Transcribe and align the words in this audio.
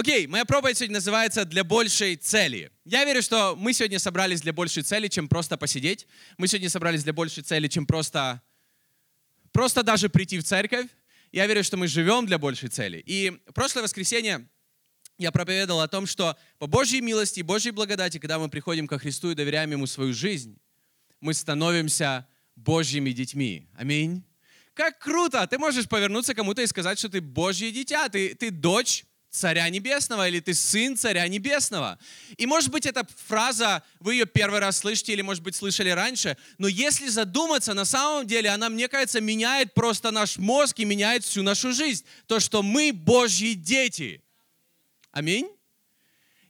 Окей, 0.00 0.26
моя 0.26 0.46
проповедь 0.46 0.78
сегодня 0.78 0.94
называется 0.94 1.44
«Для 1.44 1.62
большей 1.62 2.16
цели». 2.16 2.72
Я 2.86 3.04
верю, 3.04 3.20
что 3.20 3.54
мы 3.54 3.74
сегодня 3.74 3.98
собрались 3.98 4.40
для 4.40 4.54
большей 4.54 4.82
цели, 4.82 5.08
чем 5.08 5.28
просто 5.28 5.58
посидеть. 5.58 6.06
Мы 6.38 6.48
сегодня 6.48 6.70
собрались 6.70 7.04
для 7.04 7.12
большей 7.12 7.42
цели, 7.42 7.68
чем 7.68 7.84
просто, 7.84 8.40
просто 9.52 9.82
даже 9.82 10.08
прийти 10.08 10.38
в 10.38 10.42
церковь. 10.42 10.86
Я 11.32 11.46
верю, 11.46 11.62
что 11.62 11.76
мы 11.76 11.86
живем 11.86 12.24
для 12.24 12.38
большей 12.38 12.70
цели. 12.70 13.02
И 13.04 13.42
прошлое 13.52 13.82
воскресенье 13.82 14.48
я 15.18 15.32
проповедовал 15.32 15.82
о 15.82 15.88
том, 15.88 16.06
что 16.06 16.34
по 16.58 16.66
Божьей 16.66 17.02
милости 17.02 17.40
и 17.40 17.42
Божьей 17.42 17.72
благодати, 17.72 18.16
когда 18.16 18.38
мы 18.38 18.48
приходим 18.48 18.86
ко 18.86 18.98
Христу 18.98 19.32
и 19.32 19.34
доверяем 19.34 19.70
Ему 19.70 19.86
свою 19.86 20.14
жизнь, 20.14 20.58
мы 21.20 21.34
становимся 21.34 22.26
Божьими 22.56 23.10
детьми. 23.10 23.68
Аминь. 23.76 24.24
Как 24.72 24.98
круто! 24.98 25.46
Ты 25.46 25.58
можешь 25.58 25.86
повернуться 25.86 26.32
кому-то 26.32 26.62
и 26.62 26.66
сказать, 26.66 26.98
что 26.98 27.10
ты 27.10 27.20
Божье 27.20 27.70
дитя, 27.70 28.08
ты, 28.08 28.34
ты 28.34 28.50
дочь 28.50 29.04
Царя 29.30 29.68
Небесного, 29.68 30.28
или 30.28 30.40
ты 30.40 30.54
сын 30.54 30.96
Царя 30.96 31.26
Небесного. 31.28 31.98
И 32.36 32.46
может 32.46 32.70
быть 32.70 32.84
эта 32.84 33.06
фраза, 33.28 33.82
вы 34.00 34.14
ее 34.14 34.26
первый 34.26 34.58
раз 34.58 34.78
слышите, 34.78 35.12
или 35.12 35.22
может 35.22 35.42
быть 35.42 35.54
слышали 35.54 35.90
раньше, 35.90 36.36
но 36.58 36.66
если 36.66 37.08
задуматься, 37.08 37.72
на 37.74 37.84
самом 37.84 38.26
деле 38.26 38.50
она, 38.50 38.68
мне 38.68 38.88
кажется, 38.88 39.20
меняет 39.20 39.72
просто 39.72 40.10
наш 40.10 40.36
мозг 40.36 40.80
и 40.80 40.84
меняет 40.84 41.24
всю 41.24 41.42
нашу 41.42 41.72
жизнь. 41.72 42.04
То, 42.26 42.40
что 42.40 42.62
мы 42.62 42.92
Божьи 42.92 43.54
дети. 43.54 44.22
Аминь. 45.12 45.48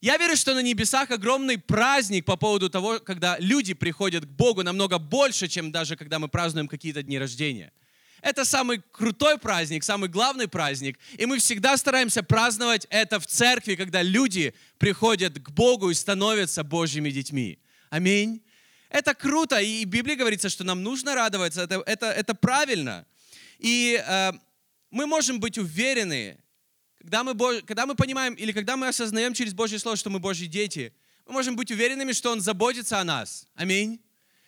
Я 0.00 0.16
верю, 0.16 0.34
что 0.34 0.54
на 0.54 0.60
небесах 0.60 1.10
огромный 1.10 1.58
праздник 1.58 2.24
по 2.24 2.36
поводу 2.36 2.70
того, 2.70 3.00
когда 3.00 3.36
люди 3.38 3.74
приходят 3.74 4.24
к 4.24 4.28
Богу 4.28 4.62
намного 4.62 4.98
больше, 4.98 5.46
чем 5.46 5.70
даже 5.70 5.96
когда 5.96 6.18
мы 6.18 6.28
празднуем 6.28 6.68
какие-то 6.68 7.02
дни 7.02 7.18
рождения. 7.18 7.72
Это 8.22 8.44
самый 8.44 8.82
крутой 8.92 9.38
праздник, 9.38 9.84
самый 9.84 10.08
главный 10.08 10.48
праздник. 10.48 10.98
И 11.16 11.26
мы 11.26 11.38
всегда 11.38 11.76
стараемся 11.76 12.22
праздновать 12.22 12.86
это 12.90 13.18
в 13.18 13.26
церкви, 13.26 13.74
когда 13.74 14.02
люди 14.02 14.54
приходят 14.78 15.38
к 15.38 15.50
Богу 15.50 15.90
и 15.90 15.94
становятся 15.94 16.64
Божьими 16.64 17.10
детьми. 17.10 17.58
Аминь. 17.88 18.42
Это 18.90 19.14
круто, 19.14 19.60
и 19.60 19.84
в 19.84 19.88
Библии 19.88 20.16
говорится, 20.16 20.48
что 20.48 20.64
нам 20.64 20.82
нужно 20.82 21.14
радоваться, 21.14 21.62
это, 21.62 21.82
это, 21.86 22.06
это 22.06 22.34
правильно. 22.34 23.06
И 23.58 24.02
э, 24.04 24.32
мы 24.90 25.06
можем 25.06 25.38
быть 25.38 25.58
уверены, 25.58 26.38
когда 26.98 27.22
мы, 27.22 27.62
когда 27.62 27.86
мы 27.86 27.94
понимаем 27.94 28.34
или 28.34 28.50
когда 28.52 28.76
мы 28.76 28.88
осознаем 28.88 29.32
через 29.32 29.54
Божье 29.54 29.78
Слово, 29.78 29.96
что 29.96 30.10
мы 30.10 30.18
Божьи 30.18 30.46
дети, 30.46 30.92
мы 31.24 31.34
можем 31.34 31.54
быть 31.54 31.70
уверенными, 31.70 32.12
что 32.12 32.32
Он 32.32 32.40
заботится 32.40 32.98
о 32.98 33.04
нас. 33.04 33.46
Аминь. 33.54 34.00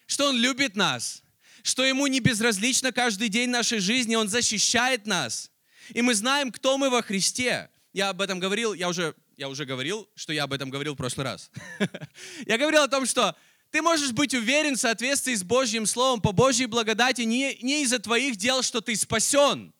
Что 0.06 0.28
Он 0.28 0.36
любит 0.36 0.74
нас 0.74 1.22
что 1.62 1.84
Ему 1.84 2.06
не 2.06 2.20
безразлично 2.20 2.92
каждый 2.92 3.28
день 3.28 3.50
нашей 3.50 3.78
жизни, 3.78 4.14
Он 4.14 4.28
защищает 4.28 5.06
нас. 5.06 5.50
И 5.90 6.02
мы 6.02 6.14
знаем, 6.14 6.52
кто 6.52 6.78
мы 6.78 6.90
во 6.90 7.02
Христе. 7.02 7.70
Я 7.92 8.10
об 8.10 8.20
этом 8.20 8.40
говорил, 8.40 8.72
я 8.74 8.88
уже, 8.88 9.14
я 9.36 9.48
уже 9.48 9.64
говорил, 9.64 10.08
что 10.14 10.32
я 10.32 10.44
об 10.44 10.52
этом 10.52 10.70
говорил 10.70 10.94
в 10.94 10.96
прошлый 10.96 11.24
раз. 11.24 11.50
Я 12.46 12.56
говорил 12.58 12.82
о 12.82 12.88
том, 12.88 13.06
что 13.06 13.36
ты 13.70 13.82
можешь 13.82 14.12
быть 14.12 14.34
уверен 14.34 14.76
в 14.76 14.80
соответствии 14.80 15.34
с 15.34 15.42
Божьим 15.42 15.86
Словом, 15.86 16.20
по 16.20 16.32
Божьей 16.32 16.66
благодати, 16.66 17.22
не, 17.22 17.58
не 17.62 17.82
из-за 17.82 17.98
твоих 17.98 18.36
дел, 18.36 18.62
что 18.62 18.80
ты 18.80 18.94
спасен. 18.96 19.72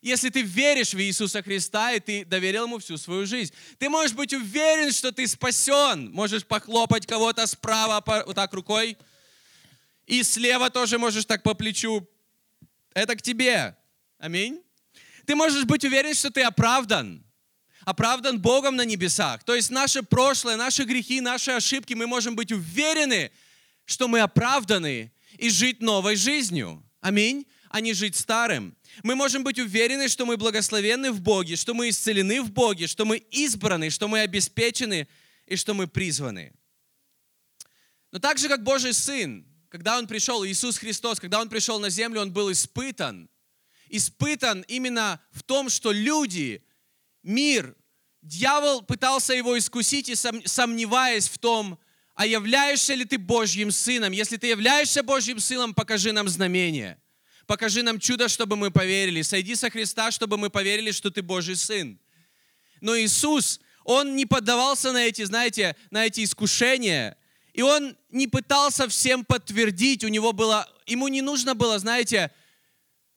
Если 0.00 0.28
ты 0.28 0.42
веришь 0.42 0.92
в 0.92 1.00
Иисуса 1.00 1.42
Христа 1.42 1.92
и 1.92 2.00
ты 2.00 2.24
доверил 2.26 2.64
Ему 2.64 2.78
всю 2.78 2.98
свою 2.98 3.24
жизнь. 3.24 3.54
Ты 3.78 3.88
можешь 3.88 4.12
быть 4.12 4.34
уверен, 4.34 4.92
что 4.92 5.12
ты 5.12 5.26
спасен. 5.26 6.10
Можешь 6.12 6.44
похлопать 6.44 7.06
кого-то 7.06 7.46
справа 7.46 8.02
вот 8.26 8.34
так 8.34 8.52
рукой. 8.52 8.98
И 10.06 10.22
слева 10.22 10.70
тоже 10.70 10.98
можешь 10.98 11.24
так 11.24 11.42
по 11.42 11.54
плечу. 11.54 12.06
Это 12.94 13.16
к 13.16 13.22
тебе. 13.22 13.76
Аминь. 14.18 14.60
Ты 15.26 15.34
можешь 15.34 15.64
быть 15.64 15.84
уверен, 15.84 16.14
что 16.14 16.30
ты 16.30 16.42
оправдан. 16.42 17.24
Оправдан 17.82 18.40
Богом 18.40 18.76
на 18.76 18.84
небесах. 18.84 19.44
То 19.44 19.54
есть 19.54 19.70
наше 19.70 20.02
прошлое, 20.02 20.56
наши 20.56 20.84
грехи, 20.84 21.20
наши 21.20 21.50
ошибки, 21.50 21.94
мы 21.94 22.06
можем 22.06 22.34
быть 22.34 22.52
уверены, 22.52 23.30
что 23.84 24.08
мы 24.08 24.20
оправданы 24.20 25.12
и 25.36 25.50
жить 25.50 25.80
новой 25.80 26.16
жизнью. 26.16 26.82
Аминь. 27.00 27.46
А 27.68 27.80
не 27.80 27.92
жить 27.92 28.16
старым. 28.16 28.76
Мы 29.02 29.16
можем 29.16 29.42
быть 29.42 29.58
уверены, 29.58 30.08
что 30.08 30.24
мы 30.24 30.36
благословенны 30.36 31.10
в 31.10 31.20
Боге, 31.20 31.56
что 31.56 31.74
мы 31.74 31.88
исцелены 31.88 32.40
в 32.40 32.52
Боге, 32.52 32.86
что 32.86 33.04
мы 33.04 33.16
избраны, 33.16 33.90
что 33.90 34.06
мы 34.06 34.20
обеспечены 34.20 35.08
и 35.46 35.56
что 35.56 35.74
мы 35.74 35.88
призваны. 35.88 36.52
Но 38.12 38.20
так 38.20 38.38
же, 38.38 38.48
как 38.48 38.62
Божий 38.62 38.94
Сын, 38.94 39.44
когда 39.74 39.98
Он 39.98 40.06
пришел, 40.06 40.46
Иисус 40.46 40.78
Христос, 40.78 41.18
когда 41.18 41.40
Он 41.40 41.48
пришел 41.48 41.80
на 41.80 41.90
землю, 41.90 42.20
Он 42.20 42.32
был 42.32 42.52
испытан. 42.52 43.28
Испытан 43.88 44.64
именно 44.68 45.20
в 45.32 45.42
том, 45.42 45.68
что 45.68 45.90
люди, 45.90 46.62
мир, 47.24 47.74
дьявол 48.22 48.82
пытался 48.82 49.32
его 49.34 49.58
искусить 49.58 50.08
и 50.08 50.14
сомневаясь 50.14 51.28
в 51.28 51.38
том, 51.38 51.76
а 52.14 52.24
являешься 52.24 52.94
ли 52.94 53.04
ты 53.04 53.18
Божьим 53.18 53.72
Сыном? 53.72 54.12
Если 54.12 54.36
ты 54.36 54.46
являешься 54.46 55.02
Божьим 55.02 55.40
Сыном, 55.40 55.74
покажи 55.74 56.12
нам 56.12 56.28
знамение. 56.28 57.02
Покажи 57.48 57.82
нам 57.82 57.98
чудо, 57.98 58.28
чтобы 58.28 58.54
мы 58.54 58.70
поверили. 58.70 59.22
Сойди 59.22 59.56
со 59.56 59.70
Христа, 59.70 60.12
чтобы 60.12 60.38
мы 60.38 60.50
поверили, 60.50 60.92
что 60.92 61.10
ты 61.10 61.20
Божий 61.20 61.56
Сын. 61.56 61.98
Но 62.80 62.96
Иисус, 62.96 63.58
Он 63.82 64.14
не 64.14 64.24
поддавался 64.24 64.92
на 64.92 65.04
эти, 65.04 65.24
знаете, 65.24 65.74
на 65.90 66.06
эти 66.06 66.22
искушения. 66.22 67.18
И 67.54 67.62
он 67.62 67.96
не 68.10 68.26
пытался 68.26 68.88
всем 68.88 69.24
подтвердить, 69.24 70.04
у 70.04 70.08
него 70.08 70.32
было, 70.32 70.68
ему 70.86 71.06
не 71.08 71.22
нужно 71.22 71.54
было, 71.54 71.78
знаете, 71.78 72.32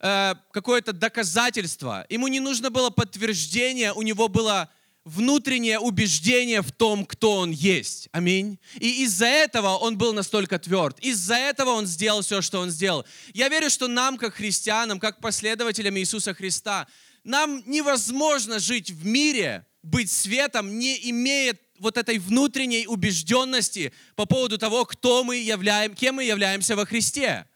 э, 0.00 0.34
какое-то 0.52 0.92
доказательство, 0.92 2.06
ему 2.08 2.28
не 2.28 2.38
нужно 2.38 2.70
было 2.70 2.90
подтверждение, 2.90 3.92
у 3.92 4.02
него 4.02 4.28
было 4.28 4.70
внутреннее 5.04 5.80
убеждение 5.80 6.62
в 6.62 6.70
том, 6.70 7.04
кто 7.04 7.36
он 7.38 7.50
есть. 7.50 8.08
Аминь. 8.12 8.58
И 8.78 9.02
из-за 9.04 9.26
этого 9.26 9.76
он 9.76 9.96
был 9.96 10.12
настолько 10.12 10.58
тверд. 10.58 11.00
Из-за 11.00 11.34
этого 11.34 11.70
он 11.70 11.86
сделал 11.86 12.20
все, 12.20 12.42
что 12.42 12.60
он 12.60 12.70
сделал. 12.70 13.06
Я 13.32 13.48
верю, 13.48 13.70
что 13.70 13.88
нам, 13.88 14.18
как 14.18 14.34
христианам, 14.34 15.00
как 15.00 15.20
последователям 15.20 15.96
Иисуса 15.96 16.34
Христа, 16.34 16.86
нам 17.24 17.62
невозможно 17.66 18.58
жить 18.58 18.90
в 18.90 19.06
мире, 19.06 19.66
быть 19.82 20.10
светом, 20.10 20.78
не 20.78 21.10
имея 21.10 21.56
вот 21.78 21.96
этой 21.96 22.18
внутренней 22.18 22.86
убежденности 22.86 23.92
по 24.16 24.26
поводу 24.26 24.58
того, 24.58 24.84
кто 24.84 25.24
мы 25.24 25.36
являем, 25.36 25.94
кем 25.94 26.16
мы 26.16 26.24
являемся 26.24 26.76
во 26.76 26.86
Христе. 26.86 27.46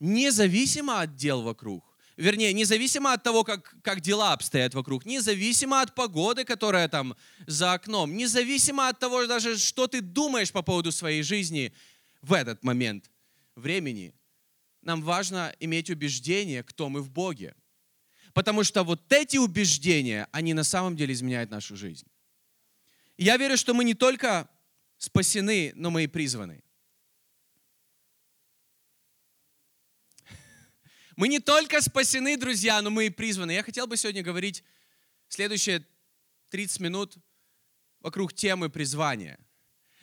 Независимо 0.00 1.00
от 1.00 1.16
дел 1.16 1.42
вокруг. 1.42 1.84
Вернее, 2.16 2.52
независимо 2.52 3.12
от 3.12 3.22
того, 3.22 3.44
как, 3.44 3.76
как 3.82 4.00
дела 4.00 4.32
обстоят 4.32 4.74
вокруг, 4.74 5.06
независимо 5.06 5.80
от 5.80 5.94
погоды, 5.94 6.44
которая 6.44 6.88
там 6.88 7.16
за 7.46 7.74
окном, 7.74 8.16
независимо 8.16 8.88
от 8.88 8.98
того 8.98 9.26
даже, 9.26 9.56
что 9.56 9.86
ты 9.86 10.00
думаешь 10.00 10.50
по 10.50 10.62
поводу 10.62 10.90
своей 10.90 11.22
жизни 11.22 11.72
в 12.20 12.32
этот 12.32 12.64
момент 12.64 13.08
времени, 13.54 14.14
нам 14.82 15.02
важно 15.02 15.54
иметь 15.60 15.90
убеждение, 15.90 16.64
кто 16.64 16.88
мы 16.88 17.02
в 17.02 17.10
Боге. 17.10 17.54
Потому 18.34 18.64
что 18.64 18.82
вот 18.82 19.12
эти 19.12 19.36
убеждения, 19.36 20.26
они 20.32 20.54
на 20.54 20.64
самом 20.64 20.96
деле 20.96 21.14
изменяют 21.14 21.50
нашу 21.50 21.76
жизнь. 21.76 22.06
Я 23.18 23.36
верю, 23.36 23.56
что 23.56 23.74
мы 23.74 23.82
не 23.84 23.94
только 23.94 24.48
спасены, 24.96 25.72
но 25.74 25.90
мы 25.90 26.04
и 26.04 26.06
призваны. 26.06 26.62
Мы 31.16 31.26
не 31.26 31.40
только 31.40 31.80
спасены, 31.80 32.36
друзья, 32.36 32.80
но 32.80 32.90
мы 32.90 33.06
и 33.06 33.10
призваны. 33.10 33.50
Я 33.50 33.64
хотел 33.64 33.88
бы 33.88 33.96
сегодня 33.96 34.22
говорить 34.22 34.62
следующие 35.28 35.84
30 36.50 36.78
минут 36.78 37.16
вокруг 37.98 38.32
темы 38.32 38.70
призвания. 38.70 39.36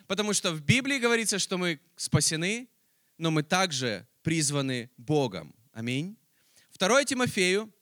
Потому 0.07 0.33
что 0.33 0.51
в 0.51 0.61
Библии 0.61 0.99
говорится, 0.99 1.39
что 1.39 1.57
мы 1.57 1.79
спасены, 1.95 2.67
но 3.17 3.31
мы 3.31 3.43
также 3.43 4.05
призваны 4.23 4.89
Богом. 4.97 5.55
Аминь. 5.71 6.17
2 6.77 7.05
Тимофею, 7.05 7.73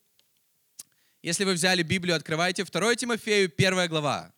если 1.23 1.44
вы 1.44 1.53
взяли 1.53 1.81
Библию, 1.81 2.15
открывайте 2.15 2.63
2 2.63 2.95
Тимофею, 2.95 3.51
1 3.51 3.89
глава. 3.89 4.31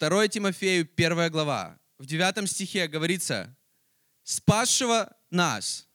2 0.00 0.28
Тимофею, 0.28 0.88
1 0.96 1.30
глава. 1.30 1.78
В 1.98 2.06
9 2.06 2.48
стихе 2.48 2.88
говорится, 2.88 3.54
спасшего 4.22 5.14
нас. 5.28 5.86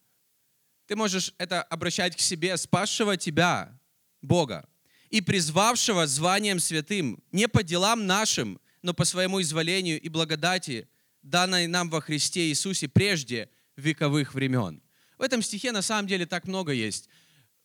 Ты 0.86 0.96
можешь 0.96 1.34
это 1.40 1.64
обращать 1.64 2.16
к 2.16 2.20
себе, 2.20 2.56
спасшего 2.58 3.18
тебя, 3.18 3.76
Бога, 4.22 4.70
и 5.10 5.22
призвавшего 5.22 6.06
званием 6.06 6.60
святым, 6.60 7.24
не 7.32 7.48
по 7.48 7.64
делам 7.64 8.06
нашим, 8.06 8.62
но 8.84 8.94
по 8.94 9.06
своему 9.06 9.42
изволению 9.42 10.00
и 10.00 10.08
благодати, 10.08 10.88
данной 11.24 11.66
нам 11.66 11.90
во 11.90 12.00
Христе 12.00 12.50
Иисусе 12.50 12.88
прежде 12.88 13.50
вековых 13.76 14.36
времен. 14.36 14.84
В 15.18 15.24
этом 15.24 15.42
стихе 15.42 15.72
на 15.72 15.82
самом 15.82 16.06
деле 16.06 16.28
так 16.28 16.46
много 16.46 16.74
есть. 16.74 17.10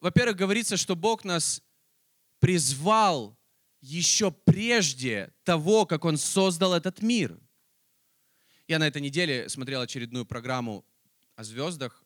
Во-первых, 0.01 0.39
говорится, 0.39 0.79
что 0.79 0.97
Бог 0.97 1.23
нас 1.23 1.61
призвал 2.39 3.39
еще 3.81 4.31
прежде 4.31 5.32
того, 5.44 5.87
как 5.87 6.05
Он 6.05 6.17
создал 6.17 6.75
этот 6.75 7.03
мир. 7.03 7.38
Я 8.69 8.79
на 8.79 8.87
этой 8.87 9.03
неделе 9.03 9.49
смотрел 9.49 9.81
очередную 9.81 10.27
программу 10.27 10.85
о 11.35 11.44
звездах, 11.44 12.05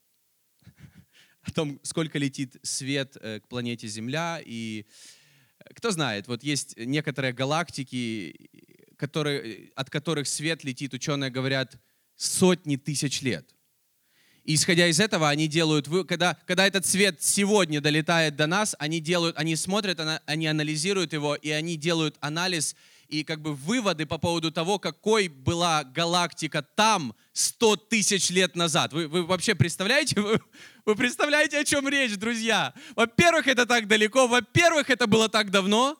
о 1.43 1.50
том, 1.50 1.81
сколько 1.82 2.19
летит 2.19 2.56
свет 2.62 3.17
э, 3.21 3.41
к 3.41 3.49
планете 3.49 3.88
Земля, 3.88 4.41
и 4.44 4.87
Кто 5.75 5.91
знает, 5.91 6.29
вот 6.29 6.43
есть 6.43 6.76
некоторые 6.76 7.32
галактики, 7.32 8.50
которые, 8.97 9.73
от 9.75 9.91
которых 9.91 10.27
свет 10.27 10.65
летит, 10.65 10.94
ученые 10.94 11.31
говорят, 11.31 11.77
сотни 12.17 12.77
тысяч 12.77 13.23
лет. 13.23 13.55
Исходя 14.46 14.88
из 14.88 15.00
этого, 15.00 15.31
они 15.31 15.49
делают, 15.49 15.88
когда, 16.06 16.37
когда 16.46 16.67
этот 16.67 16.85
свет 16.85 17.23
сегодня 17.23 17.81
долетает 17.81 18.37
до 18.37 18.46
нас, 18.46 18.76
они 18.79 19.00
делают, 19.00 19.38
они 19.38 19.56
смотрят, 19.56 19.99
они 20.26 20.46
анализируют 20.46 21.14
его, 21.14 21.35
и 21.35 21.49
они 21.50 21.76
делают 21.76 22.17
анализ 22.20 22.76
и 23.08 23.25
как 23.25 23.41
бы 23.41 23.55
выводы 23.55 24.06
по 24.06 24.19
поводу 24.19 24.52
того, 24.52 24.79
какой 24.79 25.29
была 25.29 25.85
галактика 25.85 26.62
там 26.62 27.14
100 27.32 27.76
тысяч 27.76 28.31
лет 28.31 28.55
назад. 28.55 28.93
Вы, 28.93 29.08
вы 29.08 29.25
вообще 29.25 29.55
представляете? 29.55 30.20
Вы, 30.20 30.41
вы 30.85 30.96
представляете, 30.96 31.58
о 31.58 31.64
чем 31.64 31.88
речь, 31.88 32.17
друзья? 32.17 32.75
Во-первых, 32.94 33.46
это 33.46 33.64
так 33.64 33.88
далеко. 33.88 34.26
Во-первых, 34.26 34.91
это 34.91 35.06
было 35.06 35.31
так 35.31 35.50
давно. 35.50 35.96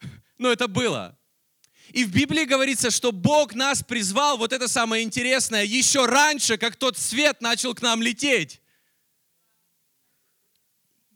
Но 0.38 0.50
это 0.50 0.68
было. 0.68 1.15
И 1.92 2.04
в 2.04 2.10
Библии 2.10 2.44
говорится, 2.44 2.90
что 2.90 3.12
Бог 3.12 3.54
нас 3.54 3.82
призвал, 3.82 4.38
вот 4.38 4.52
это 4.52 4.68
самое 4.68 5.04
интересное, 5.04 5.64
еще 5.64 6.06
раньше, 6.06 6.58
как 6.58 6.76
тот 6.76 6.98
свет 6.98 7.40
начал 7.40 7.74
к 7.74 7.82
нам 7.82 8.02
лететь. 8.02 8.60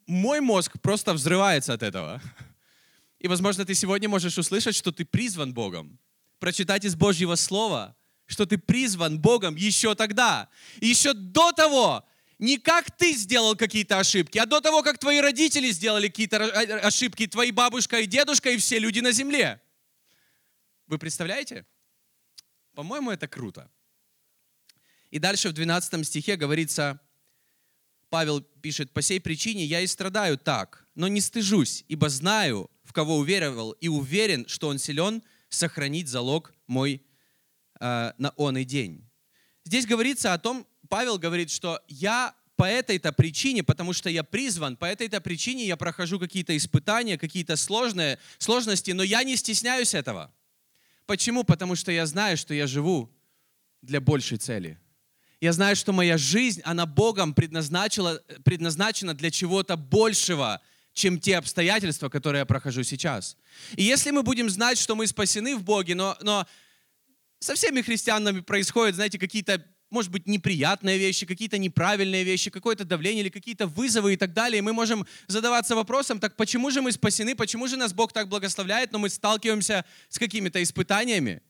Мой 0.06 0.40
мозг 0.40 0.80
просто 0.80 1.12
взрывается 1.12 1.72
от 1.72 1.82
этого. 1.82 2.22
И, 3.18 3.28
возможно, 3.28 3.64
ты 3.64 3.74
сегодня 3.74 4.08
можешь 4.08 4.38
услышать, 4.38 4.74
что 4.74 4.92
ты 4.92 5.04
призван 5.04 5.52
Богом. 5.52 5.98
Прочитать 6.38 6.84
из 6.84 6.94
Божьего 6.94 7.34
Слова, 7.34 7.94
что 8.26 8.46
ты 8.46 8.56
призван 8.56 9.20
Богом 9.20 9.56
еще 9.56 9.94
тогда. 9.94 10.48
Еще 10.80 11.12
до 11.12 11.52
того, 11.52 12.04
не 12.38 12.56
как 12.56 12.90
ты 12.96 13.12
сделал 13.12 13.54
какие-то 13.54 13.98
ошибки, 13.98 14.38
а 14.38 14.46
до 14.46 14.60
того, 14.60 14.82
как 14.82 14.98
твои 14.98 15.20
родители 15.20 15.70
сделали 15.70 16.08
какие-то 16.08 16.42
ошибки, 16.80 17.26
твои 17.26 17.50
бабушка 17.50 18.00
и 18.00 18.06
дедушка 18.06 18.50
и 18.50 18.56
все 18.56 18.78
люди 18.78 19.00
на 19.00 19.12
земле. 19.12 19.60
Вы 20.90 20.98
представляете? 20.98 21.64
По-моему, 22.74 23.12
это 23.12 23.28
круто. 23.28 23.70
И 25.12 25.20
дальше 25.20 25.48
в 25.48 25.52
12 25.52 26.04
стихе 26.04 26.34
говорится, 26.34 27.00
Павел 28.08 28.40
пишет, 28.40 28.92
«По 28.92 29.00
сей 29.00 29.20
причине 29.20 29.64
я 29.64 29.82
и 29.82 29.86
страдаю 29.86 30.36
так, 30.36 30.88
но 30.96 31.06
не 31.06 31.20
стыжусь, 31.20 31.84
ибо 31.86 32.08
знаю, 32.08 32.68
в 32.82 32.92
кого 32.92 33.18
уверовал, 33.18 33.70
и 33.70 33.86
уверен, 33.86 34.48
что 34.48 34.66
он 34.66 34.80
силен 34.80 35.22
сохранить 35.48 36.08
залог 36.08 36.52
мой 36.66 37.06
э, 37.78 38.12
на 38.18 38.30
он 38.30 38.58
и 38.58 38.64
день». 38.64 39.08
Здесь 39.64 39.86
говорится 39.86 40.34
о 40.34 40.38
том, 40.38 40.66
Павел 40.88 41.18
говорит, 41.18 41.50
что 41.50 41.80
я 41.86 42.34
по 42.56 42.64
этой-то 42.64 43.12
причине, 43.12 43.62
потому 43.62 43.92
что 43.92 44.10
я 44.10 44.24
призван, 44.24 44.76
по 44.76 44.86
этой-то 44.86 45.20
причине 45.20 45.66
я 45.66 45.76
прохожу 45.76 46.18
какие-то 46.18 46.56
испытания, 46.56 47.16
какие-то 47.16 47.54
сложные 47.54 48.18
сложности, 48.38 48.90
но 48.90 49.04
я 49.04 49.22
не 49.22 49.36
стесняюсь 49.36 49.94
этого. 49.94 50.34
Почему? 51.10 51.42
Потому 51.42 51.74
что 51.74 51.90
я 51.90 52.06
знаю, 52.06 52.36
что 52.36 52.54
я 52.54 52.68
живу 52.68 53.10
для 53.82 54.00
большей 54.00 54.38
цели. 54.38 54.78
Я 55.40 55.52
знаю, 55.52 55.74
что 55.74 55.92
моя 55.92 56.16
жизнь, 56.16 56.62
она 56.64 56.86
Богом 56.86 57.34
предназначена, 57.34 58.20
предназначена 58.44 59.12
для 59.12 59.32
чего-то 59.32 59.76
большего, 59.76 60.60
чем 60.92 61.18
те 61.18 61.36
обстоятельства, 61.36 62.10
которые 62.10 62.38
я 62.42 62.46
прохожу 62.46 62.84
сейчас. 62.84 63.36
И 63.74 63.82
если 63.82 64.12
мы 64.12 64.22
будем 64.22 64.48
знать, 64.48 64.78
что 64.78 64.94
мы 64.94 65.08
спасены 65.08 65.56
в 65.56 65.64
Боге, 65.64 65.96
но, 65.96 66.16
но 66.20 66.46
со 67.40 67.56
всеми 67.56 67.82
христианами 67.82 68.38
происходят, 68.38 68.94
знаете, 68.94 69.18
какие-то 69.18 69.66
может 69.90 70.10
быть, 70.10 70.26
неприятные 70.26 70.98
вещи, 70.98 71.26
какие-то 71.26 71.58
неправильные 71.58 72.24
вещи, 72.24 72.50
какое-то 72.50 72.84
давление 72.84 73.22
или 73.22 73.28
какие-то 73.28 73.66
вызовы 73.66 74.14
и 74.14 74.16
так 74.16 74.32
далее. 74.32 74.58
И 74.58 74.62
мы 74.62 74.72
можем 74.72 75.06
задаваться 75.26 75.74
вопросом, 75.74 76.20
так 76.20 76.36
почему 76.36 76.70
же 76.70 76.80
мы 76.80 76.92
спасены, 76.92 77.34
почему 77.34 77.66
же 77.68 77.76
нас 77.76 77.92
Бог 77.92 78.12
так 78.12 78.28
благословляет, 78.28 78.92
но 78.92 78.98
мы 78.98 79.08
сталкиваемся 79.08 79.84
с 80.08 80.18
какими-то 80.18 80.62
испытаниями? 80.62 81.42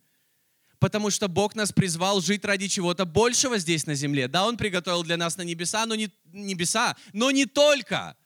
Потому 0.79 1.11
что 1.11 1.29
Бог 1.29 1.55
нас 1.55 1.73
призвал 1.73 2.23
жить 2.23 2.45
ради 2.45 2.67
чего-то 2.67 3.05
большего 3.05 3.59
здесь 3.59 3.87
на 3.87 3.95
земле. 3.95 4.29
Да, 4.29 4.47
Он 4.47 4.57
приготовил 4.57 5.03
для 5.03 5.19
нас 5.19 5.37
на 5.37 5.43
небеса, 5.43 5.85
но 5.85 5.95
не 5.95 6.11
небеса, 6.33 6.97
но 7.13 7.31
не 7.31 7.45
только, 7.45 8.17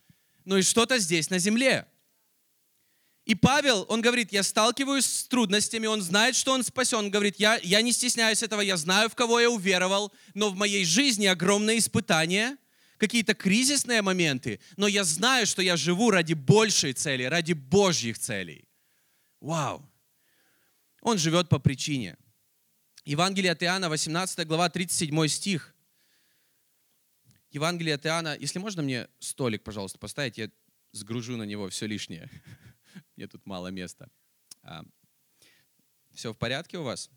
но 0.44 0.58
и 0.58 0.62
что-то 0.62 0.98
здесь 0.98 1.30
на 1.30 1.38
земле. 1.38 1.86
И 3.24 3.34
Павел, 3.34 3.86
он 3.88 4.02
говорит, 4.02 4.32
я 4.32 4.42
сталкиваюсь 4.42 5.06
с 5.06 5.24
трудностями, 5.24 5.86
он 5.86 6.02
знает, 6.02 6.36
что 6.36 6.52
он 6.52 6.62
спасен. 6.62 6.98
Он 6.98 7.10
говорит, 7.10 7.36
я, 7.38 7.58
я 7.62 7.80
не 7.80 7.92
стесняюсь 7.92 8.42
этого, 8.42 8.60
я 8.60 8.76
знаю, 8.76 9.08
в 9.08 9.14
кого 9.14 9.40
я 9.40 9.50
уверовал, 9.50 10.12
но 10.34 10.50
в 10.50 10.56
моей 10.56 10.84
жизни 10.84 11.24
огромные 11.24 11.78
испытания, 11.78 12.58
какие-то 12.98 13.34
кризисные 13.34 14.02
моменты, 14.02 14.60
но 14.76 14.86
я 14.86 15.04
знаю, 15.04 15.46
что 15.46 15.62
я 15.62 15.76
живу 15.76 16.10
ради 16.10 16.34
большей 16.34 16.92
цели, 16.92 17.24
ради 17.24 17.54
Божьих 17.54 18.18
целей. 18.18 18.68
Вау! 19.40 19.90
Он 21.00 21.16
живет 21.18 21.48
по 21.48 21.58
причине. 21.58 22.16
Евангелие 23.06 23.52
от 23.52 23.62
Иоанна, 23.62 23.88
18 23.88 24.46
глава, 24.46 24.68
37 24.68 25.28
стих. 25.28 25.74
Евангелие 27.50 27.94
от 27.94 28.04
Иоанна, 28.06 28.36
если 28.38 28.58
можно 28.58 28.82
мне 28.82 29.08
столик, 29.18 29.62
пожалуйста, 29.62 29.98
поставить, 29.98 30.38
я 30.38 30.50
сгружу 30.92 31.36
на 31.36 31.44
него 31.44 31.68
все 31.70 31.86
лишнее. 31.86 32.30
Мне 33.16 33.26
тут 33.26 33.46
мало 33.46 33.68
места. 33.68 34.10
А, 34.62 34.84
все 36.12 36.32
в 36.32 36.38
порядке 36.38 36.78
у 36.78 36.82
вас? 36.82 37.10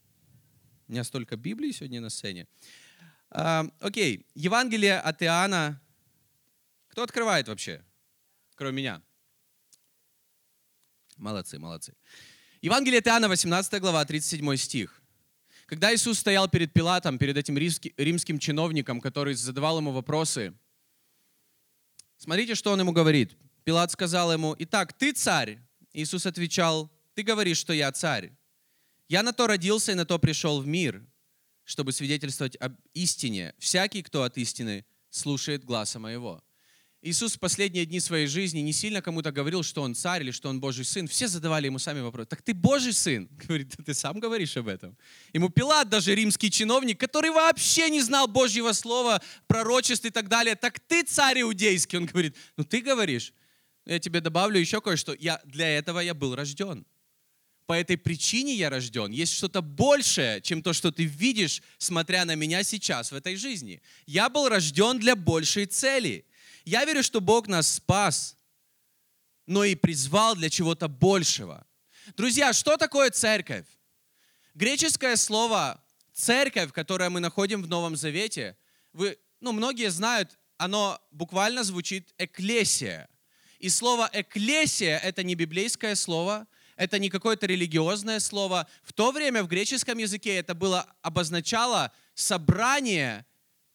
У 0.88 0.92
меня 0.92 1.04
столько 1.04 1.36
Библии 1.36 1.72
сегодня 1.72 2.02
на 2.02 2.10
сцене. 2.10 2.48
А, 3.30 3.66
окей, 3.80 4.26
Евангелие 4.36 5.00
от 5.00 5.22
Иоанна. 5.22 5.82
Кто 6.90 7.04
открывает 7.04 7.48
вообще? 7.48 7.84
Кроме 8.56 8.78
меня. 8.78 9.02
Молодцы, 11.18 11.60
молодцы. 11.60 11.94
Евангелие 12.62 13.00
от 13.00 13.08
Иоанна, 13.08 13.28
18 13.28 13.82
глава, 13.82 14.06
37 14.06 14.56
стих. 14.56 15.02
Когда 15.66 15.94
Иисус 15.94 16.20
стоял 16.20 16.48
перед 16.48 16.72
Пилатом, 16.72 17.18
перед 17.18 17.36
этим 17.36 17.58
римским 17.58 18.40
чиновником, 18.40 19.02
который 19.02 19.34
задавал 19.34 19.80
ему 19.80 19.92
вопросы, 19.92 20.54
смотрите, 22.18 22.56
что 22.56 22.72
он 22.72 22.80
ему 22.80 22.94
говорит. 22.94 23.36
Пилат 23.66 23.92
сказал 23.92 24.32
ему, 24.32 24.56
«Итак, 24.58 24.94
ты 24.94 25.12
царь?» 25.12 25.60
Иисус 25.98 26.28
отвечал, 26.28 26.92
ты 27.16 27.24
говоришь, 27.24 27.58
что 27.58 27.74
я 27.74 27.92
царь. 27.92 28.32
Я 29.10 29.24
на 29.24 29.34
то 29.34 29.48
родился 29.48 29.94
и 29.94 29.96
на 29.96 30.06
то 30.06 30.20
пришел 30.20 30.62
в 30.62 30.68
мир, 30.68 31.04
чтобы 31.64 31.92
свидетельствовать 31.92 32.56
об 32.58 32.76
истине. 32.94 33.56
Всякий, 33.58 34.04
кто 34.04 34.22
от 34.22 34.38
истины, 34.38 34.86
слушает 35.10 35.66
гласа 35.66 35.98
моего. 35.98 36.44
Иисус 37.02 37.34
в 37.34 37.40
последние 37.40 37.88
дни 37.88 38.00
своей 38.00 38.28
жизни 38.28 38.60
не 38.60 38.74
сильно 38.74 39.02
кому-то 39.02 39.32
говорил, 39.32 39.64
что 39.64 39.82
он 39.82 39.96
царь 39.96 40.22
или 40.22 40.30
что 40.30 40.50
он 40.50 40.60
Божий 40.60 40.86
сын. 40.86 41.08
Все 41.08 41.28
задавали 41.28 41.66
ему 41.66 41.80
сами 41.80 42.02
вопрос. 42.02 42.28
Так 42.28 42.44
ты 42.44 42.54
Божий 42.54 42.94
сын? 42.94 43.28
Говорит, 43.48 43.74
ты 43.84 43.96
сам 43.96 44.20
говоришь 44.20 44.56
об 44.56 44.68
этом. 44.68 44.96
Ему 45.34 45.50
Пилат, 45.50 45.90
даже 45.90 46.14
римский 46.14 46.52
чиновник, 46.52 47.00
который 47.00 47.32
вообще 47.32 47.90
не 47.90 48.02
знал 48.02 48.28
Божьего 48.28 48.72
слова, 48.74 49.20
пророчеств 49.48 50.06
и 50.06 50.12
так 50.12 50.28
далее. 50.28 50.56
Так 50.56 50.80
ты 50.80 51.02
царь 51.02 51.42
иудейский? 51.42 51.98
Он 51.98 52.06
говорит, 52.06 52.36
ну 52.56 52.64
ты 52.64 52.82
говоришь 52.82 53.34
я 53.88 54.00
тебе 54.00 54.20
добавлю 54.20 54.60
еще 54.60 54.82
кое-что. 54.82 55.14
Я, 55.14 55.42
для 55.46 55.70
этого 55.78 56.00
я 56.00 56.14
был 56.14 56.36
рожден. 56.36 56.86
По 57.66 57.74
этой 57.74 57.98
причине 57.98 58.54
я 58.54 58.70
рожден. 58.70 59.12
Есть 59.12 59.34
что-то 59.34 59.62
большее, 59.62 60.42
чем 60.42 60.62
то, 60.62 60.74
что 60.74 60.92
ты 60.92 61.06
видишь, 61.06 61.62
смотря 61.78 62.26
на 62.26 62.36
меня 62.36 62.64
сейчас 62.64 63.12
в 63.12 63.16
этой 63.16 63.38
жизни. 63.38 63.82
Я 64.06 64.30
был 64.30 64.50
рожден 64.50 65.00
для 65.00 65.16
большей 65.16 65.66
цели. 65.66 66.26
Я 66.66 66.84
верю, 66.84 67.02
что 67.02 67.22
Бог 67.22 67.48
нас 67.48 67.76
спас, 67.76 68.38
но 69.46 69.64
и 69.64 69.76
призвал 69.76 70.36
для 70.36 70.50
чего-то 70.50 70.90
большего. 70.90 71.66
Друзья, 72.18 72.52
что 72.52 72.76
такое 72.76 73.10
церковь? 73.10 73.66
Греческое 74.54 75.16
слово 75.16 75.82
церковь, 76.14 76.74
которое 76.74 77.10
мы 77.10 77.22
находим 77.22 77.64
в 77.64 77.68
Новом 77.68 77.96
Завете, 77.96 78.58
вы, 78.92 79.18
ну, 79.40 79.54
многие 79.54 79.92
знают, 79.92 80.38
оно 80.58 81.00
буквально 81.12 81.64
звучит 81.64 82.14
эклесия– 82.18 83.08
и 83.60 83.70
слово 83.70 84.10
«экклесия»— 84.14 84.98
это 85.04 85.24
не 85.24 85.36
библейское 85.36 85.96
слово, 85.96 86.48
это 86.76 87.00
не 87.00 87.10
какое-то 87.10 87.48
религиозное 87.48 88.20
слово. 88.20 88.68
В 88.84 88.94
то 88.94 89.12
время 89.12 89.44
в 89.44 89.48
греческом 89.48 89.98
языке 89.98 90.36
это 90.36 90.54
было 90.54 90.86
обозначало 91.02 91.92
собрание 92.14 93.26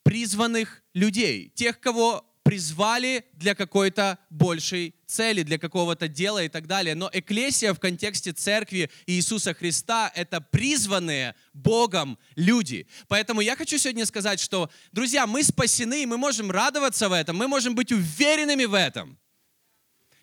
призванных 0.05 0.83
людей, 0.95 1.51
тех, 1.55 1.81
кого 1.81 2.25
призвали 2.43 3.25
для 3.33 3.55
какой-то 3.55 4.19
большей 4.29 4.95
цели, 5.07 5.43
для 5.43 5.59
какого-то 5.59 6.09
дела 6.09 6.43
и 6.43 6.49
так 6.49 6.67
далее. 6.67 6.95
Но 6.95 7.09
экклесия 7.13 7.73
в 7.73 7.79
контексте 7.79 8.33
церкви 8.33 8.91
Иисуса 9.07 9.55
Христа— 9.55 10.11
это 10.15 10.41
призванные 10.41 11.35
Богом 11.53 12.19
люди. 12.35 12.87
Поэтому 13.09 13.41
я 13.41 13.57
хочу 13.57 13.79
сегодня 13.79 14.07
сказать, 14.07 14.41
что, 14.41 14.71
друзья, 14.91 15.27
мы 15.27 15.43
спасены, 15.45 16.03
и 16.03 16.07
мы 16.07 16.17
можем 16.17 16.51
радоваться 16.51 17.09
в 17.09 17.13
этом, 17.13 17.37
мы 17.37 17.49
можем 17.49 17.75
быть 17.75 17.93
уверенными 17.93 18.65
в 18.65 18.75
этом. 18.75 19.19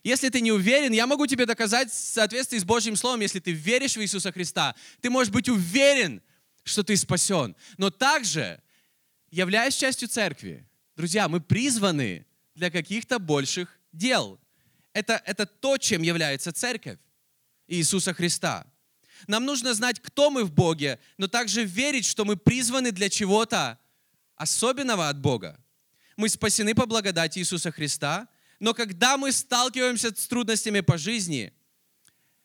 Если 0.04 0.30
ты 0.30 0.42
не 0.42 0.52
уверен, 0.52 0.94
я 0.94 1.06
могу 1.08 1.28
тебе 1.28 1.46
доказать 1.46 1.92
в 1.92 1.94
соответствии 1.94 2.58
с 2.58 2.64
Божьим 2.64 2.96
Словом, 2.96 3.20
если 3.22 3.40
ты 3.40 3.52
веришь 3.52 3.98
в 3.98 4.02
Иисуса 4.02 4.32
Христа, 4.32 4.76
ты 5.02 5.10
можешь 5.10 5.32
быть 5.32 5.50
уверен, 5.50 6.22
что 6.64 6.84
ты 6.84 6.96
спасен. 6.96 7.56
Но 7.78 7.90
также, 7.90 8.62
являясь 9.30 9.76
частью 9.76 10.08
церкви, 10.08 10.66
друзья, 10.96 11.28
мы 11.28 11.42
призваны 11.42 12.26
для 12.56 12.72
каких-то 12.72 13.20
больших 13.20 13.80
дел. 13.92 14.40
это, 14.94 15.22
это 15.26 15.46
то, 15.46 15.78
чем 15.78 16.02
является 16.02 16.52
церковь 16.52 17.00
Иисуса 17.68 18.14
Христа. 18.14 18.66
Нам 19.28 19.46
нужно 19.46 19.74
знать, 19.74 20.00
кто 20.00 20.30
мы 20.30 20.44
в 20.44 20.52
Боге, 20.52 21.00
но 21.18 21.28
также 21.28 21.64
верить, 21.64 22.06
что 22.06 22.26
мы 22.26 22.38
призваны 22.38 22.92
для 22.92 23.10
чего-то 23.10 23.78
особенного 24.36 25.10
от 25.10 25.20
Бога. 25.20 25.60
Мы 26.16 26.30
спасены 26.30 26.74
по 26.74 26.86
благодати 26.86 27.40
Иисуса 27.40 27.72
Христа, 27.72 28.28
но 28.60 28.74
когда 28.74 29.18
мы 29.18 29.32
сталкиваемся 29.32 30.14
с 30.16 30.28
трудностями 30.28 30.82
по 30.82 30.98
жизни, 30.98 31.54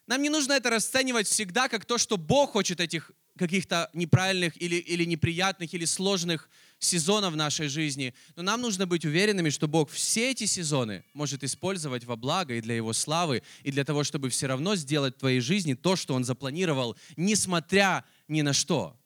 нам 0.07 0.23
не 0.23 0.29
нужно 0.29 0.53
это 0.53 0.71
расценивать 0.71 1.27
всегда 1.27 1.69
как 1.69 1.85
то, 1.85 1.99
что 1.99 2.17
Бог 2.17 2.53
хочет 2.53 2.81
этих 2.81 3.11
каких-то 3.37 3.91
неправильных 3.95 4.61
или, 4.61 4.77
или 4.77 5.05
неприятных 5.05 5.75
или 5.75 5.85
сложных 5.85 6.49
сезонов 6.79 7.33
в 7.33 7.37
нашей 7.37 7.69
жизни. 7.69 8.15
Но 8.37 8.43
нам 8.43 8.61
нужно 8.61 8.87
быть 8.87 9.05
уверенными, 9.05 9.51
что 9.51 9.67
Бог 9.67 9.91
все 9.91 10.31
эти 10.31 10.45
сезоны 10.45 11.05
может 11.15 11.43
использовать 11.43 12.05
во 12.05 12.17
благо 12.17 12.55
и 12.55 12.61
для 12.61 12.77
Его 12.77 12.93
славы, 12.93 13.43
и 13.63 13.73
для 13.73 13.85
того, 13.85 14.05
чтобы 14.05 14.29
все 14.29 14.47
равно 14.47 14.77
сделать 14.77 15.17
в 15.17 15.21
твоей 15.21 15.41
жизни 15.41 15.75
то, 15.75 15.97
что 15.97 16.15
Он 16.15 16.25
запланировал, 16.25 16.97
несмотря 17.17 18.05
ни 18.29 18.43
на 18.43 18.53
что. 18.53 18.97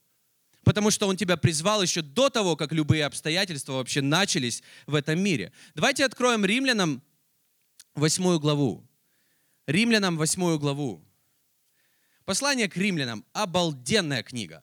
Потому 0.68 0.90
что 0.90 1.08
Он 1.08 1.16
тебя 1.16 1.38
призвал 1.38 1.80
еще 1.80 2.02
до 2.02 2.28
того, 2.28 2.54
как 2.54 2.72
любые 2.72 3.06
обстоятельства 3.06 3.72
вообще 3.72 4.02
начались 4.02 4.62
в 4.86 4.94
этом 4.94 5.18
мире. 5.18 5.50
Давайте 5.74 6.04
откроем 6.04 6.44
римлянам 6.44 7.02
восьмую 7.94 8.38
главу. 8.38 8.86
Римлянам 9.66 10.18
восьмую 10.18 10.58
главу. 10.58 11.02
Послание 12.26 12.68
к 12.68 12.76
римлянам– 12.76 13.24
обалденная 13.32 14.22
книга. 14.22 14.62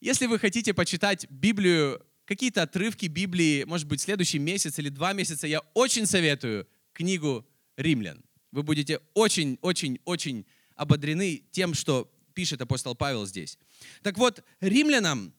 Если 0.00 0.26
вы 0.26 0.40
хотите 0.40 0.74
почитать 0.74 1.30
Библию, 1.30 2.04
какие-то 2.24 2.62
отрывки 2.62 3.06
Библии, 3.06 3.62
может 3.62 3.86
быть, 3.86 4.00
следующий 4.00 4.40
месяц 4.40 4.80
или 4.80 4.88
два 4.88 5.12
месяца, 5.12 5.46
я 5.46 5.60
очень 5.72 6.06
советую 6.06 6.66
книгу 6.92 7.46
«Римлян». 7.76 8.24
Вы 8.50 8.64
будете 8.64 8.98
очень-очень-очень 9.14 10.46
ободрены 10.74 11.44
тем, 11.52 11.74
что 11.74 12.10
пишет 12.38 12.62
апостол 12.62 12.94
Павел 12.94 13.26
здесь. 13.26 13.58
Так 14.00 14.16
вот, 14.16 14.44
римлянам, 14.60 15.34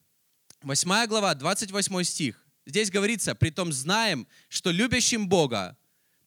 8 0.63 1.08
глава, 1.08 1.34
28 1.34 2.03
стих. 2.03 2.46
Здесь 2.65 2.91
говорится, 2.91 3.36
«Притом 3.36 3.72
знаем, 3.72 4.27
что 4.50 4.70
любящим 4.70 5.29
Бога, 5.29 5.77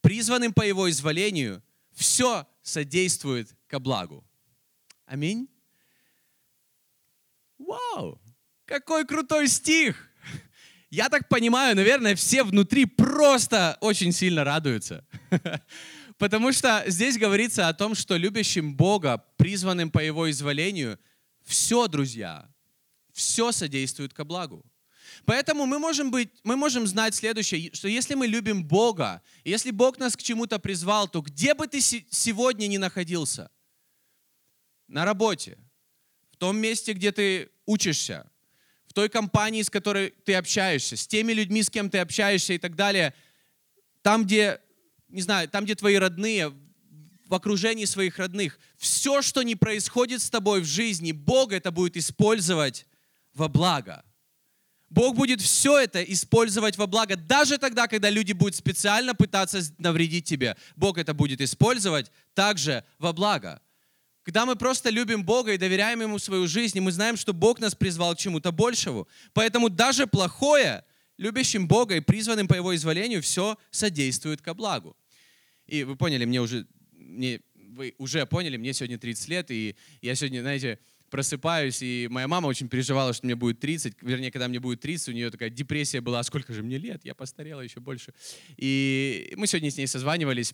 призванным 0.00 0.54
по 0.54 0.62
Его 0.62 0.88
изволению, 0.88 1.62
все 1.94 2.46
содействует 2.62 3.54
ко 3.66 3.80
благу». 3.80 4.24
Аминь. 5.04 5.46
Вау! 7.58 8.18
Какой 8.64 9.04
крутой 9.04 9.48
стих! 9.48 10.08
Я 10.88 11.10
так 11.10 11.28
понимаю, 11.28 11.76
наверное, 11.76 12.14
все 12.14 12.44
внутри 12.44 12.86
просто 12.86 13.76
очень 13.82 14.12
сильно 14.12 14.42
радуются. 14.42 15.04
Потому 16.22 16.52
что 16.52 16.84
здесь 16.86 17.18
говорится 17.18 17.66
о 17.66 17.74
том, 17.74 17.96
что 17.96 18.16
любящим 18.16 18.76
Бога, 18.76 19.24
призванным 19.38 19.90
по 19.90 19.98
Его 19.98 20.30
изволению, 20.30 21.00
все, 21.44 21.88
друзья, 21.88 22.48
все 23.12 23.50
содействует 23.50 24.14
ко 24.14 24.24
благу. 24.24 24.64
Поэтому 25.24 25.66
мы 25.66 25.80
можем, 25.80 26.12
быть, 26.12 26.30
мы 26.44 26.54
можем 26.54 26.86
знать 26.86 27.16
следующее, 27.16 27.74
что 27.74 27.88
если 27.88 28.14
мы 28.14 28.28
любим 28.28 28.64
Бога, 28.64 29.20
если 29.42 29.72
Бог 29.72 29.98
нас 29.98 30.16
к 30.16 30.22
чему-то 30.22 30.60
призвал, 30.60 31.08
то 31.08 31.22
где 31.22 31.54
бы 31.54 31.66
ты 31.66 31.80
сегодня 31.80 32.68
ни 32.68 32.76
находился– 32.76 33.50
на 34.86 35.04
работе, 35.04 35.58
в 36.30 36.36
том 36.36 36.56
месте, 36.56 36.92
где 36.92 37.10
ты 37.10 37.50
учишься, 37.66 38.30
в 38.86 38.92
той 38.92 39.08
компании, 39.08 39.62
с 39.62 39.70
которой 39.70 40.10
ты 40.24 40.36
общаешься, 40.36 40.96
с 40.96 41.04
теми 41.04 41.32
людьми, 41.32 41.64
с 41.64 41.68
кем 41.68 41.90
ты 41.90 41.98
общаешься 41.98 42.52
и 42.52 42.58
так 42.58 42.76
далее, 42.76 43.12
там, 44.02 44.24
где, 44.24 44.60
не 45.12 45.22
знаю, 45.22 45.48
там, 45.48 45.64
где 45.64 45.74
твои 45.74 45.96
родные, 45.96 46.52
в 47.26 47.34
окружении 47.34 47.84
своих 47.84 48.18
родных, 48.18 48.58
все, 48.76 49.22
что 49.22 49.42
не 49.42 49.56
происходит 49.56 50.20
с 50.20 50.28
тобой 50.28 50.60
в 50.60 50.66
жизни, 50.66 51.12
Бог 51.12 51.52
это 51.52 51.70
будет 51.70 51.96
использовать 51.96 52.86
во 53.32 53.48
благо. 53.48 54.04
Бог 54.90 55.16
будет 55.16 55.40
все 55.40 55.78
это 55.78 56.02
использовать 56.02 56.76
во 56.76 56.86
благо, 56.86 57.16
даже 57.16 57.56
тогда, 57.56 57.86
когда 57.88 58.10
люди 58.10 58.32
будут 58.32 58.56
специально 58.56 59.14
пытаться 59.14 59.62
навредить 59.78 60.26
тебе. 60.26 60.56
Бог 60.76 60.98
это 60.98 61.14
будет 61.14 61.40
использовать 61.40 62.12
также 62.34 62.84
во 62.98 63.14
благо. 63.14 63.62
Когда 64.22 64.44
мы 64.44 64.54
просто 64.54 64.90
любим 64.90 65.24
Бога 65.24 65.54
и 65.54 65.58
доверяем 65.58 66.02
Ему 66.02 66.18
свою 66.18 66.46
жизнь, 66.46 66.76
и 66.76 66.80
мы 66.82 66.92
знаем, 66.92 67.16
что 67.16 67.32
Бог 67.32 67.58
нас 67.58 67.74
призвал 67.74 68.14
к 68.14 68.18
чему-то 68.18 68.52
большему. 68.52 69.08
Поэтому 69.32 69.70
даже 69.70 70.06
плохое, 70.06 70.84
любящим 71.16 71.66
Бога 71.66 71.96
и 71.96 72.00
призванным 72.00 72.46
по 72.46 72.54
Его 72.54 72.74
изволению, 72.76 73.22
все 73.22 73.56
содействует 73.70 74.42
ко 74.42 74.52
благу. 74.52 74.94
И 75.72 75.84
вы 75.84 75.96
поняли, 75.96 76.26
мне 76.26 76.42
уже, 76.42 76.66
мне, 76.92 77.40
вы 77.54 77.94
уже 77.96 78.26
поняли, 78.26 78.58
мне 78.58 78.74
сегодня 78.74 78.98
30 78.98 79.28
лет, 79.28 79.50
и 79.50 79.74
я 80.02 80.14
сегодня, 80.14 80.42
знаете, 80.42 80.78
просыпаюсь, 81.08 81.80
и 81.80 82.08
моя 82.10 82.28
мама 82.28 82.48
очень 82.48 82.68
переживала, 82.68 83.14
что 83.14 83.24
мне 83.24 83.36
будет 83.36 83.58
30, 83.60 83.94
вернее, 84.02 84.30
когда 84.30 84.48
мне 84.48 84.60
будет 84.60 84.82
30, 84.82 85.08
у 85.08 85.12
нее 85.12 85.30
такая 85.30 85.48
депрессия 85.48 86.02
была, 86.02 86.18
а 86.18 86.24
сколько 86.24 86.52
же 86.52 86.62
мне 86.62 86.76
лет, 86.76 87.06
я 87.06 87.14
постарела 87.14 87.62
еще 87.62 87.80
больше. 87.80 88.12
И 88.58 89.32
мы 89.38 89.46
сегодня 89.46 89.70
с 89.70 89.78
ней 89.78 89.86
созванивались, 89.86 90.52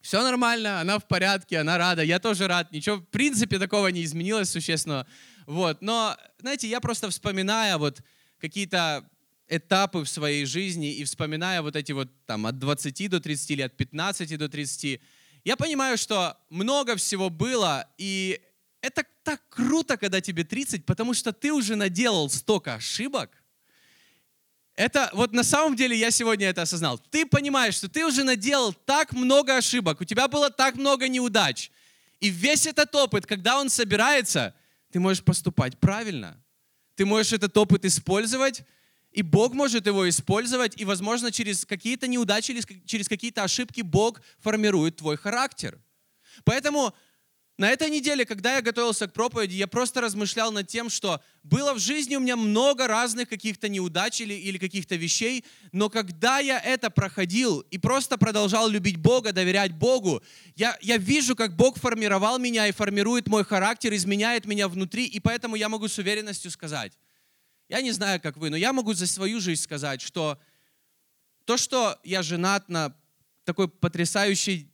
все 0.00 0.22
нормально, 0.22 0.80
она 0.80 0.98
в 0.98 1.06
порядке, 1.06 1.58
она 1.58 1.76
рада, 1.76 2.02
я 2.02 2.18
тоже 2.18 2.48
рад, 2.48 2.72
ничего 2.72 2.96
в 2.96 3.04
принципе 3.08 3.58
такого 3.58 3.88
не 3.88 4.02
изменилось 4.02 4.48
существенно. 4.48 5.06
Вот. 5.44 5.82
Но, 5.82 6.16
знаете, 6.38 6.68
я 6.68 6.80
просто 6.80 7.10
вспоминая 7.10 7.76
вот 7.76 8.00
какие-то 8.40 9.06
этапы 9.48 10.04
в 10.04 10.08
своей 10.08 10.44
жизни 10.44 10.94
и 10.94 11.04
вспоминая 11.04 11.62
вот 11.62 11.76
эти 11.76 11.92
вот 11.92 12.08
там 12.26 12.46
от 12.46 12.58
20 12.58 13.10
до 13.10 13.20
30 13.20 13.50
или 13.50 13.62
от 13.62 13.76
15 13.76 14.38
до 14.38 14.48
30, 14.48 15.00
я 15.44 15.56
понимаю, 15.56 15.98
что 15.98 16.36
много 16.50 16.96
всего 16.96 17.28
было, 17.30 17.88
и 17.98 18.40
это 18.80 19.04
так 19.22 19.40
круто, 19.48 19.96
когда 19.96 20.20
тебе 20.20 20.44
30, 20.44 20.86
потому 20.86 21.14
что 21.14 21.32
ты 21.32 21.52
уже 21.52 21.76
наделал 21.76 22.30
столько 22.30 22.74
ошибок, 22.74 23.42
это 24.74 25.10
вот 25.12 25.32
на 25.32 25.44
самом 25.44 25.76
деле 25.76 25.96
я 25.96 26.10
сегодня 26.10 26.48
это 26.48 26.62
осознал. 26.62 26.98
Ты 26.98 27.26
понимаешь, 27.26 27.74
что 27.74 27.88
ты 27.88 28.06
уже 28.06 28.24
наделал 28.24 28.72
так 28.72 29.12
много 29.12 29.56
ошибок, 29.56 30.00
у 30.00 30.04
тебя 30.04 30.28
было 30.28 30.50
так 30.50 30.76
много 30.76 31.08
неудач. 31.08 31.70
И 32.20 32.30
весь 32.30 32.66
этот 32.66 32.94
опыт, 32.94 33.26
когда 33.26 33.60
он 33.60 33.68
собирается, 33.68 34.54
ты 34.90 35.00
можешь 35.00 35.22
поступать 35.22 35.78
правильно. 35.78 36.40
Ты 36.94 37.04
можешь 37.04 37.32
этот 37.32 37.56
опыт 37.56 37.84
использовать, 37.84 38.62
и 39.12 39.22
Бог 39.22 39.52
может 39.52 39.86
его 39.86 40.08
использовать, 40.08 40.80
и, 40.80 40.84
возможно, 40.84 41.30
через 41.30 41.64
какие-то 41.64 42.08
неудачи 42.08 42.52
или 42.52 42.62
через 42.86 43.08
какие-то 43.08 43.44
ошибки 43.44 43.82
Бог 43.82 44.20
формирует 44.38 44.96
твой 44.96 45.16
характер. 45.16 45.78
Поэтому 46.44 46.94
на 47.58 47.70
этой 47.70 47.90
неделе, 47.90 48.24
когда 48.24 48.56
я 48.56 48.62
готовился 48.62 49.06
к 49.06 49.12
проповеди, 49.12 49.54
я 49.54 49.66
просто 49.66 50.00
размышлял 50.00 50.50
над 50.50 50.66
тем, 50.66 50.88
что 50.88 51.20
было 51.42 51.74
в 51.74 51.78
жизни 51.78 52.16
у 52.16 52.20
меня 52.20 52.34
много 52.34 52.88
разных 52.88 53.28
каких-то 53.28 53.68
неудач 53.68 54.22
или, 54.22 54.32
или 54.32 54.56
каких-то 54.56 54.96
вещей, 54.96 55.44
но 55.70 55.90
когда 55.90 56.38
я 56.38 56.58
это 56.58 56.88
проходил 56.88 57.60
и 57.60 57.76
просто 57.76 58.16
продолжал 58.16 58.68
любить 58.68 58.96
Бога, 58.96 59.32
доверять 59.32 59.72
Богу, 59.72 60.22
я, 60.56 60.78
я 60.80 60.96
вижу, 60.96 61.36
как 61.36 61.54
Бог 61.54 61.78
формировал 61.78 62.38
меня 62.38 62.66
и 62.66 62.72
формирует 62.72 63.28
мой 63.28 63.44
характер, 63.44 63.92
изменяет 63.94 64.46
меня 64.46 64.66
внутри, 64.66 65.04
и 65.04 65.20
поэтому 65.20 65.54
я 65.54 65.68
могу 65.68 65.88
с 65.88 65.98
уверенностью 65.98 66.50
сказать, 66.50 66.94
я 67.68 67.80
не 67.80 67.92
знаю, 67.92 68.20
как 68.20 68.36
вы, 68.36 68.50
но 68.50 68.56
я 68.56 68.72
могу 68.72 68.94
за 68.94 69.06
свою 69.06 69.40
жизнь 69.40 69.62
сказать, 69.62 70.00
что 70.00 70.38
то, 71.44 71.56
что 71.56 71.98
я 72.04 72.22
женат 72.22 72.68
на 72.68 72.94
такой 73.44 73.68
потрясающей 73.68 74.70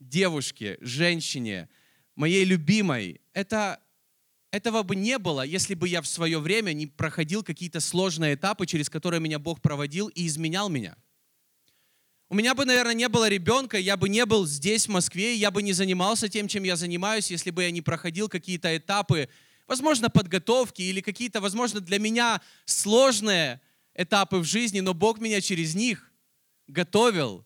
девушке, 0.00 0.78
женщине, 0.80 1.68
моей 2.14 2.44
любимой, 2.44 3.20
это, 3.32 3.80
этого 4.50 4.82
бы 4.82 4.96
не 4.96 5.18
было, 5.18 5.42
если 5.42 5.74
бы 5.74 5.88
я 5.88 6.00
в 6.00 6.06
свое 6.06 6.38
время 6.38 6.72
не 6.72 6.86
проходил 6.86 7.42
какие-то 7.42 7.80
сложные 7.80 8.34
этапы, 8.34 8.66
через 8.66 8.88
которые 8.88 9.20
меня 9.20 9.38
Бог 9.38 9.60
проводил 9.60 10.08
и 10.08 10.26
изменял 10.26 10.68
меня. 10.68 10.96
У 12.28 12.34
меня 12.34 12.54
бы, 12.54 12.64
наверное, 12.64 12.94
не 12.94 13.08
было 13.08 13.28
ребенка, 13.28 13.78
я 13.78 13.96
бы 13.96 14.08
не 14.08 14.26
был 14.26 14.46
здесь, 14.46 14.86
в 14.86 14.90
Москве, 14.90 15.36
я 15.36 15.52
бы 15.52 15.62
не 15.62 15.72
занимался 15.72 16.28
тем, 16.28 16.48
чем 16.48 16.64
я 16.64 16.74
занимаюсь, 16.74 17.30
если 17.30 17.50
бы 17.50 17.62
я 17.62 17.70
не 17.70 17.82
проходил 17.82 18.28
какие-то 18.28 18.76
этапы, 18.76 19.28
возможно, 19.66 20.10
подготовки 20.10 20.82
или 20.82 21.00
какие-то, 21.00 21.40
возможно, 21.40 21.80
для 21.80 21.98
меня 21.98 22.40
сложные 22.64 23.60
этапы 23.94 24.38
в 24.38 24.44
жизни, 24.44 24.80
но 24.80 24.94
Бог 24.94 25.18
меня 25.18 25.40
через 25.40 25.74
них 25.74 26.10
готовил 26.66 27.44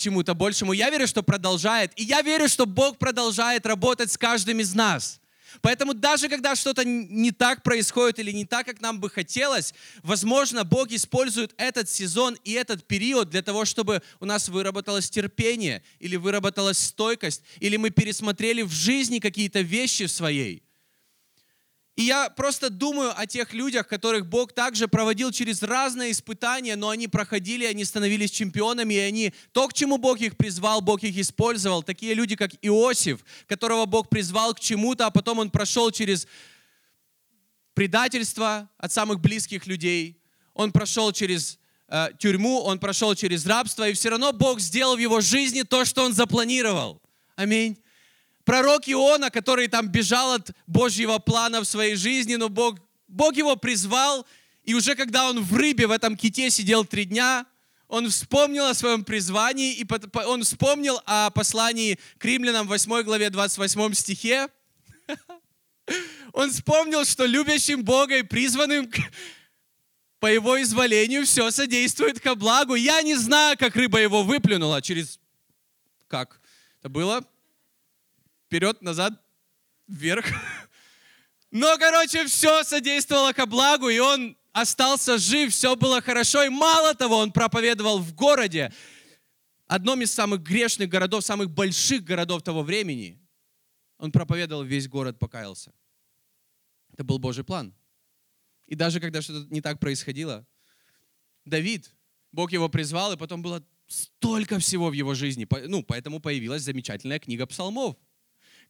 чему-то 0.00 0.34
большему. 0.34 0.72
Я 0.72 0.90
верю, 0.90 1.06
что 1.06 1.22
продолжает. 1.22 1.92
И 1.96 2.02
я 2.02 2.22
верю, 2.22 2.48
что 2.48 2.66
Бог 2.66 2.98
продолжает 2.98 3.66
работать 3.66 4.10
с 4.10 4.18
каждым 4.18 4.60
из 4.60 4.74
нас. 4.74 5.20
Поэтому 5.62 5.94
даже 5.94 6.28
когда 6.28 6.54
что-то 6.54 6.84
не 6.84 7.32
так 7.32 7.62
происходит 7.62 8.20
или 8.20 8.30
не 8.30 8.44
так, 8.44 8.66
как 8.66 8.80
нам 8.80 9.00
бы 9.00 9.10
хотелось, 9.10 9.74
возможно, 10.02 10.64
Бог 10.64 10.92
использует 10.92 11.52
этот 11.56 11.90
сезон 11.90 12.36
и 12.44 12.52
этот 12.52 12.86
период 12.86 13.30
для 13.30 13.42
того, 13.42 13.64
чтобы 13.64 14.00
у 14.20 14.24
нас 14.24 14.48
выработалось 14.48 15.10
терпение, 15.10 15.82
или 15.98 16.16
выработалась 16.16 16.78
стойкость, 16.78 17.42
или 17.58 17.76
мы 17.76 17.90
пересмотрели 17.90 18.62
в 18.62 18.70
жизни 18.70 19.18
какие-то 19.18 19.60
вещи 19.60 20.04
своей. 20.04 20.62
И 22.00 22.04
я 22.04 22.30
просто 22.30 22.70
думаю 22.70 23.12
о 23.14 23.26
тех 23.26 23.52
людях, 23.52 23.86
которых 23.86 24.26
Бог 24.26 24.54
также 24.54 24.88
проводил 24.88 25.32
через 25.32 25.62
разные 25.62 26.12
испытания, 26.12 26.74
но 26.74 26.88
они 26.88 27.08
проходили, 27.08 27.66
они 27.66 27.84
становились 27.84 28.30
чемпионами, 28.30 28.94
и 28.94 28.98
они, 29.00 29.34
то, 29.52 29.68
к 29.68 29.74
чему 29.74 29.98
Бог 29.98 30.18
их 30.18 30.38
призвал, 30.38 30.80
Бог 30.80 31.02
их 31.02 31.18
использовал. 31.18 31.82
Такие 31.82 32.14
люди, 32.14 32.36
как 32.36 32.52
Иосиф, 32.62 33.22
которого 33.46 33.84
Бог 33.84 34.08
призвал 34.08 34.54
к 34.54 34.60
чему-то, 34.60 35.04
а 35.04 35.10
потом 35.10 35.40
он 35.40 35.50
прошел 35.50 35.90
через 35.90 36.26
предательство 37.74 38.70
от 38.78 38.90
самых 38.90 39.20
близких 39.20 39.66
людей, 39.66 40.22
он 40.54 40.72
прошел 40.72 41.12
через 41.12 41.58
э, 41.88 42.12
тюрьму, 42.18 42.62
он 42.62 42.78
прошел 42.78 43.14
через 43.14 43.44
рабство, 43.44 43.86
и 43.86 43.92
все 43.92 44.08
равно 44.08 44.32
Бог 44.32 44.60
сделал 44.60 44.96
в 44.96 45.00
его 45.00 45.20
жизни 45.20 45.64
то, 45.64 45.84
что 45.84 46.04
он 46.04 46.14
запланировал. 46.14 47.02
Аминь 47.36 47.76
пророк 48.44 48.88
Иона, 48.88 49.30
который 49.30 49.68
там 49.68 49.88
бежал 49.88 50.32
от 50.32 50.50
Божьего 50.66 51.18
плана 51.18 51.60
в 51.60 51.64
своей 51.64 51.96
жизни, 51.96 52.36
но 52.36 52.48
Бог, 52.48 52.78
Бог 53.08 53.36
его 53.36 53.56
призвал, 53.56 54.26
и 54.62 54.74
уже 54.74 54.94
когда 54.94 55.28
он 55.28 55.42
в 55.42 55.54
рыбе, 55.56 55.86
в 55.86 55.90
этом 55.90 56.16
ките 56.16 56.50
сидел 56.50 56.84
три 56.84 57.04
дня, 57.04 57.46
он 57.88 58.08
вспомнил 58.08 58.66
о 58.66 58.74
своем 58.74 59.04
призвании, 59.04 59.74
и 59.74 59.86
он 60.26 60.44
вспомнил 60.44 61.00
о 61.06 61.30
послании 61.30 61.98
к 62.18 62.24
римлянам 62.24 62.68
8 62.68 63.02
главе 63.02 63.30
28 63.30 63.94
стихе. 63.94 64.48
Он 66.32 66.52
вспомнил, 66.52 67.04
что 67.04 67.24
любящим 67.24 67.82
Бога 67.82 68.18
и 68.18 68.22
призванным 68.22 68.88
по 70.20 70.26
его 70.26 70.62
изволению 70.62 71.26
все 71.26 71.50
содействует 71.50 72.20
ко 72.20 72.36
благу. 72.36 72.76
Я 72.76 73.02
не 73.02 73.16
знаю, 73.16 73.58
как 73.58 73.74
рыба 73.74 73.98
его 73.98 74.22
выплюнула 74.22 74.80
через... 74.80 75.18
Как? 76.06 76.40
Это 76.78 76.88
было 76.88 77.26
вперед, 78.50 78.82
назад, 78.82 79.12
вверх. 79.86 80.26
Но, 81.52 81.78
короче, 81.78 82.26
все 82.26 82.64
содействовало 82.64 83.32
ко 83.32 83.46
благу, 83.46 83.88
и 83.88 84.00
он 84.00 84.36
остался 84.50 85.18
жив, 85.18 85.52
все 85.52 85.76
было 85.76 86.02
хорошо. 86.02 86.42
И 86.42 86.48
мало 86.48 86.94
того, 86.96 87.18
он 87.18 87.30
проповедовал 87.30 88.00
в 88.00 88.12
городе, 88.12 88.72
одном 89.68 90.02
из 90.02 90.12
самых 90.12 90.42
грешных 90.42 90.88
городов, 90.88 91.24
самых 91.24 91.48
больших 91.50 92.02
городов 92.02 92.42
того 92.42 92.62
времени. 92.62 93.20
Он 93.98 94.10
проповедовал, 94.10 94.64
весь 94.64 94.88
город 94.88 95.20
покаялся. 95.20 95.72
Это 96.92 97.04
был 97.04 97.20
Божий 97.20 97.44
план. 97.44 97.72
И 98.66 98.74
даже 98.74 98.98
когда 98.98 99.22
что-то 99.22 99.46
не 99.54 99.60
так 99.60 99.78
происходило, 99.78 100.44
Давид, 101.44 101.94
Бог 102.32 102.50
его 102.50 102.68
призвал, 102.68 103.12
и 103.12 103.16
потом 103.16 103.42
было 103.42 103.64
столько 103.86 104.58
всего 104.58 104.90
в 104.90 104.92
его 104.92 105.14
жизни. 105.14 105.46
Ну, 105.68 105.84
поэтому 105.84 106.18
появилась 106.18 106.62
замечательная 106.62 107.20
книга 107.20 107.46
псалмов– 107.46 107.96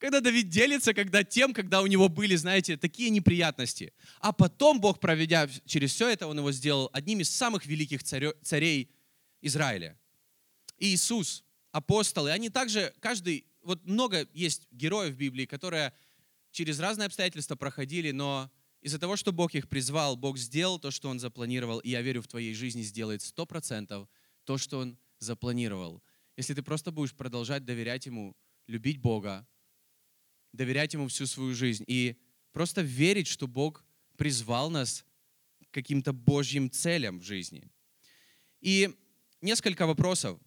когда 0.01 0.21
Давид 0.21 0.49
делится, 0.49 0.95
когда 0.95 1.23
тем, 1.23 1.53
когда 1.53 1.83
у 1.83 1.87
него 1.87 2.09
были, 2.09 2.35
знаете, 2.35 2.79
такие 2.79 3.11
неприятности. 3.11 3.93
А 4.21 4.33
потом 4.33 4.81
Бог, 4.81 4.99
проведя 4.99 5.47
через 5.67 5.93
все 5.93 6.09
это, 6.09 6.27
Он 6.27 6.39
его 6.39 6.51
сделал 6.53 6.89
одним 6.95 7.21
из 7.21 7.31
самых 7.31 7.67
великих 7.67 8.03
царей 8.03 8.91
Израиля. 9.43 9.99
И 10.79 10.95
Иисус, 10.95 11.45
апостолы, 11.71 12.31
они 12.31 12.49
также, 12.49 12.95
каждый, 13.01 13.45
вот 13.63 13.85
много 13.85 14.27
есть 14.33 14.67
героев 14.71 15.15
в 15.15 15.19
Библии, 15.19 15.45
которые 15.45 15.93
через 16.51 16.81
разные 16.81 17.07
обстоятельства 17.07 17.55
проходили, 17.55 18.11
но 18.11 18.51
из-за 18.81 18.99
того, 18.99 19.17
что 19.17 19.33
Бог 19.33 19.55
их 19.55 19.69
призвал, 19.69 20.17
Бог 20.17 20.39
сделал 20.39 20.79
то, 20.79 20.91
что 20.91 21.11
Он 21.11 21.21
запланировал, 21.21 21.79
и 21.81 21.91
я 21.91 22.01
верю, 22.01 22.23
в 22.23 22.27
твоей 22.27 22.55
жизни 22.55 22.81
сделает 22.81 23.21
сто 23.21 23.45
процентов 23.45 24.09
то, 24.45 24.57
что 24.57 24.79
Он 24.79 24.99
запланировал. 25.19 26.03
Если 26.39 26.55
ты 26.55 26.63
просто 26.63 26.91
будешь 26.91 27.13
продолжать 27.13 27.67
доверять 27.67 28.07
Ему, 28.07 28.35
любить 28.67 28.97
Бога, 28.97 29.47
доверять 30.53 30.95
Ему 30.95 31.09
всю 31.09 31.27
свою 31.27 31.55
жизнь 31.55 31.85
и 31.87 32.17
просто 32.53 32.83
верить, 32.83 33.27
что 33.27 33.47
Бог 33.47 33.85
призвал 34.17 34.71
нас 34.71 35.05
к 35.71 35.75
каким-то 35.75 36.13
Божьим 36.13 36.71
целям 36.71 37.21
в 37.21 37.23
жизни. 37.23 37.69
И 38.61 38.95
несколько 39.41 39.87
вопросов. 39.87 40.39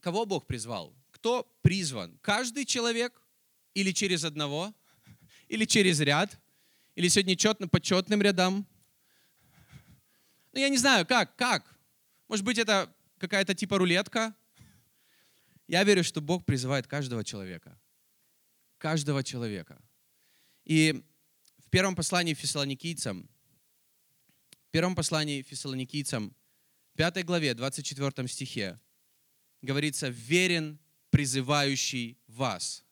Кого 0.00 0.26
Бог 0.26 0.46
призвал? 0.46 0.94
Кто 1.10 1.42
призван? 1.62 2.18
Каждый 2.22 2.64
человек 2.64 3.20
или 3.74 3.92
через 3.92 4.24
одного? 4.24 4.74
Или 5.48 5.64
через 5.64 6.00
ряд? 6.00 6.38
Или 6.94 7.08
сегодня 7.08 7.36
четно 7.36 7.68
по 7.68 7.80
четным 7.80 8.22
рядам? 8.22 8.66
Ну, 10.52 10.60
я 10.60 10.68
не 10.68 10.78
знаю, 10.78 11.06
как, 11.06 11.36
как? 11.36 11.76
Может 12.28 12.44
быть, 12.44 12.58
это 12.58 12.92
какая-то 13.18 13.54
типа 13.54 13.78
рулетка? 13.78 14.34
Я 15.66 15.84
верю, 15.84 16.04
что 16.04 16.20
Бог 16.20 16.44
призывает 16.44 16.86
каждого 16.86 17.24
человека 17.24 17.78
каждого 18.78 19.22
человека. 19.22 19.80
И 20.64 21.04
в 21.58 21.70
первом 21.70 21.94
послании 21.94 22.34
фессалоникийцам, 22.34 23.28
в 24.68 24.70
первом 24.70 24.94
послании 24.94 25.42
фессалоникийцам, 25.42 26.34
5 26.96 27.24
главе, 27.24 27.54
24 27.54 28.28
стихе, 28.28 28.80
говорится, 29.62 30.08
верен 30.08 30.78
призывающий 31.10 32.18
вас. 32.26 32.84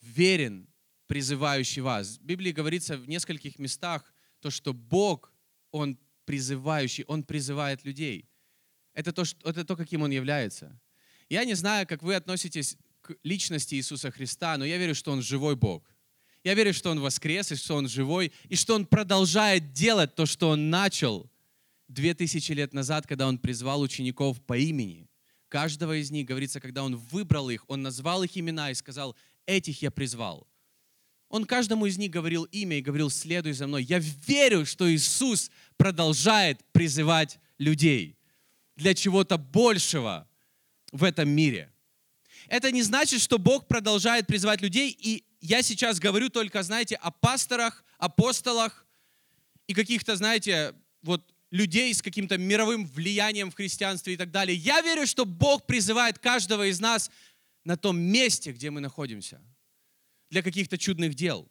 Верен 0.00 0.68
призывающий 1.06 1.82
вас. 1.82 2.18
В 2.18 2.22
Библии 2.22 2.52
говорится 2.52 2.96
в 2.96 3.08
нескольких 3.08 3.58
местах 3.58 4.12
то, 4.40 4.50
что 4.50 4.72
Бог, 4.72 5.32
Он 5.70 5.98
призывающий, 6.24 7.04
Он 7.04 7.22
призывает 7.22 7.84
людей. 7.84 8.28
Это 8.92 9.12
то, 9.12 9.24
что, 9.24 9.48
это 9.48 9.64
то, 9.64 9.76
каким 9.76 10.02
Он 10.02 10.10
является. 10.10 10.78
Я 11.28 11.44
не 11.44 11.54
знаю, 11.54 11.86
как 11.86 12.02
вы 12.02 12.14
относитесь 12.14 12.76
личности 13.22 13.74
Иисуса 13.74 14.10
Христа, 14.10 14.56
но 14.56 14.64
я 14.64 14.78
верю, 14.78 14.94
что 14.94 15.12
Он 15.12 15.22
живой 15.22 15.56
Бог. 15.56 15.90
Я 16.44 16.54
верю, 16.54 16.72
что 16.72 16.90
Он 16.90 17.00
воскрес, 17.00 17.50
и 17.50 17.56
что 17.56 17.74
Он 17.74 17.88
живой, 17.88 18.32
и 18.48 18.54
что 18.54 18.74
Он 18.74 18.86
продолжает 18.86 19.72
делать 19.72 20.14
то, 20.14 20.26
что 20.26 20.50
Он 20.50 20.70
начал 20.70 21.28
две 21.88 22.14
тысячи 22.14 22.52
лет 22.52 22.72
назад, 22.72 23.06
когда 23.06 23.26
Он 23.26 23.38
призвал 23.38 23.80
учеников 23.80 24.40
по 24.42 24.56
имени. 24.56 25.08
Каждого 25.48 26.00
из 26.00 26.10
них, 26.10 26.26
говорится, 26.26 26.60
когда 26.60 26.84
Он 26.84 26.96
выбрал 26.96 27.50
их, 27.50 27.64
Он 27.68 27.82
назвал 27.82 28.22
их 28.22 28.36
имена 28.38 28.70
и 28.70 28.74
сказал, 28.74 29.16
этих 29.44 29.82
я 29.82 29.90
призвал. 29.90 30.46
Он 31.28 31.44
каждому 31.44 31.86
из 31.86 31.98
них 31.98 32.12
говорил 32.12 32.44
имя 32.44 32.78
и 32.78 32.82
говорил, 32.82 33.10
следуй 33.10 33.52
за 33.52 33.66
мной. 33.66 33.82
Я 33.82 33.98
верю, 33.98 34.64
что 34.64 34.88
Иисус 34.88 35.50
продолжает 35.76 36.64
призывать 36.72 37.40
людей 37.58 38.16
для 38.76 38.94
чего-то 38.94 39.36
большего 39.36 40.28
в 40.92 41.02
этом 41.02 41.28
мире– 41.28 41.72
это 42.48 42.70
не 42.70 42.82
значит, 42.82 43.20
что 43.20 43.38
Бог 43.38 43.66
продолжает 43.66 44.26
призывать 44.26 44.60
людей. 44.60 44.96
И 44.98 45.24
я 45.40 45.62
сейчас 45.62 45.98
говорю 45.98 46.28
только, 46.28 46.62
знаете, 46.62 46.96
о 46.96 47.10
пасторах, 47.10 47.84
апостолах 47.98 48.86
и 49.66 49.74
каких-то, 49.74 50.16
знаете, 50.16 50.74
вот 51.02 51.22
людей 51.50 51.92
с 51.92 52.02
каким-то 52.02 52.38
мировым 52.38 52.86
влиянием 52.86 53.50
в 53.50 53.54
христианстве 53.54 54.14
и 54.14 54.16
так 54.16 54.30
далее. 54.30 54.56
Я 54.56 54.80
верю, 54.82 55.06
что 55.06 55.24
Бог 55.24 55.66
призывает 55.66 56.18
каждого 56.18 56.68
из 56.68 56.80
нас 56.80 57.10
на 57.64 57.76
том 57.76 57.98
месте, 57.98 58.52
где 58.52 58.70
мы 58.70 58.80
находимся, 58.80 59.40
для 60.30 60.42
каких-то 60.42 60.78
чудных 60.78 61.14
дел. 61.14 61.48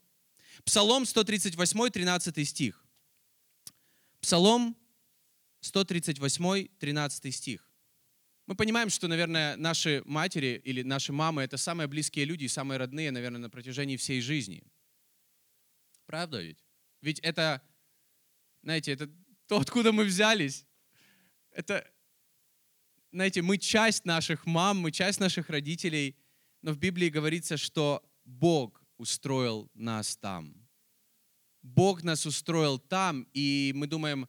Псалом 0.63 1.05
138, 1.05 1.89
13 1.89 2.47
стих. 2.47 2.85
Псалом 4.21 4.75
138, 5.61 6.67
13 6.79 7.35
стих. 7.35 7.64
Мы 8.47 8.55
понимаем, 8.55 8.89
что, 8.89 9.07
наверное, 9.07 9.55
наши 9.55 10.03
матери 10.05 10.61
или 10.63 10.83
наши 10.83 11.11
мамы— 11.11 11.41
это 11.43 11.57
самые 11.57 11.87
близкие 11.87 12.25
люди 12.25 12.43
и 12.43 12.47
самые 12.47 12.77
родные, 12.77 13.09
наверное, 13.11 13.39
на 13.39 13.49
протяжении 13.49 13.97
всей 13.97 14.21
жизни. 14.21 14.63
Правда 16.05 16.41
ведь? 16.41 16.63
Ведь 17.01 17.19
это, 17.19 17.61
знаете, 18.61 18.91
это 18.91 19.09
то, 19.47 19.59
откуда 19.59 19.91
мы 19.91 20.03
взялись. 20.03 20.65
Это, 21.51 21.89
знаете, 23.11 23.41
мы 23.41 23.57
часть 23.57 24.05
наших 24.05 24.45
мам, 24.45 24.79
мы 24.79 24.91
часть 24.91 25.19
наших 25.19 25.49
родителей, 25.49 26.15
но 26.61 26.71
в 26.71 26.77
Библии 26.77 27.09
говорится, 27.09 27.57
что 27.57 28.03
Бог 28.25 28.83
устроил 28.97 29.71
нас 29.73 30.17
там. 30.17 30.67
Бог 31.63 32.03
нас 32.03 32.27
устроил 32.27 32.77
там, 32.77 33.27
и 33.33 33.71
мы 33.75 33.87
думаем, 33.87 34.27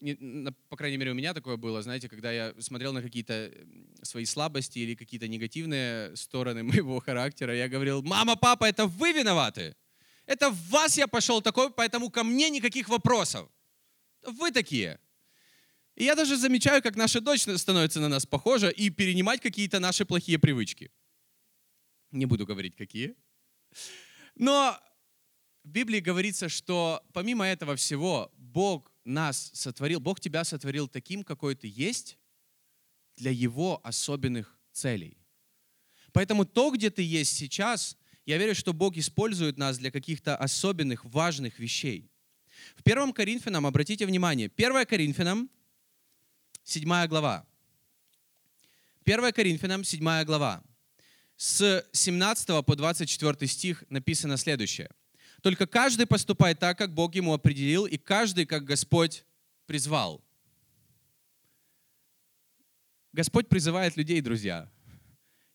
не, 0.00 0.52
по 0.68 0.76
крайней 0.76 0.96
мере, 0.96 1.10
у 1.10 1.14
меня 1.14 1.34
такое 1.34 1.56
было, 1.56 1.82
знаете, 1.82 2.08
когда 2.08 2.32
я 2.32 2.54
смотрел 2.58 2.92
на 2.92 3.02
какие-то 3.02 3.52
свои 4.02 4.24
слабости 4.24 4.78
или 4.78 4.94
какие-то 4.94 5.28
негативные 5.28 6.16
стороны 6.16 6.62
моего 6.64 7.00
характера, 7.00 7.54
я 7.54 7.68
говорил, 7.68 8.02
мама, 8.02 8.36
папа, 8.36 8.64
это 8.64 8.86
вы 8.86 9.12
виноваты. 9.12 9.74
Это 10.26 10.50
в 10.50 10.68
вас 10.68 10.98
я 10.98 11.06
пошел 11.06 11.42
такой, 11.42 11.70
поэтому 11.70 12.10
ко 12.10 12.22
мне 12.22 12.50
никаких 12.50 12.88
вопросов. 12.88 13.48
Вы 14.26 14.50
такие. 14.50 14.98
И 15.96 16.04
я 16.04 16.14
даже 16.14 16.36
замечаю, 16.36 16.82
как 16.82 16.96
наша 16.96 17.20
дочь 17.20 17.42
становится 17.42 18.00
на 18.00 18.08
нас 18.08 18.26
похожа 18.26 18.68
и 18.68 18.90
перенимать 18.90 19.40
какие-то 19.40 19.80
наши 19.80 20.04
плохие 20.04 20.38
привычки. 20.38 20.90
Не 22.12 22.26
буду 22.26 22.46
говорить, 22.46 22.76
какие. 22.76 23.14
Но 24.36 24.78
в 25.64 25.70
Библии 25.70 26.00
говорится, 26.00 26.48
что 26.48 27.02
помимо 27.12 27.44
этого 27.44 27.74
всего, 27.74 28.30
Бог 28.36 28.92
нас 29.08 29.50
сотворил, 29.54 30.00
Бог 30.00 30.20
тебя 30.20 30.44
сотворил 30.44 30.88
таким, 30.88 31.24
какой 31.24 31.54
ты 31.54 31.66
есть, 31.66 32.18
для 33.16 33.30
Его 33.30 33.80
особенных 33.82 34.58
целей. 34.72 35.16
Поэтому 36.12 36.44
то, 36.44 36.70
где 36.70 36.90
ты 36.90 37.02
есть 37.02 37.36
сейчас, 37.36 37.96
Я 38.28 38.36
верю, 38.36 38.54
что 38.54 38.74
Бог 38.74 38.94
использует 38.98 39.56
нас 39.56 39.78
для 39.78 39.90
каких-то 39.90 40.36
особенных, 40.36 41.02
важных 41.06 41.58
вещей. 41.58 42.10
В 42.76 42.82
1 42.84 43.14
Коринфянам, 43.14 43.64
обратите 43.64 44.04
внимание, 44.04 44.50
1 44.54 44.84
Коринфянам, 44.84 45.48
7 46.62 47.06
глава. 47.06 47.46
1 49.06 49.32
Коринфянам, 49.32 49.82
7 49.82 50.24
глава. 50.24 50.62
С 51.38 51.86
17 51.92 52.66
по 52.66 52.76
24 52.76 53.48
стих 53.48 53.84
написано 53.88 54.36
следующее. 54.36 54.90
«Только 55.42 55.66
каждый 55.66 56.06
поступает 56.06 56.58
так, 56.58 56.76
как 56.78 56.94
Бог 56.94 57.14
ему 57.14 57.32
определил, 57.32 57.86
и 57.86 57.96
каждый, 57.96 58.46
как 58.46 58.64
Господь 58.64 59.24
призвал». 59.66 60.22
Господь 63.12 63.48
призывает 63.48 63.96
людей, 63.96 64.20
друзья. 64.20 64.70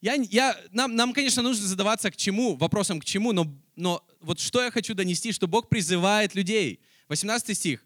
Я, 0.02 0.16
я, 0.16 0.60
нам, 0.72 0.96
нам, 0.96 1.14
конечно, 1.14 1.42
нужно 1.42 1.66
задаваться 1.66 2.12
к 2.12 2.18
чему, 2.18 2.58
вопросом 2.58 3.00
к 3.00 3.06
чему, 3.06 3.32
но, 3.32 3.48
но 3.78 4.06
вот 4.20 4.40
что 4.42 4.62
я 4.62 4.70
хочу 4.70 4.94
донести, 4.94 5.32
что 5.32 5.48
Бог 5.48 5.70
призывает 5.70 6.36
людей. 6.36 6.82
18 7.08 7.58
стих. 7.58 7.86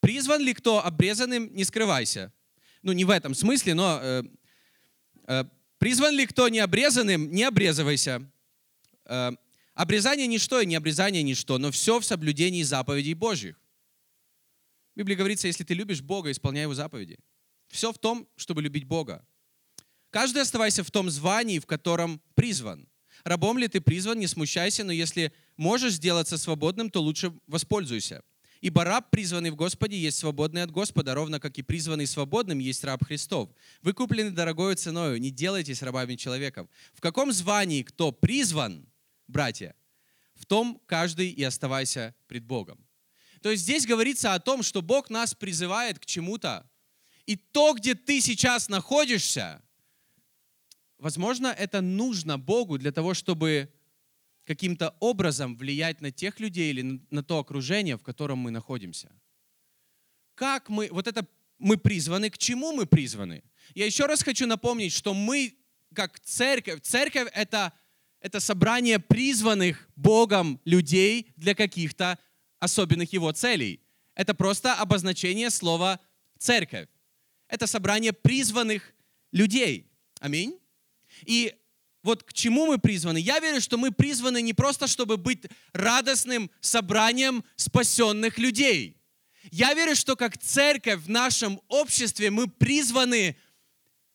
«Призван 0.00 0.42
ли 0.42 0.54
кто 0.54 0.84
обрезанным, 0.84 1.54
не 1.54 1.62
скрывайся». 1.64 2.32
Ну, 2.82 2.90
не 2.90 3.04
в 3.04 3.10
этом 3.10 3.32
смысле, 3.32 3.74
но 3.74 4.00
э, 4.02 4.22
э, 5.28 5.44
«Призван 5.78 6.16
ли 6.16 6.26
кто 6.26 6.48
не 6.48 6.58
обрезанным, 6.58 7.30
не 7.30 7.44
обрезывайся». 7.44 8.28
Э, 9.04 9.30
обрезание 9.74 10.26
ничто 10.26 10.60
и 10.60 10.66
не 10.66 10.76
обрезание 10.76 11.22
ничто, 11.22 11.58
но 11.58 11.70
все 11.70 11.98
в 12.00 12.04
соблюдении 12.04 12.62
заповедей 12.62 13.14
Божьих. 13.14 13.60
В 14.94 14.98
Библии 14.98 15.14
говорится, 15.14 15.46
если 15.46 15.64
ты 15.64 15.74
любишь 15.74 16.02
Бога, 16.02 16.30
исполняй 16.30 16.62
Его 16.62 16.74
заповеди. 16.74 17.18
Все 17.68 17.92
в 17.92 17.98
том, 17.98 18.28
чтобы 18.36 18.62
любить 18.62 18.84
Бога. 18.84 19.26
Каждый 20.10 20.42
оставайся 20.42 20.84
в 20.84 20.90
том 20.90 21.08
звании, 21.08 21.58
в 21.58 21.66
котором 21.66 22.20
призван. 22.34 22.86
Рабом 23.24 23.56
ли 23.56 23.68
ты 23.68 23.80
призван, 23.80 24.18
не 24.18 24.26
смущайся, 24.26 24.84
но 24.84 24.92
если 24.92 25.32
можешь 25.56 25.94
сделаться 25.94 26.36
свободным, 26.36 26.90
то 26.90 27.00
лучше 27.00 27.32
воспользуйся. 27.46 28.22
Ибо 28.60 28.84
раб, 28.84 29.10
призванный 29.10 29.50
в 29.50 29.56
Господе, 29.56 29.98
есть 29.98 30.18
свободный 30.18 30.62
от 30.62 30.70
Господа, 30.70 31.14
ровно 31.14 31.40
как 31.40 31.58
и 31.58 31.62
призванный 31.62 32.06
свободным 32.06 32.58
есть 32.58 32.84
раб 32.84 33.04
Христов. 33.04 33.50
Вы 33.80 33.92
куплены 33.92 34.30
дорогою 34.30 34.76
ценою, 34.76 35.20
не 35.20 35.30
делайтесь 35.30 35.82
рабами 35.82 36.14
человеков. 36.14 36.68
В 36.92 37.00
каком 37.00 37.32
звании 37.32 37.82
кто 37.82 38.12
призван, 38.12 38.86
братья, 39.28 39.74
в 40.34 40.46
том 40.46 40.80
каждый 40.86 41.30
и 41.30 41.42
оставайся 41.42 42.14
пред 42.26 42.44
Богом. 42.44 42.86
То 43.42 43.50
есть 43.50 43.64
здесь 43.64 43.86
говорится 43.86 44.34
о 44.34 44.40
том, 44.40 44.62
что 44.62 44.82
Бог 44.82 45.10
нас 45.10 45.34
призывает 45.34 45.98
к 45.98 46.06
чему-то, 46.06 46.68
и 47.26 47.36
то, 47.36 47.74
где 47.74 47.94
ты 47.94 48.20
сейчас 48.20 48.68
находишься, 48.68 49.62
возможно, 50.98 51.48
это 51.48 51.80
нужно 51.80 52.38
Богу 52.38 52.78
для 52.78 52.92
того, 52.92 53.14
чтобы 53.14 53.72
каким-то 54.44 54.94
образом 55.00 55.56
влиять 55.56 56.00
на 56.00 56.10
тех 56.10 56.40
людей 56.40 56.70
или 56.70 57.00
на 57.10 57.22
то 57.22 57.38
окружение, 57.38 57.96
в 57.96 58.02
котором 58.02 58.38
мы 58.38 58.50
находимся. 58.50 59.12
Как 60.34 60.68
мы, 60.68 60.88
вот 60.90 61.06
это 61.06 61.26
мы 61.58 61.76
призваны, 61.76 62.30
к 62.30 62.38
чему 62.38 62.72
мы 62.72 62.86
призваны? 62.86 63.44
Я 63.74 63.86
еще 63.86 64.06
раз 64.06 64.22
хочу 64.22 64.46
напомнить, 64.46 64.92
что 64.92 65.14
мы, 65.14 65.54
как 65.94 66.18
церковь, 66.20 66.80
церковь 66.82 67.28
это, 67.34 67.72
это 68.22 68.38
собрание 68.38 69.00
призванных 69.00 69.88
Богом 69.96 70.60
людей 70.64 71.32
для 71.36 71.54
каких-то 71.54 72.18
особенных 72.60 73.12
его 73.12 73.32
целей. 73.32 73.80
Это 74.14 74.32
просто 74.32 74.74
обозначение 74.74 75.50
слова 75.50 75.98
церковь. 76.38 76.88
Это 77.48 77.66
собрание 77.66 78.12
призванных 78.12 78.94
людей. 79.32 79.90
Аминь. 80.20 80.56
И 81.26 81.52
вот 82.04 82.22
к 82.22 82.32
чему 82.32 82.66
мы 82.66 82.78
призваны? 82.78 83.18
Я 83.18 83.40
верю, 83.40 83.60
что 83.60 83.76
мы 83.76 83.90
призваны 83.90 84.40
не 84.40 84.54
просто, 84.54 84.86
чтобы 84.86 85.16
быть 85.16 85.44
радостным 85.72 86.48
собранием 86.60 87.44
спасенных 87.56 88.38
людей. 88.38 88.96
Я 89.50 89.74
верю, 89.74 89.96
что 89.96 90.14
как 90.14 90.38
церковь 90.38 91.00
в 91.00 91.08
нашем 91.10 91.60
обществе 91.66 92.30
мы 92.30 92.46
призваны 92.46 93.36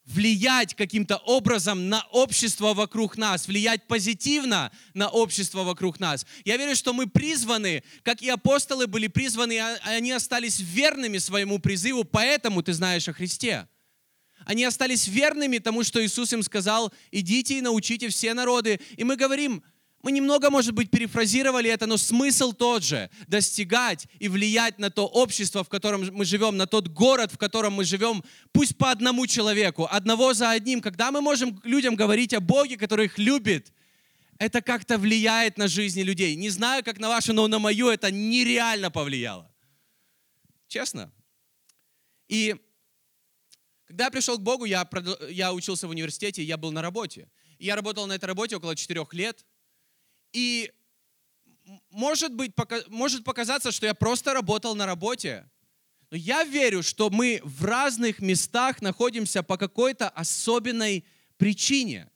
влиять 0.07 0.73
каким-то 0.73 1.17
образом 1.17 1.89
на 1.89 2.01
общество 2.11 2.73
вокруг 2.73 3.17
нас, 3.17 3.47
влиять 3.47 3.87
позитивно 3.87 4.71
на 4.93 5.09
общество 5.09 5.63
вокруг 5.63 5.99
нас. 5.99 6.25
Я 6.45 6.57
верю, 6.57 6.75
что 6.75 6.93
мы 6.93 7.07
призваны, 7.07 7.83
как 8.03 8.21
и 8.21 8.29
апостолы 8.29 8.87
были 8.87 9.07
призваны, 9.07 9.59
а 9.59 9.77
они 9.83 10.11
остались 10.11 10.59
верными 10.59 11.17
своему 11.17 11.59
призыву, 11.59 12.05
поэтому 12.05 12.63
ты 12.63 12.73
знаешь 12.73 13.07
о 13.09 13.13
Христе. 13.13 13.67
Они 14.45 14.63
остались 14.63 15.07
верными 15.07 15.57
тому, 15.57 15.83
что 15.83 16.03
Иисус 16.03 16.31
им 16.31 16.41
сказал, 16.41 16.93
идите 17.11 17.57
и 17.57 17.61
научите 17.61 18.07
все 18.07 18.33
народы. 18.33 18.79
И 18.95 19.03
мы 19.03 19.17
говорим, 19.17 19.61
мы 20.07 20.13
немного, 20.13 20.49
может 20.49 20.71
быть, 20.71 20.89
перефразировали 20.89 21.69
это, 21.69 21.85
но 21.85 21.97
смысл 21.97 22.53
тот 22.53 22.81
же. 22.81 23.09
Достигать 23.27 24.07
и 24.19 24.29
влиять 24.29 24.79
на 24.79 24.89
то 24.89 25.05
общество, 25.05 25.65
в 25.65 25.67
котором 25.67 26.09
мы 26.13 26.23
живем, 26.23 26.55
на 26.55 26.65
тот 26.65 26.87
город, 26.87 27.33
в 27.33 27.37
котором 27.37 27.73
мы 27.73 27.83
живем, 27.83 28.23
пусть 28.53 28.77
по 28.77 28.89
одному 28.89 29.27
человеку, 29.27 29.85
одного 29.91 30.33
за 30.33 30.51
одним. 30.51 30.79
Когда 30.79 31.11
мы 31.11 31.19
можем 31.19 31.59
людям 31.65 31.97
говорить 31.97 32.33
о 32.33 32.39
Боге, 32.39 32.77
который 32.77 33.07
их 33.07 33.17
любит, 33.17 33.73
это 34.39 34.61
как-то 34.61 34.97
влияет 34.97 35.57
на 35.57 35.67
жизни 35.67 36.03
людей. 36.03 36.37
Не 36.37 36.51
знаю, 36.51 36.85
как 36.85 36.99
на 36.99 37.09
вашу, 37.09 37.33
но 37.33 37.45
на 37.49 37.59
мою 37.59 37.89
это 37.89 38.09
нереально 38.09 38.89
повлияло. 38.89 39.51
Честно. 40.69 41.11
И 42.29 42.55
когда 43.87 44.05
я 44.05 44.11
пришел 44.11 44.37
к 44.37 44.41
Богу, 44.41 44.63
я, 44.63 44.87
я 45.29 45.51
учился 45.51 45.85
в 45.85 45.89
университете, 45.89 46.43
я 46.43 46.55
был 46.55 46.71
на 46.71 46.81
работе. 46.81 47.27
Я 47.59 47.75
работал 47.75 48.07
на 48.07 48.13
этой 48.13 48.27
работе 48.27 48.55
около 48.55 48.73
четырех 48.73 49.13
лет. 49.13 49.43
И 50.37 50.71
может, 51.89 52.35
быть, 52.35 52.53
может 52.89 53.23
показаться, 53.23 53.71
что 53.71 53.87
я 53.87 53.95
просто 53.95 54.35
работал 54.35 54.75
на 54.75 54.85
работе. 54.85 55.49
Но 56.11 56.17
я 56.17 56.43
верю, 56.43 56.83
что 56.83 57.09
мы 57.09 57.41
в 57.43 57.65
разных 57.65 58.19
местах 58.19 58.83
находимся 58.83 59.41
по 59.41 59.57
какой-то 59.57 60.09
особенной 60.09 61.05
причине. 61.37 62.11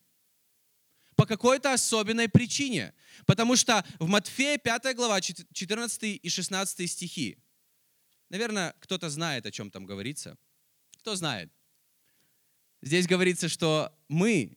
По 1.16 1.26
какой-то 1.26 1.74
особенной 1.74 2.30
причине. 2.30 2.94
Потому 3.26 3.56
что 3.56 3.84
в 3.98 4.08
Матфея 4.08 4.60
5 4.60 4.96
глава 4.96 5.20
14 5.20 6.04
и 6.22 6.30
16 6.30 6.92
стихи. 6.92 7.40
Наверное, 8.30 8.76
кто-то 8.82 9.10
знает, 9.10 9.48
о 9.48 9.52
чем 9.52 9.72
там 9.72 9.88
говорится. 9.88 10.38
Кто 11.00 11.16
знает? 11.16 11.52
Здесь 12.84 13.08
говорится, 13.08 13.50
что 13.50 13.92
мы, 14.08 14.56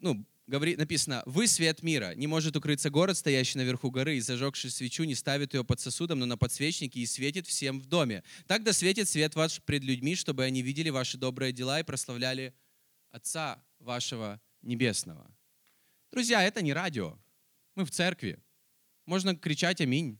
ну, 0.00 0.26
говорит, 0.48 0.78
написано, 0.78 1.22
«Вы 1.26 1.46
свет 1.46 1.82
мира. 1.82 2.14
Не 2.16 2.26
может 2.26 2.56
укрыться 2.56 2.90
город, 2.90 3.16
стоящий 3.16 3.58
наверху 3.58 3.90
горы, 3.90 4.16
и 4.16 4.20
зажегший 4.20 4.70
свечу 4.70 5.04
не 5.04 5.14
ставит 5.14 5.54
ее 5.54 5.62
под 5.62 5.78
сосудом, 5.78 6.18
но 6.18 6.26
на 6.26 6.38
подсвечнике 6.38 7.00
и 7.00 7.06
светит 7.06 7.46
всем 7.46 7.78
в 7.78 7.86
доме. 7.86 8.24
Так 8.46 8.64
да 8.64 8.72
светит 8.72 9.08
свет 9.08 9.34
ваш 9.34 9.62
пред 9.62 9.84
людьми, 9.84 10.16
чтобы 10.16 10.44
они 10.44 10.62
видели 10.62 10.88
ваши 10.88 11.18
добрые 11.18 11.52
дела 11.52 11.80
и 11.80 11.84
прославляли 11.84 12.54
Отца 13.10 13.62
вашего 13.78 14.40
Небесного». 14.62 15.30
Друзья, 16.10 16.42
это 16.42 16.62
не 16.62 16.72
радио. 16.72 17.18
Мы 17.74 17.84
в 17.84 17.90
церкви. 17.90 18.42
Можно 19.04 19.36
кричать 19.36 19.80
«Аминь». 19.82 20.18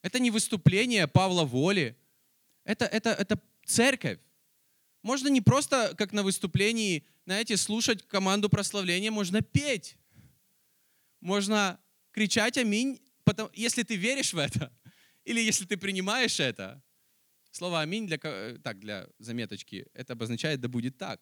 Это 0.00 0.18
не 0.20 0.30
выступление 0.30 1.06
Павла 1.06 1.44
Воли. 1.44 1.98
Это, 2.64 2.86
это, 2.86 3.10
это 3.10 3.38
церковь. 3.66 4.18
Можно 5.02 5.28
не 5.28 5.40
просто, 5.40 5.94
как 5.98 6.12
на 6.12 6.22
выступлении, 6.22 7.04
знаете, 7.28 7.58
слушать 7.58 8.08
команду 8.08 8.48
прославления, 8.48 9.10
можно 9.10 9.42
петь. 9.42 9.98
Можно 11.20 11.78
кричать 12.10 12.56
«Аминь», 12.56 13.02
потому, 13.22 13.50
если 13.52 13.82
ты 13.82 13.96
веришь 13.96 14.32
в 14.32 14.38
это, 14.38 14.72
или 15.26 15.38
если 15.38 15.66
ты 15.66 15.76
принимаешь 15.76 16.40
это. 16.40 16.82
Слово 17.50 17.82
«Аминь» 17.82 18.06
для, 18.06 18.16
так, 18.16 18.78
для 18.78 19.06
заметочки, 19.18 19.86
это 19.92 20.14
обозначает 20.14 20.62
«да 20.62 20.68
будет 20.68 20.96
так». 20.96 21.20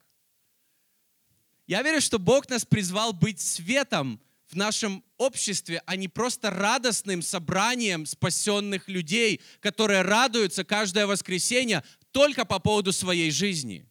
Я 1.67 1.83
верю, 1.83 2.01
что 2.01 2.21
Бог 2.21 2.49
нас 2.49 2.65
призвал 2.65 3.13
быть 3.13 3.41
светом 3.41 4.23
в 4.47 4.55
нашем 4.55 5.03
обществе, 5.17 5.83
а 5.87 5.97
не 5.97 6.07
просто 6.07 6.51
радостным 6.51 7.21
собранием 7.21 8.07
спасенных 8.07 8.87
людей, 8.87 9.41
которые 9.59 10.03
радуются 10.03 10.63
каждое 10.63 11.09
воскресенье 11.09 11.83
только 12.13 12.45
по 12.45 12.61
поводу 12.61 12.93
своей 12.93 13.33
жизни. 13.33 13.91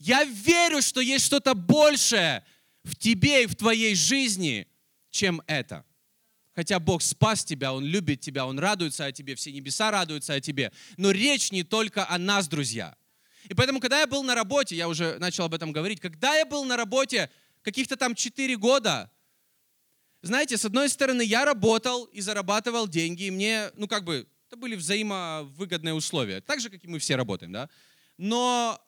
Я 0.00 0.24
верю, 0.24 0.82
что 0.82 1.00
есть 1.00 1.26
что-то 1.26 1.54
большее 1.54 2.44
в 2.82 2.96
тебе 2.96 3.44
и 3.44 3.46
в 3.46 3.54
твоей 3.54 3.94
жизни, 3.94 4.66
чем 5.10 5.42
это. 5.46 5.84
Хотя 6.54 6.80
Бог 6.80 7.02
спас 7.02 7.44
тебя, 7.44 7.72
Он 7.72 7.84
любит 7.84 8.20
тебя, 8.20 8.46
Он 8.46 8.58
радуется 8.58 9.04
о 9.04 9.12
тебе, 9.12 9.34
все 9.34 9.52
небеса 9.52 9.90
радуются 9.90 10.34
о 10.34 10.40
тебе. 10.40 10.72
Но 10.96 11.10
речь 11.10 11.52
не 11.52 11.62
только 11.62 12.08
о 12.08 12.18
нас, 12.18 12.48
друзья. 12.48 12.96
И 13.44 13.54
поэтому, 13.54 13.78
когда 13.78 14.00
я 14.00 14.06
был 14.06 14.22
на 14.22 14.34
работе, 14.34 14.74
я 14.74 14.88
уже 14.88 15.18
начал 15.18 15.44
об 15.44 15.54
этом 15.54 15.70
говорить, 15.70 16.00
когда 16.00 16.34
я 16.34 16.46
был 16.46 16.64
на 16.64 16.76
работе 16.76 17.30
каких-то 17.62 17.96
там 17.96 18.14
4 18.14 18.56
года, 18.56 19.10
знаете, 20.22 20.56
с 20.56 20.64
одной 20.64 20.88
стороны, 20.88 21.22
я 21.22 21.44
работал 21.44 22.04
и 22.04 22.20
зарабатывал 22.20 22.88
деньги, 22.88 23.24
и 23.24 23.30
мне, 23.30 23.70
ну 23.74 23.86
как 23.86 24.04
бы, 24.04 24.26
это 24.46 24.56
были 24.56 24.76
взаимовыгодные 24.76 25.94
условия, 25.94 26.40
так 26.40 26.60
же, 26.60 26.70
как 26.70 26.82
и 26.84 26.88
мы 26.88 26.98
все 26.98 27.16
работаем, 27.16 27.52
да. 27.52 27.68
Но, 28.18 28.82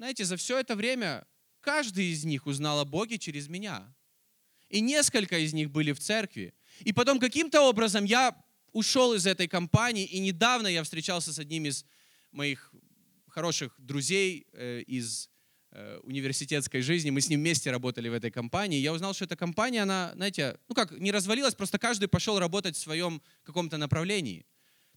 знаете, 0.00 0.24
за 0.24 0.38
все 0.38 0.58
это 0.58 0.76
время 0.76 1.26
каждый 1.60 2.06
из 2.06 2.24
них 2.24 2.46
узнал 2.46 2.80
о 2.80 2.86
Боге 2.86 3.18
через 3.18 3.48
меня. 3.48 3.94
И 4.70 4.80
несколько 4.80 5.38
из 5.38 5.52
них 5.52 5.70
были 5.70 5.92
в 5.92 6.00
церкви. 6.00 6.54
И 6.86 6.94
потом 6.94 7.20
каким-то 7.20 7.60
образом 7.60 8.06
я 8.06 8.34
ушел 8.72 9.12
из 9.12 9.26
этой 9.26 9.46
компании, 9.46 10.06
и 10.06 10.18
недавно 10.20 10.68
я 10.68 10.82
встречался 10.84 11.34
с 11.34 11.38
одним 11.38 11.66
из 11.66 11.84
моих 12.32 12.72
хороших 13.28 13.74
друзей 13.76 14.46
э, 14.54 14.80
из 14.86 15.28
э, 15.72 15.98
университетской 16.02 16.80
жизни. 16.80 17.10
Мы 17.10 17.20
с 17.20 17.28
ним 17.28 17.40
вместе 17.40 17.70
работали 17.70 18.08
в 18.08 18.14
этой 18.14 18.30
компании. 18.30 18.80
Я 18.80 18.94
узнал, 18.94 19.12
что 19.12 19.26
эта 19.26 19.36
компания, 19.36 19.82
она, 19.82 20.12
знаете, 20.14 20.56
ну 20.70 20.74
как, 20.74 20.92
не 20.92 21.12
развалилась, 21.12 21.54
просто 21.54 21.78
каждый 21.78 22.08
пошел 22.08 22.38
работать 22.38 22.74
в 22.74 22.80
своем 22.80 23.20
каком-то 23.42 23.76
направлении. 23.76 24.46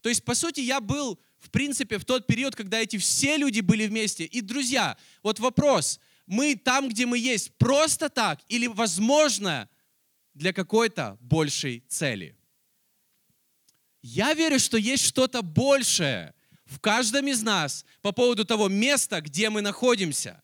То 0.00 0.08
есть, 0.08 0.24
по 0.24 0.34
сути, 0.34 0.60
я 0.60 0.80
был, 0.80 1.20
в 1.44 1.50
принципе, 1.50 1.98
в 1.98 2.04
тот 2.04 2.26
период, 2.26 2.56
когда 2.56 2.80
эти 2.80 2.96
все 2.96 3.36
люди 3.36 3.60
были 3.60 3.86
вместе. 3.86 4.24
И, 4.24 4.40
друзья, 4.40 4.96
вот 5.22 5.38
вопрос, 5.40 6.00
мы 6.26 6.56
там, 6.56 6.88
где 6.88 7.06
мы 7.06 7.18
есть, 7.18 7.54
просто 7.58 8.08
так 8.08 8.40
или, 8.48 8.66
возможно, 8.66 9.68
для 10.32 10.52
какой-то 10.52 11.18
большей 11.20 11.84
цели? 11.88 12.36
Я 14.02 14.34
верю, 14.34 14.58
что 14.58 14.76
есть 14.76 15.04
что-то 15.04 15.42
большее 15.42 16.34
в 16.64 16.80
каждом 16.80 17.26
из 17.26 17.42
нас 17.42 17.84
по 18.00 18.12
поводу 18.12 18.44
того 18.44 18.68
места, 18.68 19.20
где 19.20 19.50
мы 19.50 19.60
находимся. 19.60 20.42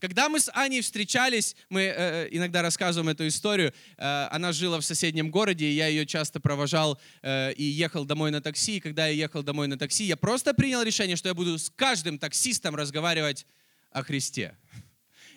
Когда 0.00 0.28
мы 0.28 0.38
с 0.38 0.50
Аней 0.54 0.80
встречались, 0.80 1.56
мы 1.68 1.82
э, 1.82 1.94
э, 1.96 2.28
иногда 2.30 2.62
рассказываем 2.62 3.08
эту 3.08 3.26
историю, 3.26 3.74
э, 3.96 4.28
она 4.30 4.52
жила 4.52 4.78
в 4.78 4.84
соседнем 4.84 5.30
городе, 5.30 5.66
и 5.66 5.72
я 5.72 5.88
ее 5.88 6.06
часто 6.06 6.38
провожал 6.38 7.00
э, 7.22 7.52
и 7.54 7.64
ехал 7.64 8.04
домой 8.04 8.30
на 8.30 8.40
такси. 8.40 8.76
И 8.76 8.80
когда 8.80 9.08
я 9.08 9.14
ехал 9.14 9.42
домой 9.42 9.66
на 9.66 9.76
такси, 9.76 10.04
я 10.04 10.16
просто 10.16 10.54
принял 10.54 10.82
решение, 10.82 11.16
что 11.16 11.28
я 11.28 11.34
буду 11.34 11.58
с 11.58 11.70
каждым 11.70 12.18
таксистом 12.18 12.76
разговаривать 12.76 13.44
о 13.90 14.04
Христе. 14.04 14.56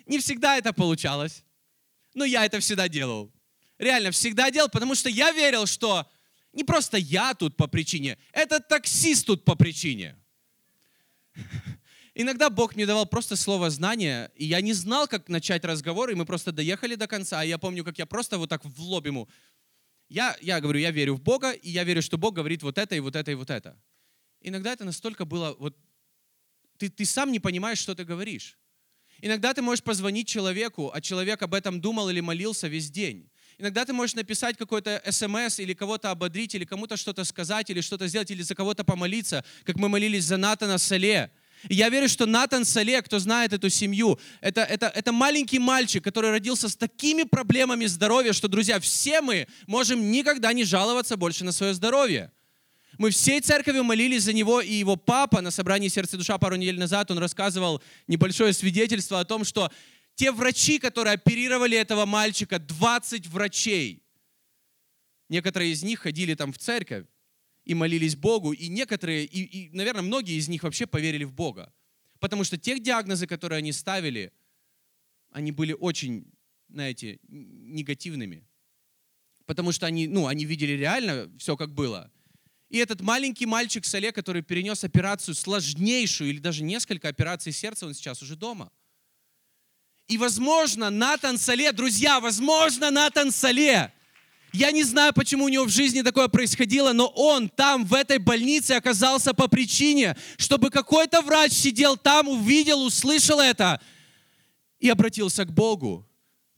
Не 0.06 0.20
всегда 0.20 0.56
это 0.56 0.72
получалось, 0.72 1.42
но 2.14 2.24
я 2.24 2.44
это 2.44 2.60
всегда 2.60 2.88
делал. 2.88 3.32
Реально, 3.78 4.12
всегда 4.12 4.48
делал, 4.52 4.68
потому 4.68 4.94
что 4.94 5.08
я 5.08 5.32
верил, 5.32 5.66
что 5.66 6.08
не 6.52 6.62
просто 6.62 6.98
я 6.98 7.34
тут 7.34 7.56
по 7.56 7.66
причине, 7.66 8.16
это 8.32 8.60
таксист 8.60 9.26
тут 9.26 9.44
по 9.44 9.56
причине. 9.56 10.14
Иногда 12.14 12.50
Бог 12.50 12.76
мне 12.76 12.84
давал 12.84 13.06
просто 13.06 13.36
слово 13.36 13.70
знания, 13.70 14.30
и 14.36 14.44
я 14.44 14.60
не 14.60 14.74
знал, 14.74 15.08
как 15.08 15.28
начать 15.28 15.64
разговор, 15.64 16.10
и 16.10 16.14
мы 16.14 16.26
просто 16.26 16.52
доехали 16.52 16.94
до 16.94 17.06
конца. 17.06 17.42
И 17.42 17.48
я 17.48 17.56
помню, 17.56 17.84
как 17.84 17.98
я 17.98 18.04
просто 18.04 18.36
вот 18.36 18.50
так 18.50 18.64
в 18.64 18.80
лоб 18.80 19.06
ему. 19.06 19.28
Я, 20.08 20.36
я 20.42 20.60
говорю, 20.60 20.78
я 20.78 20.90
верю 20.90 21.14
в 21.14 21.22
Бога, 21.22 21.52
и 21.52 21.70
я 21.70 21.84
верю, 21.84 22.02
что 22.02 22.18
Бог 22.18 22.34
говорит 22.34 22.62
вот 22.62 22.76
это, 22.76 22.94
и 22.94 23.00
вот 23.00 23.16
это, 23.16 23.30
и 23.30 23.34
вот 23.34 23.48
это. 23.48 23.80
Иногда 24.42 24.72
это 24.74 24.84
настолько 24.84 25.24
было, 25.24 25.56
вот 25.58 25.74
ты, 26.76 26.90
ты 26.90 27.06
сам 27.06 27.32
не 27.32 27.40
понимаешь, 27.40 27.78
что 27.78 27.94
ты 27.94 28.04
говоришь. 28.04 28.58
Иногда 29.22 29.54
ты 29.54 29.62
можешь 29.62 29.82
позвонить 29.82 30.28
человеку, 30.28 30.90
а 30.92 31.00
человек 31.00 31.40
об 31.42 31.54
этом 31.54 31.80
думал 31.80 32.10
или 32.10 32.20
молился 32.20 32.68
весь 32.68 32.90
день. 32.90 33.30
Иногда 33.56 33.84
ты 33.84 33.92
можешь 33.92 34.16
написать 34.16 34.58
какой-то 34.58 35.00
смс 35.10 35.60
или 35.60 35.72
кого-то 35.72 36.10
ободрить, 36.10 36.54
или 36.54 36.64
кому-то 36.64 36.96
что-то 36.96 37.24
сказать, 37.24 37.70
или 37.70 37.80
что-то 37.80 38.08
сделать, 38.08 38.30
или 38.30 38.42
за 38.42 38.54
кого-то 38.54 38.84
помолиться, 38.84 39.44
как 39.64 39.76
мы 39.76 39.88
молились 39.88 40.24
за 40.24 40.36
Натана 40.36 40.76
Сале. 40.76 41.30
И 41.68 41.74
я 41.74 41.88
верю, 41.88 42.08
что 42.08 42.26
Натан 42.26 42.64
Сале, 42.64 43.00
кто 43.02 43.18
знает 43.18 43.52
эту 43.52 43.68
семью, 43.68 44.18
это, 44.40 44.62
это, 44.62 44.86
это 44.86 45.12
маленький 45.12 45.58
мальчик, 45.58 46.02
который 46.02 46.30
родился 46.30 46.68
с 46.68 46.76
такими 46.76 47.22
проблемами 47.22 47.86
здоровья, 47.86 48.32
что, 48.32 48.48
друзья, 48.48 48.80
все 48.80 49.20
мы 49.20 49.46
можем 49.66 50.10
никогда 50.10 50.52
не 50.52 50.64
жаловаться 50.64 51.16
больше 51.16 51.44
на 51.44 51.52
свое 51.52 51.74
здоровье. 51.74 52.32
Мы 52.98 53.10
всей 53.10 53.40
церковью 53.40 53.84
молились 53.84 54.24
за 54.24 54.32
него, 54.32 54.60
и 54.60 54.72
его 54.74 54.96
папа 54.96 55.40
на 55.40 55.50
собрании 55.50 55.88
«Сердце 55.88 56.16
и 56.16 56.18
душа» 56.18 56.36
пару 56.38 56.56
недель 56.56 56.78
назад, 56.78 57.10
он 57.10 57.18
рассказывал 57.18 57.82
небольшое 58.06 58.52
свидетельство 58.52 59.20
о 59.20 59.24
том, 59.24 59.44
что 59.44 59.70
те 60.14 60.30
врачи, 60.30 60.78
которые 60.78 61.14
оперировали 61.14 61.76
этого 61.76 62.04
мальчика, 62.04 62.58
20 62.58 63.28
врачей, 63.28 64.02
некоторые 65.28 65.72
из 65.72 65.82
них 65.82 66.00
ходили 66.00 66.34
там 66.34 66.52
в 66.52 66.58
церковь 66.58 67.06
и 67.64 67.74
молились 67.74 68.16
Богу, 68.16 68.52
и 68.52 68.68
некоторые, 68.68 69.24
и, 69.24 69.42
и, 69.42 69.70
наверное, 69.70 70.02
многие 70.02 70.36
из 70.36 70.48
них 70.48 70.62
вообще 70.62 70.86
поверили 70.86 71.24
в 71.24 71.32
Бога. 71.32 71.72
Потому 72.18 72.44
что 72.44 72.56
те 72.58 72.78
диагнозы, 72.78 73.26
которые 73.26 73.58
они 73.58 73.72
ставили, 73.72 74.32
они 75.30 75.52
были 75.52 75.72
очень, 75.72 76.26
знаете, 76.68 77.18
негативными. 77.28 78.46
Потому 79.46 79.72
что 79.72 79.86
они, 79.86 80.06
ну, 80.06 80.26
они 80.26 80.44
видели 80.44 80.72
реально 80.72 81.30
все, 81.38 81.56
как 81.56 81.74
было. 81.74 82.10
И 82.68 82.78
этот 82.78 83.00
маленький 83.00 83.46
мальчик 83.46 83.84
Сале, 83.84 84.12
который 84.12 84.42
перенес 84.42 84.84
операцию 84.84 85.34
сложнейшую, 85.34 86.30
или 86.30 86.38
даже 86.38 86.62
несколько 86.62 87.08
операций 87.08 87.52
сердца, 87.52 87.86
он 87.86 87.94
сейчас 87.94 88.22
уже 88.22 88.36
дома– 88.36 88.72
и, 90.08 90.18
возможно, 90.18 90.90
Натан 90.90 91.38
Сале, 91.38 91.72
друзья, 91.72 92.20
возможно, 92.20 92.90
Натан 92.90 93.30
Сале, 93.30 93.92
я 94.52 94.70
не 94.70 94.84
знаю, 94.84 95.12
почему 95.14 95.44
у 95.44 95.48
него 95.48 95.64
в 95.64 95.70
жизни 95.70 96.02
такое 96.02 96.28
происходило, 96.28 96.92
но 96.92 97.06
он 97.06 97.48
там, 97.48 97.84
в 97.86 97.94
этой 97.94 98.18
больнице, 98.18 98.72
оказался 98.72 99.32
по 99.32 99.48
причине, 99.48 100.16
чтобы 100.36 100.70
какой-то 100.70 101.22
врач 101.22 101.52
сидел 101.52 101.96
там, 101.96 102.28
увидел, 102.28 102.82
услышал 102.84 103.40
это 103.40 103.80
и 104.78 104.90
обратился 104.90 105.44
к 105.44 105.52
Богу, 105.52 106.06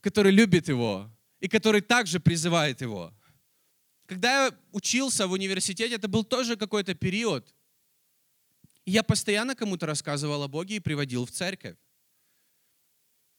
который 0.01 0.31
любит 0.31 0.67
его 0.67 1.09
и 1.39 1.47
который 1.47 1.81
также 1.81 2.19
призывает 2.19 2.81
его. 2.81 3.13
Когда 4.07 4.45
я 4.45 4.51
учился 4.71 5.25
в 5.27 5.31
университете, 5.31 5.95
это 5.95 6.07
был 6.07 6.23
тоже 6.23 6.57
какой-то 6.57 6.93
период. 6.95 7.53
я 8.85 9.03
постоянно 9.03 9.55
кому-то 9.55 9.85
рассказывал 9.85 10.43
о 10.43 10.47
Боге 10.47 10.75
и 10.75 10.79
приводил 10.79 11.25
в 11.25 11.31
церковь 11.31 11.75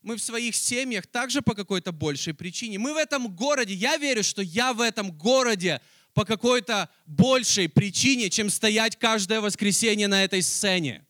мы 0.06 0.16
в 0.16 0.22
своих 0.22 0.54
семьях 0.54 1.04
также 1.08 1.42
по 1.42 1.52
какой-то 1.52 1.90
большей 1.90 2.32
причине. 2.32 2.78
Мы 2.78 2.94
в 2.94 2.96
этом 2.96 3.26
городе, 3.34 3.74
я 3.74 3.96
верю, 3.96 4.22
что 4.22 4.40
я 4.40 4.72
в 4.72 4.80
этом 4.80 5.10
городе 5.10 5.80
по 6.14 6.24
какой-то 6.24 6.88
большей 7.06 7.68
причине, 7.68 8.30
чем 8.30 8.48
стоять 8.48 8.96
каждое 8.96 9.40
воскресенье 9.40 10.06
на 10.06 10.22
этой 10.22 10.42
сцене. 10.42 11.04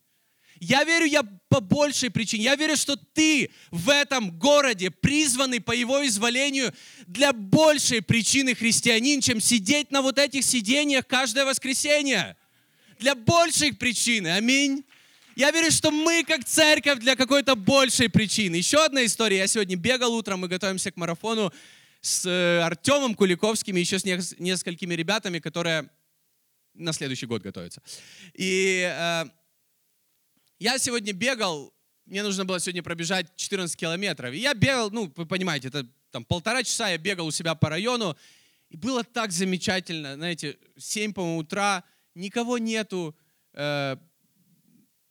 Я 0.59 0.83
верю, 0.83 1.05
я 1.05 1.21
по 1.21 1.59
большей 1.59 2.09
причине. 2.09 2.45
Я 2.45 2.55
верю, 2.55 2.75
что 2.75 2.95
ты 2.95 3.51
в 3.69 3.91
этом 3.91 4.35
городе 4.39 4.89
призванный 4.89 5.61
по 5.61 5.73
его 5.73 6.03
изволению 6.07 6.73
для 7.05 7.33
большей 7.33 8.01
причины 8.01 8.55
христианин, 8.55 9.21
чем 9.21 9.39
сидеть 9.39 9.91
на 9.91 10.01
вот 10.01 10.17
этих 10.17 10.43
сидениях 10.43 11.05
каждое 11.05 11.45
воскресенье. 11.45 12.35
Для 12.97 13.13
большей 13.13 13.73
причины. 13.73 14.29
Аминь. 14.29 14.83
Я 15.37 15.51
верю, 15.51 15.69
что 15.69 15.91
мы 15.91 16.23
как 16.23 16.45
церковь 16.45 16.97
для 16.97 17.15
какой-то 17.15 17.55
большей 17.55 18.09
причины. 18.09 18.55
Еще 18.55 18.83
одна 18.83 19.05
история. 19.05 19.37
Я 19.37 19.45
сегодня 19.45 19.75
бегал 19.75 20.15
утром, 20.15 20.39
мы 20.39 20.47
готовимся 20.47 20.91
к 20.91 20.97
марафону 20.97 21.53
с 22.01 22.25
э, 22.25 22.61
Артемом 22.61 23.13
Куликовским 23.13 23.77
и 23.77 23.79
еще 23.79 23.99
с 23.99 24.03
несколькими 24.39 24.95
ребятами, 24.95 25.37
которые 25.37 25.91
на 26.73 26.91
следующий 26.91 27.27
год 27.27 27.43
готовятся. 27.43 27.83
И 28.33 28.91
э, 28.91 29.25
я 30.57 30.79
сегодня 30.79 31.13
бегал, 31.13 31.71
мне 32.07 32.23
нужно 32.23 32.43
было 32.43 32.59
сегодня 32.59 32.81
пробежать 32.81 33.27
14 33.35 33.77
километров. 33.77 34.33
И 34.33 34.39
я 34.39 34.55
бегал, 34.55 34.89
ну, 34.89 35.13
вы 35.15 35.27
понимаете, 35.27 35.67
это 35.67 35.85
там 36.09 36.25
полтора 36.25 36.63
часа 36.63 36.89
я 36.89 36.97
бегал 36.97 37.27
у 37.27 37.31
себя 37.31 37.53
по 37.53 37.69
району. 37.69 38.17
И 38.71 38.75
было 38.75 39.03
так 39.03 39.31
замечательно, 39.31 40.15
знаете, 40.15 40.57
7 40.79 41.13
по 41.13 41.37
утра, 41.37 41.83
никого 42.15 42.57
нету, 42.57 43.15
э, 43.53 43.97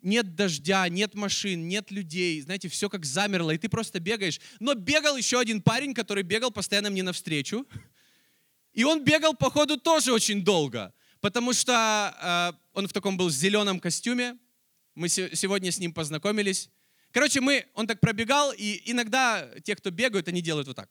нет 0.03 0.35
дождя, 0.35 0.89
нет 0.89 1.15
машин, 1.15 1.69
нет 1.69 1.91
людей, 1.91 2.41
знаете, 2.41 2.69
все 2.69 2.89
как 2.89 3.05
замерло, 3.05 3.51
и 3.51 3.59
ты 3.59 3.69
просто 3.69 4.01
бегаешь. 4.01 4.41
Но 4.61 4.75
бегал 4.75 5.17
еще 5.17 5.41
один 5.41 5.63
парень, 5.63 5.95
который 5.95 6.23
бегал 6.23 6.51
постоянно 6.51 6.91
мне 6.91 7.03
навстречу. 7.03 7.67
И 8.73 8.85
он 8.85 9.05
бегал, 9.05 9.35
походу, 9.35 9.79
тоже 9.79 10.13
очень 10.13 10.45
долго, 10.45 10.93
потому 11.21 11.53
что 11.55 12.55
э, 12.55 12.59
он 12.75 12.87
в 12.87 12.93
таком 12.93 13.17
был 13.17 13.31
зеленом 13.31 13.81
костюме. 13.81 14.37
Мы 14.95 15.09
сегодня 15.09 15.73
с 15.73 15.79
ним 15.79 15.93
познакомились. 15.93 16.69
Короче, 17.11 17.41
мы, 17.41 17.67
он 17.75 17.87
так 17.87 18.01
пробегал, 18.01 18.53
и 18.53 18.83
иногда 18.85 19.49
те, 19.65 19.75
кто 19.75 19.91
бегают, 19.91 20.29
они 20.29 20.43
делают 20.43 20.69
вот 20.69 20.77
так. 20.77 20.91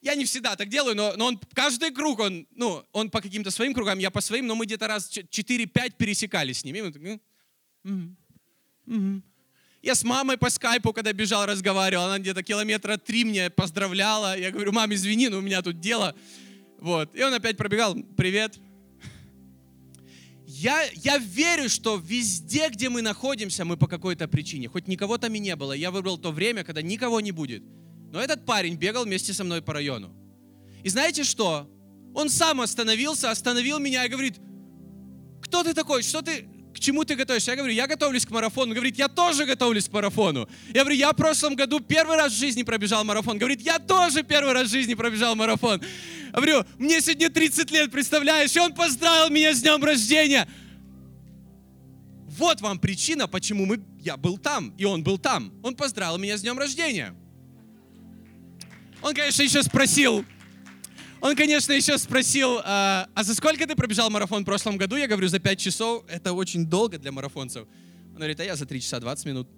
Я 0.00 0.14
не 0.16 0.24
всегда 0.24 0.56
так 0.56 0.68
делаю, 0.68 0.96
но, 0.96 1.14
но 1.16 1.26
он 1.26 1.40
каждый 1.54 1.92
круг, 1.92 2.18
он, 2.18 2.48
ну, 2.50 2.84
он 2.92 3.10
по 3.10 3.20
каким-то 3.20 3.50
своим 3.50 3.72
кругам, 3.72 3.98
я 3.98 4.10
по 4.10 4.20
своим, 4.20 4.46
но 4.46 4.54
мы 4.54 4.64
где-то 4.64 4.88
раз 4.88 5.10
4-5 5.10 5.96
пересекались 5.96 6.60
с 6.60 6.64
ними. 6.64 6.80
Так, 7.82 7.92
я 9.82 9.96
с 9.96 10.04
мамой 10.04 10.38
по 10.38 10.48
скайпу, 10.48 10.92
когда 10.92 11.12
бежал, 11.12 11.44
разговаривал, 11.44 12.04
она 12.04 12.20
где-то 12.20 12.44
километра 12.44 12.98
три 12.98 13.24
мне 13.24 13.50
поздравляла. 13.50 14.38
Я 14.38 14.52
говорю, 14.52 14.70
мам, 14.70 14.94
извини, 14.94 15.28
но 15.28 15.38
у 15.38 15.40
меня 15.40 15.60
тут 15.60 15.80
дело. 15.80 16.14
Вот. 16.78 17.14
И 17.16 17.22
он 17.22 17.34
опять 17.34 17.56
пробегал, 17.56 17.96
привет. 18.16 18.58
Я, 20.46 20.84
я 20.94 21.18
верю, 21.18 21.68
что 21.68 21.96
везде, 21.96 22.68
где 22.68 22.90
мы 22.90 23.02
находимся, 23.02 23.64
мы 23.64 23.76
по 23.76 23.88
какой-то 23.88 24.28
причине. 24.28 24.68
Хоть 24.68 24.86
никого 24.86 25.18
там 25.18 25.34
и 25.34 25.40
не 25.40 25.56
было. 25.56 25.72
Я 25.72 25.90
выбрал 25.90 26.16
то 26.16 26.30
время, 26.30 26.62
когда 26.62 26.80
никого 26.80 27.20
не 27.20 27.32
будет. 27.32 27.64
Но 28.12 28.20
этот 28.20 28.44
парень 28.44 28.76
бегал 28.76 29.04
вместе 29.04 29.32
со 29.32 29.42
мной 29.42 29.62
по 29.62 29.72
району. 29.72 30.14
И 30.84 30.88
знаете 30.88 31.24
что? 31.24 31.68
Он 32.14 32.28
сам 32.28 32.60
остановился, 32.60 33.30
остановил 33.30 33.80
меня 33.80 34.04
и 34.04 34.08
говорит, 34.08 34.36
кто 35.40 35.64
ты 35.64 35.74
такой? 35.74 36.02
Что 36.02 36.22
ты, 36.22 36.46
чему 36.82 37.04
ты 37.04 37.14
готовишься? 37.14 37.52
Я 37.52 37.56
говорю, 37.56 37.72
я 37.72 37.86
готовлюсь 37.86 38.26
к 38.26 38.30
марафону. 38.30 38.70
Он 38.70 38.74
говорит, 38.74 38.98
я 38.98 39.08
тоже 39.08 39.46
готовлюсь 39.46 39.88
к 39.88 39.92
марафону. 39.92 40.48
Я 40.74 40.82
говорю, 40.82 40.96
я 40.96 41.12
в 41.12 41.16
прошлом 41.16 41.54
году 41.54 41.80
первый 41.80 42.16
раз 42.16 42.32
в 42.32 42.38
жизни 42.38 42.62
пробежал 42.62 43.04
марафон. 43.04 43.38
Говорит, 43.38 43.62
я 43.62 43.78
тоже 43.78 44.22
первый 44.22 44.52
раз 44.52 44.68
в 44.68 44.70
жизни 44.70 44.94
пробежал 44.94 45.34
марафон. 45.34 45.80
Я 46.26 46.32
говорю, 46.32 46.64
мне 46.78 47.00
сегодня 47.00 47.30
30 47.30 47.70
лет, 47.70 47.90
представляешь? 47.90 48.54
И 48.54 48.58
он 48.58 48.74
поздравил 48.74 49.30
меня 49.30 49.54
с 49.54 49.62
днем 49.62 49.82
рождения. 49.82 50.46
Вот 52.26 52.60
вам 52.60 52.78
причина, 52.78 53.28
почему 53.28 53.66
мы, 53.66 53.80
я 54.00 54.16
был 54.16 54.38
там, 54.38 54.74
и 54.76 54.84
он 54.84 55.02
был 55.02 55.18
там. 55.18 55.52
Он 55.62 55.74
поздравил 55.74 56.18
меня 56.18 56.36
с 56.36 56.42
днем 56.42 56.58
рождения. 56.58 57.14
Он, 59.02 59.14
конечно, 59.14 59.42
еще 59.42 59.62
спросил, 59.62 60.24
он, 61.22 61.36
конечно, 61.36 61.72
еще 61.72 61.98
спросил, 61.98 62.60
а, 62.64 63.06
а 63.14 63.22
за 63.22 63.36
сколько 63.36 63.64
ты 63.64 63.76
пробежал 63.76 64.10
марафон 64.10 64.42
в 64.42 64.44
прошлом 64.44 64.76
году? 64.76 64.96
Я 64.96 65.06
говорю, 65.06 65.28
за 65.28 65.38
5 65.38 65.58
часов. 65.58 66.04
Это 66.08 66.32
очень 66.32 66.66
долго 66.66 66.98
для 66.98 67.12
марафонцев. 67.12 67.68
Он 68.10 68.16
говорит, 68.16 68.40
а 68.40 68.44
я 68.44 68.56
за 68.56 68.66
3 68.66 68.80
часа 68.80 68.98
20 68.98 69.26
минут. 69.26 69.48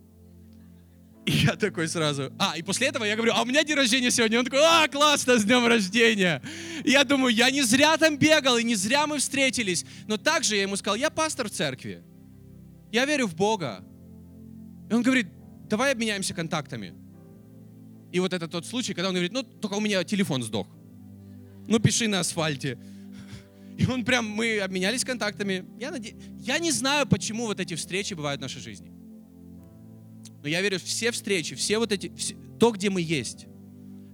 И 1.25 1.33
я 1.33 1.57
такой 1.57 1.89
сразу, 1.89 2.31
а, 2.39 2.55
и 2.59 2.63
после 2.63 2.89
этого 2.89 3.05
я 3.05 3.17
говорю, 3.17 3.33
а 3.35 3.41
у 3.41 3.47
меня 3.47 3.65
день 3.65 3.77
рождения 3.77 4.11
сегодня. 4.11 4.41
Он 4.41 4.45
такой, 4.45 4.61
а, 4.63 4.87
классно, 4.89 5.39
с 5.39 5.45
днем 5.45 5.67
рождения. 5.67 6.43
И 6.85 6.91
я 6.91 7.03
думаю, 7.03 7.35
я 7.35 7.51
не 7.51 7.63
зря 7.63 7.97
там 7.97 8.19
бегал, 8.19 8.59
и 8.59 8.63
не 8.63 8.75
зря 8.75 9.07
мы 9.07 9.19
встретились. 9.19 9.87
Но 10.07 10.19
также 10.19 10.57
я 10.57 10.63
ему 10.63 10.77
сказал, 10.77 10.97
я 10.97 11.09
пастор 11.09 11.49
в 11.49 11.51
церкви. 11.51 12.03
Я 12.93 13.07
верю 13.07 13.27
в 13.27 13.35
Бога. 13.35 13.83
И 14.91 14.93
он 14.93 15.01
говорит, 15.03 15.29
давай 15.71 15.93
обменяемся 15.93 16.35
контактами. 16.35 16.93
И 18.13 18.21
вот 18.21 18.35
это 18.35 18.49
тот 18.49 18.67
случай, 18.67 18.93
когда 18.93 19.09
он 19.09 19.15
говорит, 19.15 19.33
ну, 19.33 19.43
только 19.43 19.73
у 19.73 19.81
меня 19.81 20.05
телефон 20.05 20.43
сдох. 20.43 20.69
Ну, 21.67 21.79
пиши 21.79 22.09
на 22.09 22.21
асфальте. 22.21 22.79
И 23.77 23.87
он 23.87 24.05
прям, 24.05 24.29
мы 24.29 24.61
обменялись 24.61 25.05
контактами. 25.05 25.65
Я, 25.79 25.91
наде... 25.91 26.15
я 26.39 26.59
не 26.59 26.71
знаю, 26.71 27.07
почему 27.07 27.47
вот 27.47 27.61
эти 27.61 27.75
встречи 27.75 28.15
бывают 28.15 28.41
в 28.41 28.43
нашей 28.43 28.61
жизни. 28.61 28.93
Но 30.43 30.49
я 30.49 30.61
верю, 30.61 30.79
все 30.79 31.11
встречи, 31.11 31.55
все 31.55 31.79
вот 31.79 31.91
эти, 31.91 32.15
все, 32.15 32.37
то, 32.59 32.71
где 32.71 32.91
мы 32.91 33.01
есть, 33.01 33.47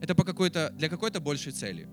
это 0.00 0.14
по 0.14 0.24
какой-то, 0.24 0.72
для 0.76 0.88
какой-то 0.88 1.20
большей 1.20 1.52
цели. 1.52 1.88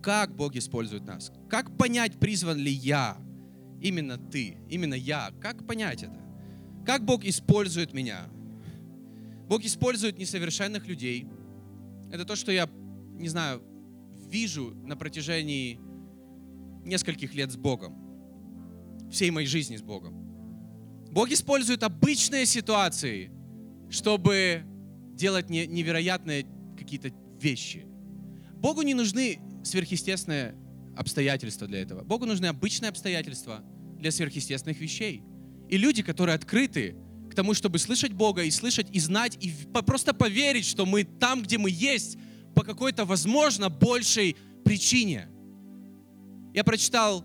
Как 0.00 0.34
Бог 0.34 0.54
использует 0.56 1.04
нас? 1.04 1.32
Как 1.50 1.76
понять, 1.76 2.18
призван 2.18 2.56
ли 2.56 2.70
я? 2.70 3.18
Именно 3.82 4.16
ты, 4.16 4.56
именно 4.70 4.94
я. 4.94 5.32
Как 5.40 5.66
понять 5.66 6.04
это? 6.04 6.18
Как 6.86 7.04
Бог 7.04 7.24
использует 7.24 7.92
меня? 7.92 8.28
Бог 9.48 9.64
использует 9.64 10.18
несовершенных 10.18 10.86
людей. 10.86 11.26
Это 12.12 12.24
то, 12.24 12.36
что 12.36 12.52
я, 12.52 12.68
не 13.18 13.28
знаю, 13.28 13.62
вижу 14.28 14.74
на 14.84 14.96
протяжении 14.96 15.80
нескольких 16.84 17.34
лет 17.34 17.50
с 17.50 17.56
Богом. 17.56 17.96
Всей 19.10 19.30
моей 19.30 19.46
жизни 19.46 19.76
с 19.76 19.82
Богом. 19.82 20.14
Бог 21.10 21.30
использует 21.30 21.82
обычные 21.82 22.46
ситуации, 22.46 23.30
чтобы 23.90 24.62
делать 25.14 25.48
невероятные 25.50 26.46
какие-то 26.76 27.10
вещи. 27.40 27.86
Богу 28.56 28.82
не 28.82 28.94
нужны 28.94 29.38
сверхъестественные 29.64 30.54
обстоятельства 30.96 31.66
для 31.66 31.80
этого. 31.80 32.02
Богу 32.02 32.26
нужны 32.26 32.46
обычные 32.46 32.90
обстоятельства 32.90 33.64
для 33.98 34.10
сверхъестественных 34.10 34.80
вещей. 34.80 35.22
И 35.68 35.76
люди, 35.76 36.02
которые 36.02 36.34
открыты 36.34 36.96
к 37.30 37.34
тому, 37.34 37.54
чтобы 37.54 37.78
слышать 37.78 38.12
Бога 38.12 38.42
и 38.42 38.50
слышать, 38.50 38.88
и 38.92 39.00
знать, 39.00 39.38
и 39.40 39.52
просто 39.82 40.12
поверить, 40.12 40.66
что 40.66 40.86
мы 40.86 41.04
там, 41.04 41.42
где 41.42 41.56
мы 41.58 41.70
есть, 41.70 42.18
по 42.58 42.64
какой-то, 42.64 43.04
возможно, 43.04 43.68
большей 43.68 44.36
причине. 44.64 45.28
Я 46.52 46.64
прочитал 46.64 47.24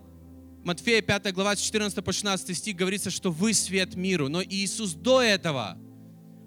Матфея 0.62 1.02
5 1.02 1.34
глава, 1.34 1.56
с 1.56 1.60
14 1.60 2.04
по 2.04 2.12
16 2.12 2.56
стих, 2.56 2.76
говорится, 2.76 3.10
что 3.10 3.32
вы 3.32 3.52
свет 3.52 3.96
миру. 3.96 4.28
Но 4.28 4.44
Иисус 4.44 4.92
до 4.92 5.20
этого, 5.20 5.76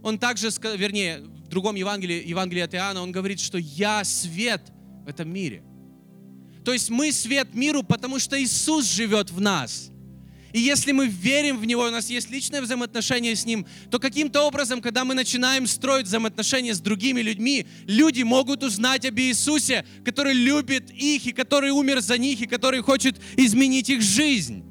он 0.04 0.18
также, 0.18 0.48
вернее, 0.78 1.20
в 1.20 1.50
другом 1.50 1.76
Евангелии, 1.76 2.30
Евангелии 2.30 2.62
от 2.62 2.76
Иоанна, 2.76 3.02
он 3.02 3.12
говорит, 3.12 3.42
что 3.42 3.58
я 3.58 4.06
свет 4.06 4.72
в 5.04 5.10
этом 5.10 5.34
мире. 5.34 5.66
То 6.64 6.72
есть 6.72 6.90
мы 6.90 7.12
свет 7.12 7.54
миру, 7.54 7.84
потому 7.84 8.20
что 8.20 8.42
Иисус 8.42 8.90
живет 8.90 9.32
в 9.32 9.42
нас. 9.42 9.92
И 10.54 10.60
если 10.60 10.92
мы 10.92 11.08
верим 11.08 11.58
в 11.58 11.66
Него, 11.66 11.84
у 11.84 11.92
нас 11.92 12.10
есть 12.10 12.30
личное 12.30 12.62
взаимоотношение 12.62 13.36
с 13.36 13.46
Ним, 13.46 13.66
то 13.92 14.00
каким-то 14.00 14.42
образом, 14.42 14.82
когда 14.82 15.04
мы 15.04 15.14
начинаем 15.14 15.68
строить 15.68 16.06
взаимоотношения 16.06 16.74
с 16.74 16.80
другими 16.80 17.22
людьми, 17.22 17.66
люди 17.86 18.24
могут 18.24 18.64
узнать 18.64 19.06
об 19.06 19.20
Иисусе, 19.20 19.86
который 20.06 20.34
любит 20.34 20.92
их, 20.92 21.26
и 21.26 21.32
который 21.34 21.72
умер 21.72 22.02
за 22.02 22.18
них, 22.18 22.42
и 22.42 22.46
который 22.46 22.82
хочет 22.82 23.18
изменить 23.36 23.90
их 23.90 24.02
жизнь. 24.02 24.64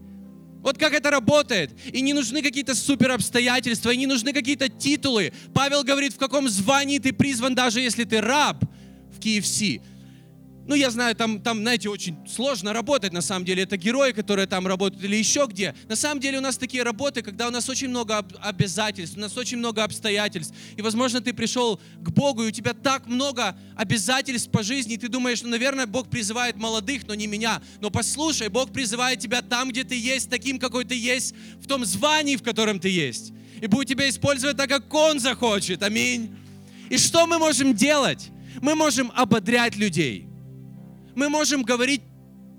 Вот 0.67 0.79
как 0.79 0.95
это 0.95 1.11
работает. 1.11 1.71
И 1.93 2.01
не 2.01 2.13
нужны 2.13 2.43
какие-то 2.43 2.75
супер 2.75 3.13
обстоятельства, 3.13 3.91
и 3.91 3.97
не 3.97 4.07
нужны 4.07 4.33
какие-то 4.33 4.69
титулы. 4.69 5.33
Павел 5.55 5.85
говорит, 5.85 6.15
в 6.15 6.19
каком 6.19 6.49
звании 6.49 6.99
ты 6.99 7.13
призван, 7.13 7.55
даже 7.55 7.81
если 7.81 8.03
ты 8.03 8.21
раб 8.21 8.65
в 9.17 9.21
KFC. 9.21 9.81
Ну, 10.69 10.75
я 10.75 10.91
знаю, 10.91 11.15
там, 11.15 11.41
там, 11.41 11.59
знаете, 11.59 11.89
очень 11.89 12.17
сложно 12.27 12.73
работать, 12.73 13.13
на 13.13 13.21
самом 13.21 13.45
деле. 13.45 13.63
Это 13.63 13.77
герои, 13.77 14.11
которые 14.11 14.49
там 14.49 14.67
работают 14.67 15.05
или 15.05 15.15
еще 15.15 15.47
где. 15.49 15.77
На 15.89 15.95
самом 15.95 16.21
деле 16.21 16.39
у 16.39 16.41
нас 16.41 16.57
такие 16.57 16.83
работы, 16.83 17.23
когда 17.23 17.47
у 17.47 17.51
нас 17.53 17.69
очень 17.69 17.89
много 17.89 18.27
обязательств, 18.41 19.17
у 19.17 19.21
нас 19.21 19.37
очень 19.37 19.59
много 19.59 19.85
обстоятельств. 19.85 20.55
И, 20.77 20.83
возможно, 20.83 21.21
ты 21.21 21.33
пришел 21.33 21.81
к 22.01 22.11
Богу, 22.11 22.43
и 22.43 22.49
у 22.49 22.51
тебя 22.51 22.73
так 22.73 23.07
много 23.07 23.57
обязательств 23.77 24.51
по 24.51 24.65
жизни, 24.65 24.95
и 24.95 24.97
ты 24.97 25.07
думаешь, 25.07 25.41
ну, 25.43 25.51
наверное, 25.51 25.87
Бог 25.87 26.11
призывает 26.11 26.57
молодых, 26.57 27.07
но 27.07 27.15
не 27.15 27.29
меня. 27.29 27.63
Но 27.81 27.91
послушай, 27.91 28.49
Бог 28.49 28.73
призывает 28.73 29.21
тебя 29.21 29.43
там, 29.43 29.71
где 29.71 29.85
ты 29.85 29.97
есть, 29.97 30.29
таким, 30.29 30.59
какой 30.59 30.85
ты 30.85 30.99
есть, 30.99 31.33
в 31.61 31.69
том 31.69 31.85
звании, 31.85 32.35
в 32.35 32.43
котором 32.43 32.81
ты 32.81 32.89
есть. 32.89 33.33
И 33.63 33.69
будет 33.69 33.87
тебя 33.87 34.09
использовать 34.09 34.57
так, 34.57 34.69
как 34.69 34.93
Он 34.93 35.21
захочет. 35.21 35.85
Аминь. 35.85 36.35
И 36.91 36.99
что 36.99 37.25
мы 37.29 37.39
можем 37.39 37.73
делать? 37.73 38.31
Мы 38.61 38.75
можем 38.75 39.13
ободрять 39.15 39.77
людей 39.77 40.29
мы 41.17 41.29
можем 41.31 41.63
говорить 41.63 42.03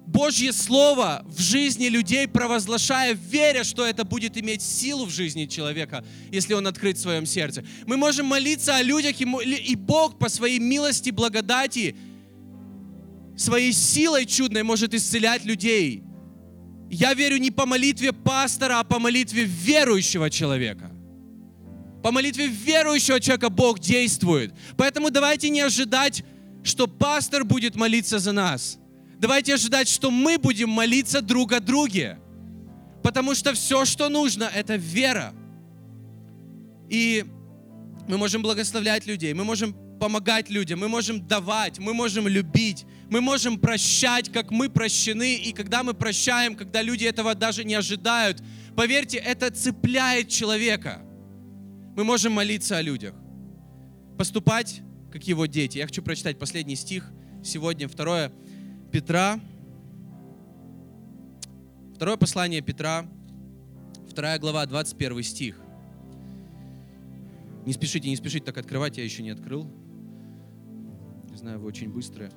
Божье 0.07 0.51
Слово 0.51 1.23
в 1.27 1.39
жизни 1.39 1.87
людей, 1.87 2.27
провозглашая, 2.27 3.13
веря, 3.13 3.63
что 3.63 3.85
это 3.85 4.03
будет 4.03 4.37
иметь 4.37 4.61
силу 4.61 5.05
в 5.05 5.09
жизни 5.09 5.45
человека, 5.45 6.03
если 6.31 6.53
он 6.53 6.65
открыт 6.65 6.97
в 6.97 7.01
своем 7.01 7.25
сердце. 7.25 7.63
Мы 7.85 7.97
можем 7.97 8.25
молиться 8.25 8.75
о 8.75 8.81
людях, 8.81 9.21
и 9.21 9.75
Бог 9.75 10.17
по 10.17 10.27
своей 10.27 10.59
милости, 10.59 11.11
благодати, 11.11 11.95
своей 13.37 13.73
силой 13.73 14.25
чудной 14.25 14.63
может 14.63 14.93
исцелять 14.93 15.45
людей. 15.45 16.03
Я 16.89 17.13
верю 17.13 17.37
не 17.37 17.51
по 17.51 17.65
молитве 17.65 18.13
пастора, 18.13 18.79
а 18.79 18.83
по 18.83 18.97
молитве 18.97 19.43
верующего 19.43 20.29
человека. 20.29 20.89
По 22.01 22.11
молитве 22.11 22.47
верующего 22.47 23.19
человека 23.19 23.49
Бог 23.49 23.79
действует. 23.79 24.53
Поэтому 24.77 25.11
давайте 25.11 25.49
не 25.49 25.59
ожидать 25.59 26.23
что 26.67 26.87
пастор 26.87 27.43
будет 27.43 27.75
молиться 27.75 28.19
за 28.19 28.31
нас. 28.31 28.77
Давайте 29.19 29.55
ожидать, 29.55 29.87
что 29.87 30.11
мы 30.11 30.37
будем 30.37 30.69
молиться 30.69 31.21
друг 31.21 31.53
о 31.53 31.59
друге. 31.59 32.19
Потому 33.03 33.33
что 33.35 33.53
все, 33.53 33.85
что 33.85 34.09
нужно, 34.09 34.43
это 34.43 34.75
вера. 34.75 35.33
И 36.89 37.25
мы 38.07 38.17
можем 38.17 38.41
благословлять 38.41 39.07
людей, 39.07 39.33
мы 39.33 39.43
можем 39.43 39.73
помогать 39.99 40.49
людям, 40.49 40.79
мы 40.79 40.87
можем 40.87 41.27
давать, 41.27 41.79
мы 41.79 41.93
можем 41.93 42.27
любить, 42.27 42.85
мы 43.09 43.21
можем 43.21 43.57
прощать, 43.57 44.31
как 44.31 44.51
мы 44.51 44.69
прощены. 44.69 45.35
И 45.35 45.51
когда 45.53 45.83
мы 45.83 45.93
прощаем, 45.93 46.55
когда 46.55 46.81
люди 46.81 47.05
этого 47.05 47.33
даже 47.33 47.63
не 47.63 47.73
ожидают, 47.73 48.43
поверьте, 48.75 49.17
это 49.17 49.49
цепляет 49.51 50.29
человека. 50.29 51.01
Мы 51.95 52.03
можем 52.03 52.33
молиться 52.33 52.77
о 52.77 52.81
людях, 52.81 53.15
поступать 54.17 54.81
как 55.11 55.23
его 55.23 55.45
дети. 55.45 55.77
Я 55.77 55.85
хочу 55.85 56.01
прочитать 56.01 56.37
последний 56.37 56.75
стих 56.75 57.11
сегодня, 57.43 57.87
2 57.87 58.31
Петра. 58.91 59.39
Второе 61.95 62.17
послание 62.17 62.61
Петра, 62.61 63.07
2 64.13 64.39
глава, 64.39 64.65
21 64.65 65.23
стих. 65.23 65.59
Не 67.65 67.73
спешите, 67.73 68.09
не 68.09 68.15
спешите 68.15 68.45
так 68.45 68.57
открывать, 68.57 68.97
я 68.97 69.03
еще 69.03 69.23
не 69.23 69.29
открыл. 69.31 69.69
Не 71.29 71.37
знаю, 71.37 71.59
вы 71.59 71.67
очень 71.67 71.89
быстрые. 71.91 72.31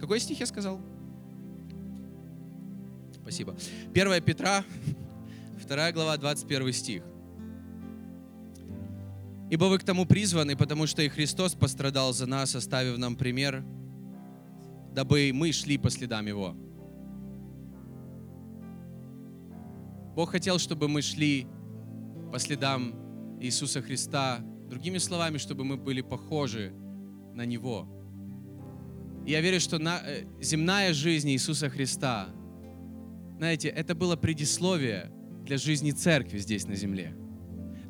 Какой 0.00 0.20
стих 0.20 0.40
я 0.40 0.46
сказал? 0.46 0.80
Спасибо. 3.14 3.56
1 3.92 4.22
Петра, 4.22 4.64
2 5.68 5.92
глава, 5.92 6.16
21 6.16 6.72
стих. 6.72 7.02
Ибо 9.50 9.64
вы 9.64 9.78
к 9.78 9.84
тому 9.84 10.04
призваны, 10.04 10.56
потому 10.56 10.86
что 10.86 11.02
и 11.02 11.08
Христос 11.08 11.54
пострадал 11.54 12.12
за 12.12 12.26
нас, 12.26 12.54
оставив 12.54 12.98
нам 12.98 13.16
пример, 13.16 13.64
дабы 14.92 15.30
мы 15.32 15.52
шли 15.52 15.78
по 15.78 15.90
следам 15.90 16.26
Его. 16.26 16.54
Бог 20.14 20.30
хотел, 20.30 20.58
чтобы 20.58 20.88
мы 20.88 21.00
шли 21.00 21.46
по 22.32 22.38
следам 22.38 23.38
Иисуса 23.40 23.80
Христа, 23.80 24.40
другими 24.68 24.98
словами, 24.98 25.38
чтобы 25.38 25.64
мы 25.64 25.76
были 25.76 26.02
похожи 26.02 26.72
на 27.34 27.46
Него. 27.46 27.86
И 29.24 29.30
я 29.30 29.40
верю, 29.40 29.60
что 29.60 29.78
на, 29.78 30.00
э, 30.04 30.24
земная 30.40 30.92
жизнь 30.92 31.30
Иисуса 31.30 31.70
Христа 31.70 32.28
знаете, 33.38 33.68
это 33.68 33.94
было 33.94 34.16
предисловие 34.16 35.12
для 35.44 35.58
жизни 35.58 35.92
церкви 35.92 36.38
здесь 36.38 36.66
на 36.66 36.74
земле. 36.74 37.14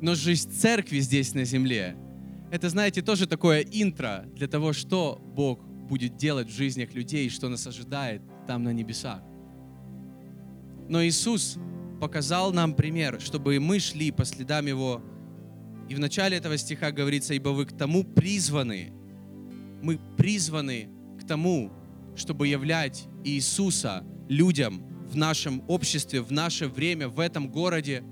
Но 0.01 0.15
жизнь 0.15 0.51
церкви 0.51 0.99
здесь 0.99 1.33
на 1.33 1.43
земле, 1.43 1.95
это, 2.51 2.69
знаете, 2.69 3.01
тоже 3.01 3.27
такое 3.27 3.61
интро 3.61 4.25
для 4.35 4.47
того, 4.47 4.73
что 4.73 5.21
Бог 5.35 5.63
будет 5.87 6.15
делать 6.15 6.47
в 6.47 6.55
жизнях 6.55 6.93
людей, 6.93 7.29
что 7.29 7.49
нас 7.49 7.67
ожидает 7.67 8.21
там 8.47 8.63
на 8.63 8.73
небесах. 8.73 9.21
Но 10.87 11.03
Иисус 11.05 11.57
показал 11.99 12.53
нам 12.53 12.73
пример, 12.73 13.19
чтобы 13.19 13.59
мы 13.59 13.79
шли 13.79 14.11
по 14.11 14.25
следам 14.25 14.65
Его. 14.65 15.03
И 15.89 15.95
в 15.95 15.99
начале 15.99 16.37
этого 16.37 16.57
стиха 16.57 16.91
говорится, 16.91 17.33
ибо 17.33 17.49
вы 17.49 17.65
к 17.65 17.77
тому 17.77 18.03
призваны, 18.03 18.91
мы 19.81 19.99
призваны 20.17 20.89
к 21.19 21.27
тому, 21.27 21.71
чтобы 22.15 22.47
являть 22.47 23.07
Иисуса 23.23 24.03
людям 24.27 24.83
в 25.07 25.15
нашем 25.15 25.63
обществе, 25.67 26.21
в 26.21 26.31
наше 26.31 26.67
время, 26.67 27.07
в 27.07 27.19
этом 27.19 27.49
городе. 27.49 28.03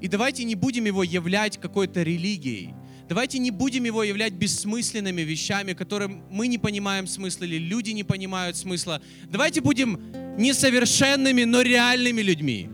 И 0.00 0.08
давайте 0.08 0.44
не 0.44 0.54
будем 0.54 0.84
его 0.84 1.02
являть 1.02 1.58
какой-то 1.58 2.02
религией. 2.02 2.74
Давайте 3.08 3.38
не 3.38 3.50
будем 3.50 3.84
его 3.84 4.02
являть 4.02 4.32
бессмысленными 4.32 5.22
вещами, 5.22 5.74
которым 5.74 6.22
мы 6.30 6.46
не 6.46 6.56
понимаем 6.56 7.06
смысла 7.06 7.44
или 7.44 7.58
люди 7.58 7.90
не 7.90 8.02
понимают 8.02 8.56
смысла. 8.56 9.02
Давайте 9.30 9.60
будем 9.60 10.00
несовершенными, 10.38 11.44
но 11.44 11.60
реальными 11.60 12.22
людьми. 12.22 12.70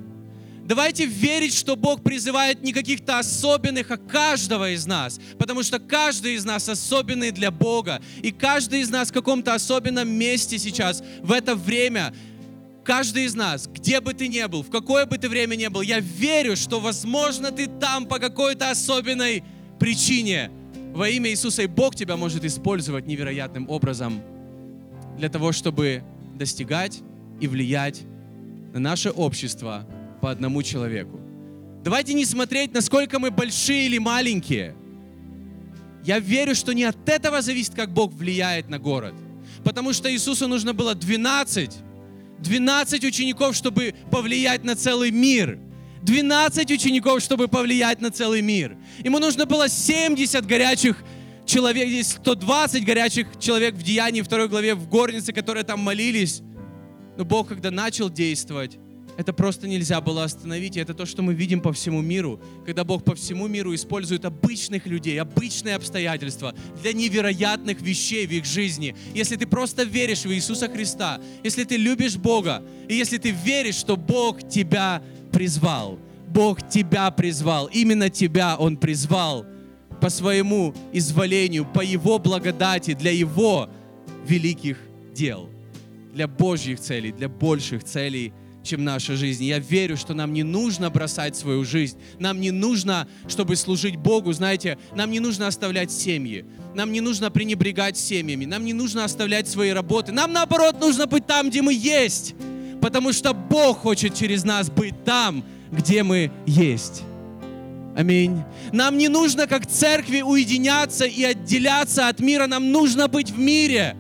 Давайте 0.71 1.05
верить, 1.05 1.53
что 1.53 1.75
Бог 1.75 2.05
призывает 2.05 2.63
не 2.63 2.73
каких-то 2.73 3.19
особенных, 3.19 3.91
а 3.91 3.97
каждого 3.97 4.71
из 4.71 4.87
нас. 4.87 5.19
Потому 5.37 5.65
что 5.65 5.81
каждый 5.81 6.35
из 6.35 6.45
нас 6.45 6.69
особенный 6.69 7.33
для 7.33 7.51
Бога. 7.51 8.01
И 8.23 8.31
каждый 8.31 8.83
из 8.83 8.89
нас 8.89 9.09
в 9.09 9.13
каком-то 9.13 9.53
особенном 9.53 10.09
месте 10.09 10.61
сейчас, 10.61 11.03
в 11.23 11.33
это 11.33 11.57
время, 11.57 12.15
каждый 12.85 13.25
из 13.25 13.35
нас, 13.35 13.67
где 13.67 14.01
бы 14.01 14.15
ты 14.15 14.29
ни 14.29 14.45
был, 14.47 14.63
в 14.63 14.71
какое 14.71 15.07
бы 15.07 15.19
ты 15.19 15.29
время 15.29 15.57
ни 15.57 15.69
был, 15.69 15.81
я 15.81 16.01
верю, 16.01 16.57
что, 16.57 16.81
возможно, 16.81 17.51
ты 17.51 17.67
там 17.67 18.07
по 18.07 18.19
какой-то 18.19 18.71
особенной 18.71 19.45
причине. 19.79 20.51
Во 20.93 21.09
имя 21.09 21.31
Иисуса 21.31 21.63
и 21.63 21.67
Бог 21.67 21.95
тебя 21.95 22.17
может 22.17 22.45
использовать 22.45 23.07
невероятным 23.07 23.69
образом 23.69 24.21
для 25.17 25.29
того, 25.29 25.53
чтобы 25.53 26.03
достигать 26.35 27.01
и 27.41 27.47
влиять 27.47 28.03
на 28.73 28.81
наше 28.81 29.11
общество, 29.11 29.87
по 30.21 30.31
одному 30.31 30.63
человеку. 30.63 31.21
Давайте 31.83 32.15
не 32.15 32.25
смотреть, 32.25 32.75
насколько 32.75 33.19
мы 33.19 33.31
большие 33.31 33.87
или 33.87 33.99
маленькие. 33.99 34.77
Я 36.05 36.19
верю, 36.19 36.55
что 36.55 36.73
не 36.73 36.85
от 36.85 37.09
этого 37.09 37.43
зависит, 37.43 37.75
как 37.75 37.93
Бог 37.93 38.13
влияет 38.13 38.69
на 38.69 38.79
город. 38.79 39.15
Потому 39.65 39.93
что 39.93 40.13
Иисусу 40.13 40.49
нужно 40.49 40.73
было 40.73 40.95
12, 40.95 41.71
12 42.43 43.05
учеников, 43.05 43.55
чтобы 43.55 43.95
повлиять 44.11 44.65
на 44.65 44.75
целый 44.77 45.11
мир. 45.11 45.59
12 46.03 46.71
учеников, 46.71 47.23
чтобы 47.23 47.49
повлиять 47.49 48.01
на 48.01 48.11
целый 48.11 48.41
мир. 48.41 48.77
Ему 49.05 49.19
нужно 49.19 49.45
было 49.47 49.69
70 49.69 50.47
горячих 50.47 50.97
человек, 51.45 51.89
здесь 51.89 52.13
120 52.13 52.85
горячих 52.85 53.27
человек 53.39 53.75
в 53.75 53.83
Деянии, 53.83 54.23
второй 54.23 54.49
главе, 54.49 54.75
в 54.75 54.89
горнице, 54.89 55.33
которые 55.33 55.65
там 55.65 55.81
молились. 55.81 56.43
Но 57.19 57.25
Бог, 57.25 57.49
когда 57.49 57.71
начал 57.71 58.09
действовать, 58.09 58.79
это 59.17 59.33
просто 59.33 59.69
нельзя 59.69 60.01
было 60.01 60.25
остановить. 60.25 60.77
И 60.77 60.81
это 60.81 60.95
то, 60.95 61.07
что 61.07 61.23
мы 61.23 61.35
видим 61.35 61.61
по 61.61 61.73
всему 61.73 62.01
миру, 62.01 62.41
когда 62.65 62.85
Бог 62.85 63.05
по 63.05 63.15
всему 63.15 63.49
миру 63.49 63.75
использует 63.75 64.25
обычных 64.25 64.87
людей, 64.87 65.21
обычные 65.21 65.77
обстоятельства 65.77 66.55
для 66.83 66.93
невероятных 66.93 67.81
вещей 67.81 68.27
в 68.27 68.31
их 68.31 68.45
жизни. 68.45 68.97
Если 69.15 69.37
ты 69.37 69.47
просто 69.47 69.83
веришь 69.85 70.25
в 70.25 70.33
Иисуса 70.33 70.69
Христа, 70.69 71.21
если 71.43 71.65
ты 71.65 71.77
любишь 71.77 72.17
Бога, 72.17 72.63
и 72.89 72.95
если 72.95 73.19
ты 73.19 73.31
веришь, 73.31 73.77
что 73.77 73.97
Бог 73.97 74.49
тебя 74.49 75.03
призвал, 75.33 75.99
Бог 76.29 76.69
тебя 76.69 77.11
призвал, 77.11 77.67
именно 77.67 78.09
тебя 78.09 78.57
Он 78.57 78.77
призвал 78.77 79.47
по 80.01 80.09
своему 80.09 80.75
изволению, 80.93 81.67
по 81.67 81.81
Его 81.81 82.19
благодати, 82.19 82.95
для 82.95 83.11
Его 83.11 83.69
великих 84.27 84.79
дел, 85.15 85.51
для 86.15 86.27
Божьих 86.27 86.81
целей, 86.81 87.13
для 87.13 87.29
больших 87.29 87.85
целей– 87.85 88.33
чем 88.63 88.85
наша 88.85 89.17
жизнь. 89.17 89.45
Я 89.45 89.59
верю, 89.59 89.97
что 89.97 90.15
нам 90.15 90.33
не 90.33 90.43
нужно 90.43 90.91
бросать 90.91 91.37
свою 91.37 91.65
жизнь. 91.65 91.99
Нам 92.19 92.41
не 92.41 92.51
нужно, 92.51 93.09
чтобы 93.29 93.57
служить 93.57 93.97
Богу, 93.97 94.33
знаете, 94.33 94.79
нам 94.95 95.11
не 95.11 95.21
нужно 95.21 95.47
оставлять 95.47 95.91
семьи. 95.91 96.45
Нам 96.75 96.93
не 96.93 97.01
нужно 97.01 97.31
пренебрегать 97.31 97.97
семьями. 97.97 98.45
Нам 98.45 98.65
не 98.65 98.73
нужно 98.73 99.05
оставлять 99.05 99.49
свои 99.49 99.71
работы. 99.71 100.13
Нам, 100.13 100.33
наоборот, 100.33 100.79
нужно 100.81 101.07
быть 101.07 101.27
там, 101.27 101.51
где 101.51 101.63
мы 101.63 101.75
есть. 101.75 102.35
Потому 102.81 103.13
что 103.13 103.35
Бог 103.35 103.79
хочет 103.79 104.15
через 104.15 104.45
нас 104.45 104.71
быть 104.71 105.05
там, 105.05 105.45
где 105.71 106.03
мы 106.03 106.31
есть. 106.47 107.03
Аминь. 107.97 108.43
Нам 108.73 108.97
не 108.97 109.09
нужно, 109.09 109.47
как 109.47 109.67
церкви, 109.67 110.23
уединяться 110.23 111.05
и 111.05 111.25
отделяться 111.25 112.09
от 112.09 112.21
мира. 112.21 112.47
Нам 112.47 112.71
нужно 112.71 113.09
быть 113.09 113.31
в 113.31 113.39
мире 113.39 113.97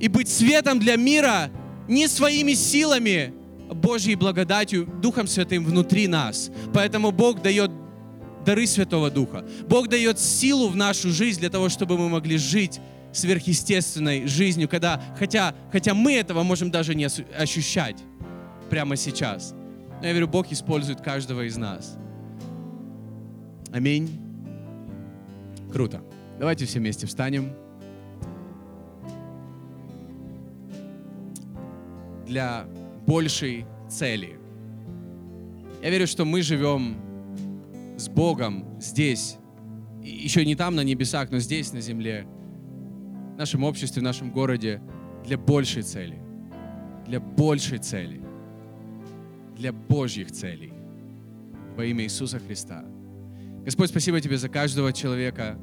и 0.00 0.08
быть 0.08 0.28
светом 0.28 0.78
для 0.78 0.96
мира 0.96 1.50
не 1.88 2.08
своими 2.08 2.54
силами, 2.54 3.32
Божьей 3.74 4.14
благодатью, 4.14 4.86
Духом 5.02 5.26
Святым 5.26 5.64
внутри 5.64 6.08
нас. 6.08 6.50
Поэтому 6.72 7.10
Бог 7.10 7.42
дает 7.42 7.70
дары 8.44 8.66
Святого 8.66 9.10
Духа. 9.10 9.44
Бог 9.68 9.88
дает 9.88 10.18
силу 10.18 10.68
в 10.68 10.76
нашу 10.76 11.10
жизнь 11.10 11.40
для 11.40 11.50
того, 11.50 11.68
чтобы 11.68 11.98
мы 11.98 12.08
могли 12.08 12.38
жить 12.38 12.80
сверхъестественной 13.12 14.26
жизнью, 14.26 14.68
когда, 14.68 15.02
хотя, 15.18 15.54
хотя 15.72 15.94
мы 15.94 16.14
этого 16.14 16.42
можем 16.42 16.70
даже 16.70 16.94
не 16.94 17.04
ощущать 17.04 17.96
прямо 18.70 18.96
сейчас. 18.96 19.54
Но 20.00 20.06
я 20.06 20.12
верю, 20.12 20.28
Бог 20.28 20.52
использует 20.52 21.00
каждого 21.00 21.46
из 21.46 21.56
нас. 21.56 21.96
Аминь. 23.72 24.20
Круто. 25.72 26.02
Давайте 26.38 26.66
все 26.66 26.78
вместе 26.78 27.06
встанем. 27.06 27.52
Для 32.26 32.66
большей 33.06 33.66
цели. 33.88 34.38
Я 35.82 35.90
верю, 35.90 36.06
что 36.06 36.24
мы 36.24 36.42
живем 36.42 36.96
с 37.96 38.08
Богом 38.08 38.64
здесь, 38.80 39.38
еще 40.02 40.44
не 40.44 40.54
там 40.54 40.74
на 40.74 40.82
небесах, 40.82 41.30
но 41.30 41.38
здесь 41.38 41.72
на 41.72 41.80
земле, 41.80 42.26
в 43.34 43.38
нашем 43.38 43.64
обществе, 43.64 44.00
в 44.00 44.04
нашем 44.04 44.30
городе, 44.30 44.80
для 45.24 45.38
большей 45.38 45.82
цели. 45.82 46.18
Для 47.06 47.20
большей 47.20 47.78
цели. 47.78 48.20
Для 49.56 49.72
Божьих 49.72 50.32
целей. 50.32 50.72
Во 51.76 51.84
имя 51.84 52.04
Иисуса 52.04 52.38
Христа. 52.38 52.84
Господь, 53.64 53.90
спасибо 53.90 54.20
Тебе 54.20 54.38
за 54.38 54.48
каждого 54.48 54.92
человека. 54.92 55.58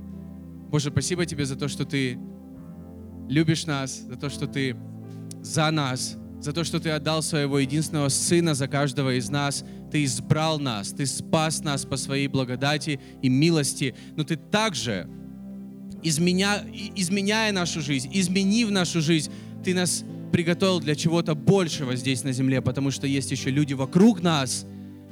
Боже, 0.70 0.90
спасибо 0.92 1.26
Тебе 1.26 1.46
за 1.46 1.56
то, 1.56 1.68
что 1.68 1.86
Ты 1.86 2.18
любишь 3.30 3.66
нас, 3.66 4.02
за 4.02 4.16
то, 4.16 4.30
что 4.30 4.48
Ты 4.48 4.76
за 5.42 5.70
нас, 5.72 6.18
за 6.44 6.52
то, 6.52 6.64
что 6.64 6.80
Ты 6.80 6.90
отдал 6.90 7.24
Своего 7.24 7.60
единственного 7.60 8.10
Сына 8.10 8.54
за 8.54 8.68
каждого 8.68 9.18
из 9.18 9.30
нас. 9.30 9.64
Ты 9.92 10.04
избрал 10.04 10.60
нас, 10.60 10.92
Ты 10.92 11.06
спас 11.06 11.64
нас 11.64 11.86
по 11.86 11.96
Своей 11.96 12.28
благодати 12.28 13.00
и 13.22 13.30
милости, 13.30 13.96
но 14.18 14.24
Ты 14.24 14.36
также, 14.36 15.08
изменя, 16.02 16.64
изменяя 16.96 17.54
нашу 17.54 17.82
жизнь, 17.82 18.10
изменив 18.12 18.70
нашу 18.72 19.02
жизнь, 19.02 19.32
Ты 19.64 19.74
нас 19.74 20.04
приготовил 20.34 20.82
для 20.82 20.96
чего-то 20.96 21.34
большего 21.34 21.96
здесь 21.96 22.24
на 22.24 22.34
земле, 22.34 22.62
потому 22.62 22.92
что 22.92 23.08
есть 23.08 23.32
еще 23.32 23.50
люди 23.50 23.74
вокруг 23.74 24.22
нас, 24.22 24.66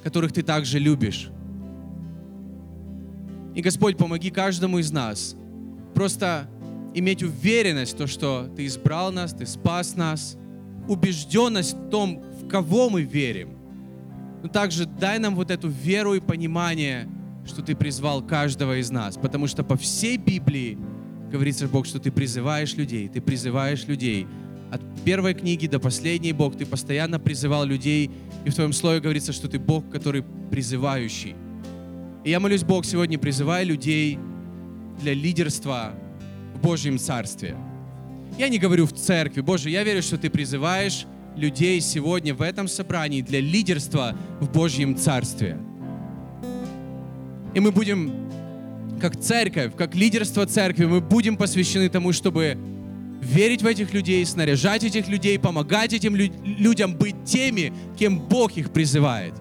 которых 0.03 0.33
Ты 0.33 0.41
также 0.41 0.79
любишь. 0.79 1.29
И, 3.55 3.61
Господь, 3.61 3.97
помоги 3.97 4.31
каждому 4.31 4.79
из 4.79 4.91
нас 4.91 5.35
просто 5.93 6.49
иметь 6.93 7.23
уверенность 7.23 7.93
в 7.93 7.97
том, 7.97 8.07
что 8.07 8.51
Ты 8.53 8.65
избрал 8.65 9.13
нас, 9.13 9.33
Ты 9.33 9.45
спас 9.45 9.95
нас– 9.95 10.35
убежденность 10.87 11.75
в 11.75 11.89
том, 11.89 12.21
в 12.41 12.47
кого 12.47 12.89
мы 12.89 13.03
верим. 13.03 13.49
Но 14.43 14.49
также 14.49 14.85
дай 14.85 15.19
нам 15.19 15.35
вот 15.35 15.51
эту 15.51 15.67
веру 15.69 16.15
и 16.15 16.19
понимание, 16.19 17.07
что 17.45 17.61
Ты 17.61 17.75
призвал 17.75 18.25
каждого 18.25 18.77
из 18.79 18.89
нас. 18.89 19.17
Потому 19.17 19.47
что 19.47 19.63
по 19.63 19.77
всей 19.77 20.17
Библии 20.17 20.77
говорится 21.31 21.67
Бог, 21.67 21.85
что 21.85 21.99
Ты 21.99 22.11
призываешь 22.11 22.75
людей, 22.75 23.07
Ты 23.07 23.21
призываешь 23.21 23.85
людей. 23.87 24.27
От 24.71 24.81
первой 25.03 25.33
книги 25.33 25.67
до 25.67 25.79
последней, 25.79 26.33
Бог, 26.33 26.57
Ты 26.57 26.65
постоянно 26.65 27.19
призывал 27.19 27.65
людей. 27.65 28.09
И 28.45 28.49
в 28.49 28.55
Твоем 28.55 28.73
слове 28.73 28.99
говорится, 28.99 29.33
что 29.33 29.47
Ты 29.47 29.59
Бог, 29.59 29.89
который 29.89 30.23
призывающий. 30.49 31.35
И 32.23 32.29
я 32.29 32.39
молюсь, 32.39 32.63
Бог, 32.63 32.85
сегодня 32.85 33.17
призывай 33.19 33.63
людей 33.63 34.17
для 34.99 35.13
лидерства 35.13 35.93
в 36.55 36.61
Божьем 36.61 36.97
Царстве– 36.97 37.55
я 38.41 38.49
не 38.49 38.57
говорю 38.57 38.87
в 38.87 38.91
церкви. 38.91 39.41
Боже, 39.41 39.69
я 39.69 39.83
верю, 39.83 40.01
что 40.01 40.17
Ты 40.17 40.31
призываешь 40.31 41.05
людей 41.37 41.79
сегодня 41.79 42.33
в 42.33 42.41
этом 42.41 42.67
собрании 42.67 43.21
для 43.21 43.39
лидерства 43.39 44.15
в 44.39 44.51
Божьем 44.51 44.97
Царстве. 44.97 45.59
И 47.53 47.59
мы 47.59 47.71
будем, 47.71 48.11
как 48.99 49.15
церковь, 49.19 49.73
как 49.77 49.93
лидерство 49.93 50.47
церкви, 50.47 50.85
мы 50.85 51.01
будем 51.01 51.37
посвящены 51.37 51.87
тому, 51.87 52.13
чтобы 52.13 52.57
верить 53.21 53.61
в 53.61 53.67
этих 53.67 53.93
людей, 53.93 54.25
снаряжать 54.25 54.83
этих 54.83 55.07
людей, 55.07 55.37
помогать 55.37 55.93
этим 55.93 56.15
лю- 56.15 56.33
людям 56.43 56.95
быть 56.95 57.23
теми, 57.23 57.71
кем 57.99 58.19
Бог 58.19 58.57
их 58.57 58.71
призывает. 58.71 59.35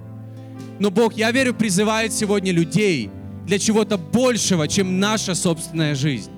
Но 0.79 0.91
Бог, 0.91 1.15
я 1.15 1.31
верю, 1.31 1.55
призывает 1.55 2.13
сегодня 2.13 2.53
людей 2.53 3.09
для 3.47 3.59
чего-то 3.59 3.97
большего, 3.97 4.69
чем 4.69 5.01
наша 5.01 5.35
собственная 5.35 5.95
жизнь. 5.95 6.31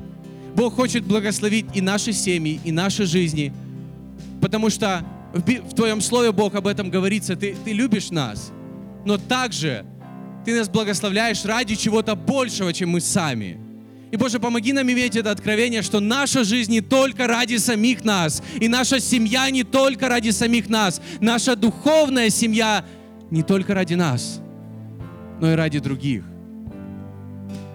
Бог 0.54 0.74
хочет 0.74 1.04
благословить 1.04 1.66
и 1.74 1.80
наши 1.80 2.12
семьи, 2.12 2.60
и 2.64 2.72
наши 2.72 3.06
жизни, 3.06 3.52
потому 4.40 4.70
что 4.70 5.04
в, 5.32 5.74
Твоем 5.74 6.00
Слове, 6.00 6.32
Бог, 6.32 6.54
об 6.54 6.66
этом 6.66 6.90
говорится, 6.90 7.36
ты, 7.36 7.56
ты 7.64 7.72
любишь 7.72 8.10
нас, 8.10 8.52
но 9.04 9.16
также 9.16 9.84
Ты 10.44 10.54
нас 10.56 10.68
благословляешь 10.68 11.44
ради 11.44 11.74
чего-то 11.74 12.14
большего, 12.14 12.72
чем 12.72 12.90
мы 12.90 13.00
сами. 13.00 13.58
И, 14.10 14.16
Боже, 14.16 14.38
помоги 14.38 14.74
нам 14.74 14.90
иметь 14.90 15.16
это 15.16 15.30
откровение, 15.30 15.80
что 15.80 15.98
наша 16.00 16.44
жизнь 16.44 16.70
не 16.70 16.82
только 16.82 17.26
ради 17.26 17.56
самих 17.56 18.04
нас, 18.04 18.42
и 18.60 18.68
наша 18.68 19.00
семья 19.00 19.48
не 19.48 19.64
только 19.64 20.08
ради 20.08 20.30
самих 20.30 20.68
нас, 20.68 21.00
наша 21.20 21.56
духовная 21.56 22.28
семья 22.28 22.84
не 23.30 23.42
только 23.42 23.72
ради 23.72 23.94
нас, 23.94 24.42
но 25.40 25.52
и 25.52 25.54
ради 25.54 25.78
других. 25.78 26.24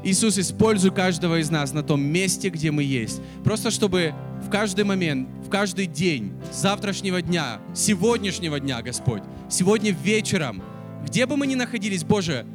Иисус, 0.07 0.37
используй 0.37 0.91
каждого 0.91 1.37
из 1.37 1.49
нас 1.49 1.73
на 1.73 1.83
том 1.83 2.01
месте, 2.01 2.47
где 2.47 2.71
мы 2.71 2.81
есть. 2.83 3.19
Просто 3.43 3.71
чтобы 3.71 4.13
в 4.41 4.49
каждый 4.49 4.85
момент, 4.85 5.27
в 5.45 5.49
каждый 5.49 5.85
день, 5.85 6.31
завтрашнего 6.49 7.21
дня, 7.21 7.59
сегодняшнего 7.75 8.57
дня, 8.61 8.81
Господь, 8.81 9.21
сегодня 9.49 9.91
вечером, 9.91 10.63
где 11.05 11.25
бы 11.25 11.35
мы 11.35 11.45
ни 11.45 11.55
находились, 11.55 12.05
Боже, 12.05 12.45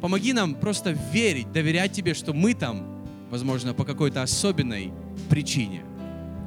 помоги 0.00 0.32
нам 0.32 0.54
просто 0.54 0.96
верить, 1.12 1.52
доверять 1.52 1.92
Тебе, 1.92 2.14
что 2.14 2.32
мы 2.32 2.54
там, 2.54 3.04
возможно, 3.30 3.74
по 3.74 3.84
какой-то 3.84 4.22
особенной 4.22 4.90
причине 5.28 5.82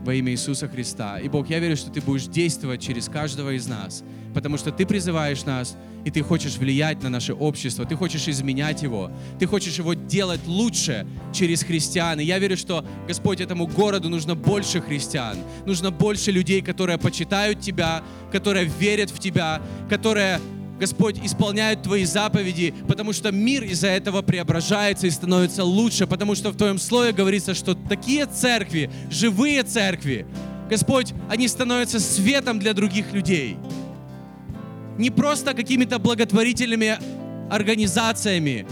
во 0.05 0.13
имя 0.13 0.31
Иисуса 0.31 0.67
Христа. 0.67 1.19
И 1.19 1.27
Бог, 1.27 1.49
я 1.49 1.59
верю, 1.59 1.75
что 1.75 1.89
Ты 1.89 1.99
будешь 1.99 2.27
действовать 2.27 2.81
через 2.81 3.09
каждого 3.09 3.55
из 3.55 3.67
нас, 3.67 4.03
потому 4.33 4.57
что 4.57 4.71
Ты 4.71 4.85
призываешь 4.85 5.43
нас, 5.45 5.75
и 6.05 6.11
Ты 6.11 6.21
хочешь 6.21 6.57
влиять 6.57 7.01
на 7.01 7.09
наше 7.09 7.33
общество, 7.33 7.85
Ты 7.85 7.95
хочешь 7.95 8.27
изменять 8.27 8.83
его, 8.83 9.11
Ты 9.39 9.47
хочешь 9.47 9.77
его 9.79 9.95
делать 9.95 10.41
лучше 10.45 11.07
через 11.33 11.63
христиан. 11.63 12.19
И 12.19 12.23
я 12.23 12.37
верю, 12.37 12.55
что, 12.55 12.85
Господь, 13.07 13.41
этому 13.41 13.65
городу 13.65 14.07
нужно 14.09 14.35
больше 14.35 14.79
христиан, 14.79 15.37
нужно 15.65 15.89
больше 15.89 16.31
людей, 16.31 16.61
которые 16.61 16.99
почитают 16.99 17.59
Тебя, 17.59 18.03
которые 18.31 18.65
верят 18.65 19.09
в 19.09 19.19
Тебя, 19.19 19.59
которые 19.89 20.39
Господь, 20.79 21.19
исполняют 21.23 21.83
Твои 21.83 22.03
заповеди, 22.03 22.73
потому 22.87 23.13
что 23.13 23.31
мир 23.31 23.63
из-за 23.63 23.87
этого 23.87 24.21
преображается 24.21 25.07
и 25.07 25.09
становится 25.09 25.63
лучше, 25.63 26.05
потому 26.05 26.35
что 26.35 26.51
в 26.51 26.57
Твоем 26.57 26.79
Слове 26.79 27.13
говорится, 27.13 27.53
что 27.53 27.75
такие 27.75 28.25
церкви, 28.25 28.89
живые 29.09 29.63
церкви, 29.63 30.25
Господь, 30.69 31.13
они 31.29 31.47
становятся 31.47 31.99
светом 31.99 32.59
для 32.59 32.73
других 32.73 33.13
людей. 33.13 33.57
Не 34.97 35.11
просто 35.11 35.53
какими-то 35.53 35.99
благотворительными 35.99 36.97
организациями, 37.49 38.65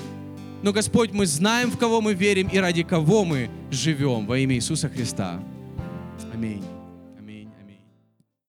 но, 0.62 0.72
Господь, 0.72 1.12
мы 1.12 1.26
знаем, 1.26 1.72
в 1.72 1.78
кого 1.78 2.00
мы 2.00 2.14
верим 2.14 2.48
и 2.48 2.58
ради 2.58 2.84
кого 2.84 3.26
мы 3.26 3.50
живем 3.70 4.26
во 4.26 4.38
имя 4.38 4.56
Иисуса 4.56 4.90
Христа. 4.90 5.42
Аминь. 6.34 6.64